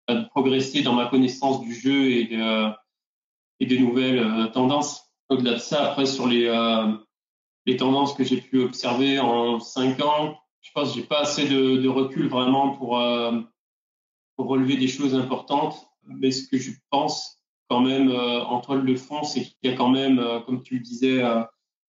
de 0.09 0.27
progresser 0.29 0.81
dans 0.81 0.93
ma 0.93 1.05
connaissance 1.05 1.61
du 1.61 1.73
jeu 1.73 2.11
et, 2.11 2.25
de, 2.25 2.71
des 3.67 3.79
nouvelles 3.79 4.51
tendances. 4.53 5.03
Au-delà 5.29 5.53
de 5.53 5.59
ça, 5.59 5.91
après, 5.91 6.05
sur 6.05 6.27
les, 6.27 6.47
les 7.67 7.75
tendances 7.75 8.13
que 8.13 8.23
j'ai 8.23 8.41
pu 8.41 8.59
observer 8.61 9.19
en 9.19 9.59
cinq 9.59 10.01
ans, 10.01 10.37
je 10.61 10.71
pense 10.73 10.89
que 10.93 10.99
j'ai 10.99 11.05
pas 11.05 11.19
assez 11.19 11.47
de, 11.47 11.87
recul 11.87 12.27
vraiment 12.27 12.71
pour, 12.71 12.99
euh, 12.99 13.39
pour 14.35 14.47
relever 14.47 14.77
des 14.77 14.87
choses 14.87 15.15
importantes. 15.15 15.75
Mais 16.05 16.31
ce 16.31 16.47
que 16.47 16.57
je 16.57 16.71
pense 16.89 17.43
quand 17.69 17.81
même 17.81 18.09
euh, 18.09 18.41
en 18.45 18.61
toile 18.61 18.85
de 18.85 18.95
fond, 18.95 19.23
c'est 19.23 19.41
qu'il 19.41 19.55
y 19.63 19.67
a 19.67 19.73
quand 19.73 19.89
même, 19.89 20.19
euh, 20.19 20.39
comme 20.39 20.63
tu 20.63 20.75
le 20.75 20.79
disais 20.79 21.21
euh, 21.21 21.43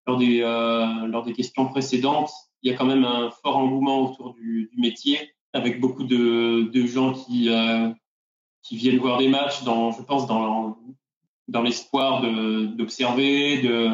lors, 0.06 0.18
des, 0.18 0.40
euh, 0.42 1.06
lors 1.06 1.24
des 1.24 1.32
questions 1.32 1.68
précédentes, 1.68 2.30
il 2.62 2.70
y 2.70 2.74
a 2.74 2.76
quand 2.76 2.86
même 2.86 3.04
un 3.04 3.30
fort 3.30 3.56
engouement 3.56 4.10
autour 4.10 4.34
du, 4.34 4.68
du 4.72 4.80
métier, 4.80 5.30
avec 5.52 5.80
beaucoup 5.80 6.02
de, 6.02 6.68
de 6.72 6.86
gens 6.86 7.12
qui, 7.12 7.48
qui 8.62 8.76
viennent 8.76 8.98
voir 8.98 9.18
des 9.18 9.28
matchs, 9.28 9.62
dans, 9.62 9.92
je 9.92 10.02
pense, 10.02 10.26
dans, 10.26 10.76
dans 11.48 11.62
l'espoir 11.62 12.22
d'observer, 12.22 13.62
de, 13.62 13.90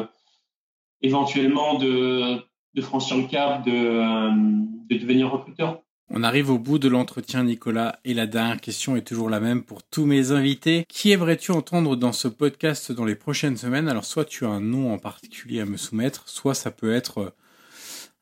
éventuellement 1.01 1.79
de, 1.79 2.41
franchir 2.81 3.17
le 3.17 3.23
cap 3.23 3.65
de 3.65 4.65
de 4.89 4.97
devenir 4.97 5.31
recruteur. 5.31 5.81
On 6.09 6.21
arrive 6.21 6.51
au 6.51 6.59
bout 6.59 6.77
de 6.77 6.87
l'entretien, 6.87 7.43
Nicolas, 7.43 7.99
et 8.05 8.13
la 8.13 8.27
dernière 8.27 8.61
question 8.61 8.95
est 8.95 9.01
toujours 9.01 9.29
la 9.29 9.39
même 9.39 9.63
pour 9.63 9.81
tous 9.81 10.05
mes 10.05 10.31
invités. 10.31 10.85
Qui 10.87 11.11
aimerais-tu 11.11 11.51
entendre 11.51 11.95
dans 11.95 12.11
ce 12.11 12.27
podcast 12.27 12.91
dans 12.91 13.05
les 13.05 13.15
prochaines 13.15 13.57
semaines? 13.57 13.89
Alors, 13.89 14.05
soit 14.05 14.25
tu 14.25 14.45
as 14.45 14.49
un 14.49 14.61
nom 14.61 14.93
en 14.93 14.99
particulier 14.99 15.61
à 15.61 15.65
me 15.65 15.77
soumettre, 15.77 16.29
soit 16.29 16.53
ça 16.53 16.69
peut 16.69 16.93
être 16.93 17.17
euh, 17.17 17.29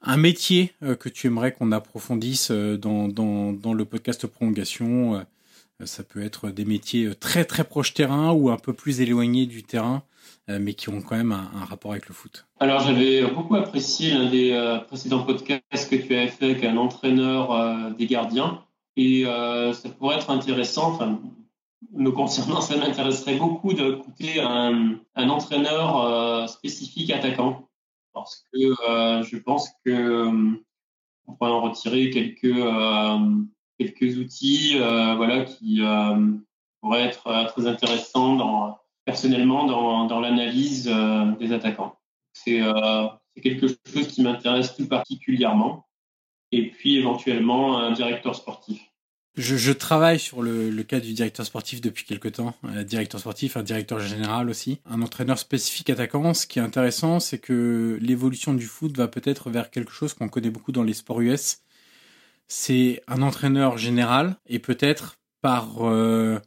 un 0.01 0.15
métier 0.15 0.71
euh, 0.81 0.95
que 0.95 1.09
tu 1.09 1.27
aimerais 1.27 1.51
qu'on 1.51 1.73
approfondisse 1.73 2.51
euh, 2.51 2.77
dans, 2.77 3.09
dans, 3.09 3.51
dans, 3.51 3.73
le 3.73 3.83
podcast 3.83 4.27
prolongation. 4.27 5.25
Ça 5.85 6.03
peut 6.03 6.23
être 6.23 6.49
des 6.49 6.65
métiers 6.65 7.13
très 7.15 7.45
très 7.45 7.63
proches 7.63 7.93
terrain 7.93 8.31
ou 8.31 8.49
un 8.49 8.57
peu 8.57 8.73
plus 8.73 9.01
éloignés 9.01 9.45
du 9.45 9.63
terrain. 9.63 10.03
Euh, 10.49 10.59
mais 10.59 10.73
qui 10.73 10.89
ont 10.89 11.01
quand 11.01 11.15
même 11.15 11.31
un, 11.31 11.63
rapport 11.63 11.91
avec 11.91 12.09
le 12.09 12.13
foot. 12.13 12.45
Alors 12.59 12.81
j'avais 12.81 13.25
beaucoup 13.25 13.55
apprécié 13.55 14.11
l'un 14.11 14.29
des 14.29 14.51
euh, 14.51 14.79
précédents 14.79 15.23
podcasts 15.23 15.89
que 15.89 15.95
tu 15.95 16.13
avais 16.13 16.27
fait 16.27 16.51
avec 16.51 16.65
un 16.65 16.75
entraîneur 16.75 17.53
euh, 17.53 17.91
des 17.91 18.07
gardiens 18.07 18.61
et 18.97 19.23
ça 19.23 19.89
pourrait 19.97 20.17
être 20.17 20.29
intéressant, 20.29 20.91
enfin 20.91 21.19
me 21.93 22.11
concernant, 22.11 22.61
ça 22.61 22.77
m'intéresserait 22.77 23.37
beaucoup 23.37 23.73
d'écouter 23.73 24.39
un, 24.39 24.99
un 25.15 25.29
entraîneur 25.29 26.47
spécifique 26.47 27.09
attaquant 27.09 27.69
parce 28.13 28.45
que 28.53 28.59
je 28.59 29.37
pense 29.37 29.69
que 29.83 30.31
on 31.25 31.33
pourrait 31.33 31.49
en 31.49 31.61
retirer 31.61 32.11
quelques 32.11 32.55
quelques 33.83 34.17
outils 34.17 34.77
voilà 34.77 35.43
qui 35.43 35.81
pourraient 36.81 37.03
être 37.03 37.51
très 37.53 37.67
intéressants 37.67 38.79
personnellement 39.05 39.65
dans, 39.65 40.05
dans 40.05 40.19
l'analyse 40.19 40.89
euh, 40.91 41.31
des 41.39 41.51
attaquants. 41.51 41.97
Euh, 42.47 43.07
c'est 43.35 43.41
quelque 43.41 43.67
chose 43.67 44.07
qui 44.07 44.21
m'intéresse 44.21 44.75
tout 44.75 44.87
particulièrement. 44.87 45.87
Et 46.51 46.69
puis 46.69 46.97
éventuellement 46.97 47.79
un 47.79 47.91
directeur 47.91 48.35
sportif. 48.35 48.79
Je, 49.35 49.55
je 49.55 49.71
travaille 49.71 50.19
sur 50.19 50.43
le, 50.43 50.69
le, 50.69 50.83
cas 50.83 50.99
du 50.99 51.13
directeur 51.13 51.43
sportif 51.43 51.81
depuis 51.81 52.05
quelque 52.05 52.27
temps. 52.27 52.53
Un 52.61 52.83
directeur 52.83 53.19
sportif, 53.19 53.57
un 53.57 53.63
directeur 53.63 53.99
général 53.99 54.47
aussi, 54.51 54.79
un 54.85 55.01
entraîneur 55.01 55.39
spécifique 55.39 55.89
attaquant. 55.89 56.35
Ce 56.35 56.45
qui 56.45 56.59
est 56.59 56.61
intéressant, 56.61 57.19
c'est 57.19 57.39
que 57.39 57.97
l'évolution 57.99 58.53
du 58.53 58.67
foot 58.67 58.95
va 58.95 59.07
peut-être 59.07 59.49
vers 59.49 59.71
quelque 59.71 59.91
chose 59.91 60.13
qu'on 60.13 60.29
connaît 60.29 60.51
beaucoup 60.51 60.71
dans 60.71 60.83
les 60.83 60.93
sports 60.93 61.21
US. 61.21 61.57
C'est 62.55 63.01
un 63.07 63.23
entraîneur 63.23 63.79
général 63.79 64.37
et 64.45 64.59
peut-être 64.59 65.17
par 65.41 65.83
euh, 65.87 66.39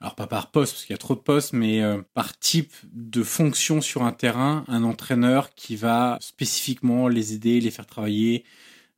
alors 0.00 0.14
pas 0.14 0.26
par 0.26 0.50
poste, 0.50 0.72
parce 0.72 0.84
qu'il 0.86 0.94
y 0.94 0.96
a 0.96 0.98
trop 0.98 1.14
de 1.14 1.20
postes, 1.20 1.52
mais 1.52 1.82
euh, 1.82 2.00
par 2.14 2.38
type 2.38 2.72
de 2.94 3.22
fonction 3.22 3.82
sur 3.82 4.04
un 4.04 4.12
terrain, 4.12 4.64
un 4.68 4.84
entraîneur 4.84 5.54
qui 5.54 5.76
va 5.76 6.16
spécifiquement 6.22 7.08
les 7.08 7.34
aider, 7.34 7.60
les 7.60 7.70
faire 7.70 7.84
travailler, 7.84 8.44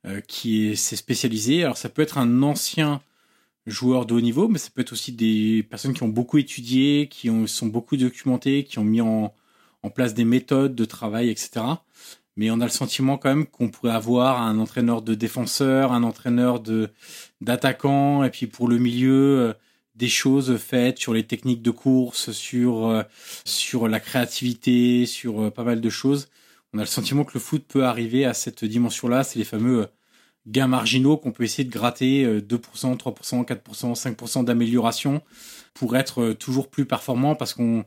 euh, 0.05 0.21
qui 0.21 0.77
s'est 0.77 0.95
spécialisé. 0.95 1.65
Alors 1.65 1.77
ça 1.77 1.89
peut 1.89 2.01
être 2.01 2.17
un 2.17 2.41
ancien 2.43 3.01
joueur 3.65 4.05
de 4.05 4.13
haut 4.13 4.21
niveau, 4.21 4.47
mais 4.47 4.57
ça 4.57 4.69
peut 4.73 4.81
être 4.81 4.93
aussi 4.93 5.11
des 5.11 5.63
personnes 5.69 5.93
qui 5.93 6.03
ont 6.03 6.07
beaucoup 6.07 6.37
étudié, 6.37 7.09
qui 7.09 7.29
ont, 7.29 7.45
sont 7.45 7.67
beaucoup 7.67 7.97
documentées, 7.97 8.63
qui 8.63 8.79
ont 8.79 8.85
mis 8.85 9.01
en 9.01 9.33
place 9.93 10.13
des 10.13 10.25
méthodes 10.25 10.75
de 10.75 10.85
travail, 10.85 11.29
etc. 11.29 11.61
mais 12.37 12.51
on 12.51 12.61
a 12.61 12.65
le 12.65 12.71
sentiment 12.71 13.17
quand 13.17 13.29
même 13.29 13.47
qu'on 13.47 13.69
pourrait 13.69 13.91
avoir 13.91 14.41
un 14.41 14.59
entraîneur 14.59 15.01
de 15.01 15.15
défenseur, 15.15 15.91
un 15.91 16.03
entraîneur 16.03 16.59
de 16.61 16.89
d'attaquant, 17.41 18.23
et 18.23 18.29
puis 18.29 18.47
pour 18.47 18.67
le 18.67 18.77
milieu 18.77 19.39
euh, 19.39 19.53
des 19.95 20.07
choses 20.07 20.57
faites 20.57 20.99
sur 20.99 21.13
les 21.13 21.23
techniques 21.25 21.63
de 21.63 21.71
course, 21.71 22.31
sur 22.31 22.87
euh, 22.87 23.03
sur 23.43 23.87
la 23.87 23.99
créativité, 23.99 25.05
sur 25.07 25.41
euh, 25.41 25.51
pas 25.51 25.63
mal 25.63 25.81
de 25.81 25.89
choses. 25.89 26.29
On 26.73 26.79
a 26.79 26.81
le 26.81 26.87
sentiment 26.87 27.23
que 27.25 27.33
le 27.33 27.39
foot 27.39 27.65
peut 27.67 27.85
arriver 27.85 28.25
à 28.25 28.33
cette 28.33 28.63
dimension-là. 28.65 29.23
C'est 29.23 29.39
les 29.39 29.45
fameux 29.45 29.87
gains 30.47 30.67
marginaux 30.67 31.17
qu'on 31.17 31.31
peut 31.31 31.43
essayer 31.43 31.63
de 31.63 31.71
gratter 31.71 32.25
2%, 32.41 32.97
3%, 32.97 33.45
4%, 33.45 34.15
5% 34.15 34.43
d'amélioration 34.45 35.21
pour 35.73 35.97
être 35.97 36.33
toujours 36.33 36.69
plus 36.69 36.85
performant 36.85 37.35
parce 37.35 37.53
qu'on 37.53 37.85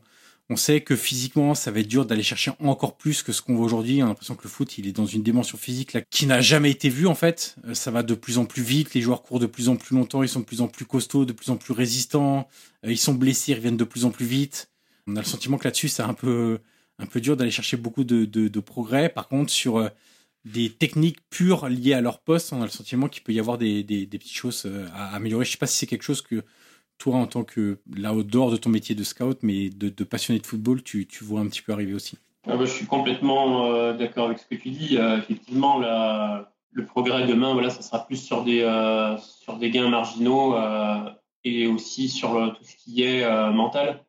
on 0.51 0.57
sait 0.57 0.81
que 0.81 0.97
physiquement, 0.97 1.55
ça 1.55 1.71
va 1.71 1.79
être 1.79 1.87
dur 1.87 2.05
d'aller 2.05 2.23
chercher 2.23 2.51
encore 2.59 2.97
plus 2.97 3.23
que 3.23 3.31
ce 3.31 3.41
qu'on 3.41 3.55
voit 3.55 3.63
aujourd'hui. 3.63 4.03
On 4.03 4.05
a 4.05 4.09
l'impression 4.09 4.35
que 4.35 4.43
le 4.43 4.49
foot, 4.49 4.77
il 4.77 4.85
est 4.85 4.91
dans 4.91 5.05
une 5.05 5.23
dimension 5.23 5.57
physique 5.57 5.97
qui 6.09 6.25
n'a 6.25 6.41
jamais 6.41 6.69
été 6.69 6.89
vue 6.89 7.07
en 7.07 7.15
fait. 7.15 7.55
Euh, 7.65 7.73
ça 7.73 7.89
va 7.89 8.03
de 8.03 8.13
plus 8.13 8.37
en 8.37 8.43
plus 8.43 8.61
vite, 8.61 8.93
les 8.93 8.99
joueurs 8.99 9.23
courent 9.23 9.39
de 9.39 9.45
plus 9.45 9.69
en 9.69 9.77
plus 9.77 9.95
longtemps, 9.95 10.23
ils 10.23 10.29
sont 10.29 10.41
de 10.41 10.45
plus 10.45 10.59
en 10.59 10.67
plus 10.67 10.83
costauds, 10.83 11.23
de 11.23 11.31
plus 11.31 11.51
en 11.51 11.55
plus 11.55 11.71
résistants, 11.71 12.49
euh, 12.85 12.91
ils 12.91 12.97
sont 12.97 13.13
blessés, 13.13 13.53
ils 13.53 13.55
reviennent 13.55 13.77
de 13.77 13.85
plus 13.85 14.03
en 14.03 14.11
plus 14.11 14.25
vite. 14.25 14.69
On 15.07 15.15
a 15.15 15.21
le 15.21 15.25
sentiment 15.25 15.57
que 15.57 15.63
là-dessus, 15.63 15.87
c'est 15.87 16.03
un 16.03 16.13
peu, 16.13 16.59
un 16.99 17.05
peu 17.05 17.21
dur 17.21 17.37
d'aller 17.37 17.49
chercher 17.49 17.77
beaucoup 17.77 18.03
de, 18.03 18.59
progrès. 18.59 19.07
Par 19.07 19.29
contre, 19.29 19.53
sur 19.53 19.77
euh, 19.77 19.87
des 20.43 20.69
techniques 20.69 21.19
pures 21.29 21.69
liées 21.69 21.93
à 21.93 22.01
leur 22.01 22.19
poste, 22.19 22.51
on 22.51 22.61
a 22.61 22.65
le 22.65 22.71
sentiment 22.71 23.07
qu'il 23.07 23.23
peut 23.23 23.31
y 23.31 23.39
avoir 23.39 23.57
des, 23.57 23.83
des 23.83 24.05
petites 24.05 24.35
choses 24.35 24.69
à 24.93 25.15
améliorer. 25.15 25.45
Je 25.45 25.51
sais 25.51 25.57
pas 25.57 25.67
si 25.67 25.77
c'est 25.77 25.87
quelque 25.87 26.03
chose 26.03 26.21
que 26.21 26.43
toi, 27.01 27.15
en 27.15 27.25
tant 27.25 27.43
que, 27.43 27.79
là, 27.97 28.13
au 28.13 28.21
dehors 28.21 28.51
de 28.51 28.57
ton 28.57 28.69
métier 28.69 28.93
de 28.93 29.03
scout, 29.03 29.39
mais 29.41 29.69
de, 29.69 30.03
passionné 30.03 30.39
de 30.39 30.45
football, 30.45 30.83
tu, 30.83 31.07
vois 31.21 31.41
un 31.41 31.47
petit 31.47 31.63
peu 31.63 31.73
arriver 31.73 31.95
aussi 31.95 32.19
ah 32.47 32.55
bah, 32.55 32.65
Je 32.65 32.71
suis 32.71 32.85
complètement 32.85 33.65
euh, 33.65 33.97
d'accord 33.97 34.27
avec 34.27 34.37
ce 34.37 34.45
que 34.45 34.53
tu 34.53 34.69
dis. 34.69 34.97
Euh, 34.97 35.17
effectivement, 35.17 35.79
le 35.79 36.85
progrès 36.85 37.25
demain, 37.25 37.53
voilà, 37.53 37.71
ça 37.71 37.81
sera 37.81 38.05
plus 38.05 38.17
sur 38.17 38.43
des, 38.43 38.61
euh, 38.61 39.17
gains 39.59 39.89
marginaux 39.89 40.55
et 41.43 41.65
aussi 41.65 42.07
sur 42.07 42.55
tout 42.55 42.63
ce 42.63 42.75
qui 42.75 43.01
est 43.01 43.27
mental. 43.51 44.05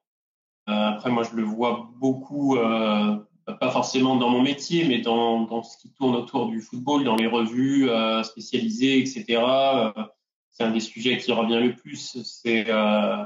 après, 0.67 1.11
moi, 1.11 1.23
je 1.23 1.35
le 1.35 1.45
vois 1.45 1.89
beaucoup, 1.97 2.59
pas 2.59 3.71
forcément 3.71 4.17
dans 4.17 4.29
mon 4.29 4.43
métier, 4.43 4.85
mais 4.85 4.99
dans, 4.99 5.63
ce 5.63 5.79
qui 5.79 5.91
tourne 5.95 6.15
autour 6.15 6.49
du 6.49 6.61
football, 6.61 7.05
dans 7.05 7.17
les 7.17 7.27
revues 7.27 7.89
spécialisées, 8.23 8.99
etc 8.99 9.41
c'est 10.53 10.65
un 10.65 10.71
des 10.71 10.81
sujets 10.81 11.19
qui 11.19 11.33
revient 11.33 11.61
le 11.61 11.75
plus. 11.75 12.23
C'est 12.23 12.67
euh, 12.69 13.25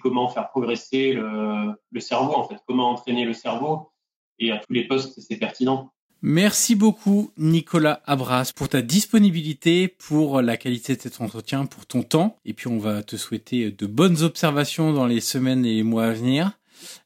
comment 0.00 0.28
faire 0.30 0.48
progresser 0.48 1.12
le, 1.12 2.00
cerveau, 2.00 2.32
en 2.34 2.48
fait, 2.48 2.56
comment 2.66 2.90
entraîner 2.90 3.26
le 3.26 3.34
cerveau. 3.34 3.90
Et 4.38 4.50
à 4.50 4.56
tous 4.56 4.72
les 4.72 4.86
postes, 4.86 5.20
c'est 5.20 5.36
pertinent. 5.36 5.92
Merci 6.22 6.76
beaucoup, 6.76 7.30
Nicolas 7.36 8.00
Abras, 8.06 8.52
pour 8.56 8.70
ta 8.70 8.80
disponibilité, 8.80 9.88
pour 9.88 10.40
la 10.40 10.56
qualité 10.56 10.96
de 10.96 11.02
cet 11.02 11.20
entretien, 11.20 11.66
pour 11.66 11.84
ton 11.84 12.02
temps. 12.02 12.38
Et 12.46 12.54
puis, 12.54 12.68
on 12.68 12.78
va 12.78 13.02
te 13.02 13.16
souhaiter 13.16 13.70
de 13.70 13.86
bonnes 13.86 14.22
observations 14.22 14.94
dans 14.94 15.06
les 15.06 15.20
semaines 15.20 15.66
et 15.66 15.74
les 15.74 15.82
mois 15.82 16.06
à 16.06 16.12
venir. 16.12 16.52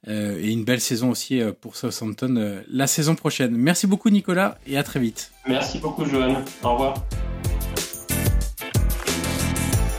Euh, 0.09 0.39
et 0.41 0.53
une 0.53 0.65
belle 0.65 0.81
saison 0.81 1.11
aussi 1.11 1.41
euh, 1.41 1.53
pour 1.53 1.77
Southampton 1.77 2.37
euh, 2.37 2.63
la 2.69 2.87
saison 2.87 3.15
prochaine. 3.15 3.57
Merci 3.57 3.87
beaucoup, 3.87 4.11
Nicolas, 4.11 4.59
et 4.67 4.77
à 4.77 4.83
très 4.83 5.01
vite. 5.01 5.33
Merci 5.47 5.79
beaucoup, 5.79 6.05
Johan. 6.05 6.43
Au 6.63 6.73
revoir. 6.73 6.95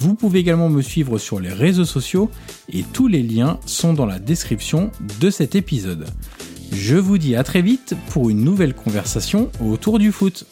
Vous 0.00 0.14
pouvez 0.14 0.38
également 0.38 0.68
me 0.68 0.80
suivre 0.80 1.18
sur 1.18 1.40
les 1.40 1.52
réseaux 1.52 1.84
sociaux 1.84 2.30
et 2.72 2.84
tous 2.84 3.08
les 3.08 3.22
liens 3.22 3.58
sont 3.66 3.94
dans 3.94 4.06
la 4.06 4.20
description 4.20 4.92
de 5.20 5.28
cet 5.28 5.56
épisode. 5.56 6.06
Je 6.72 6.96
vous 6.96 7.18
dis 7.18 7.34
à 7.34 7.42
très 7.42 7.62
vite 7.62 7.96
pour 8.10 8.30
une 8.30 8.44
nouvelle 8.44 8.74
conversation 8.74 9.50
autour 9.60 9.98
du 9.98 10.12
foot. 10.12 10.46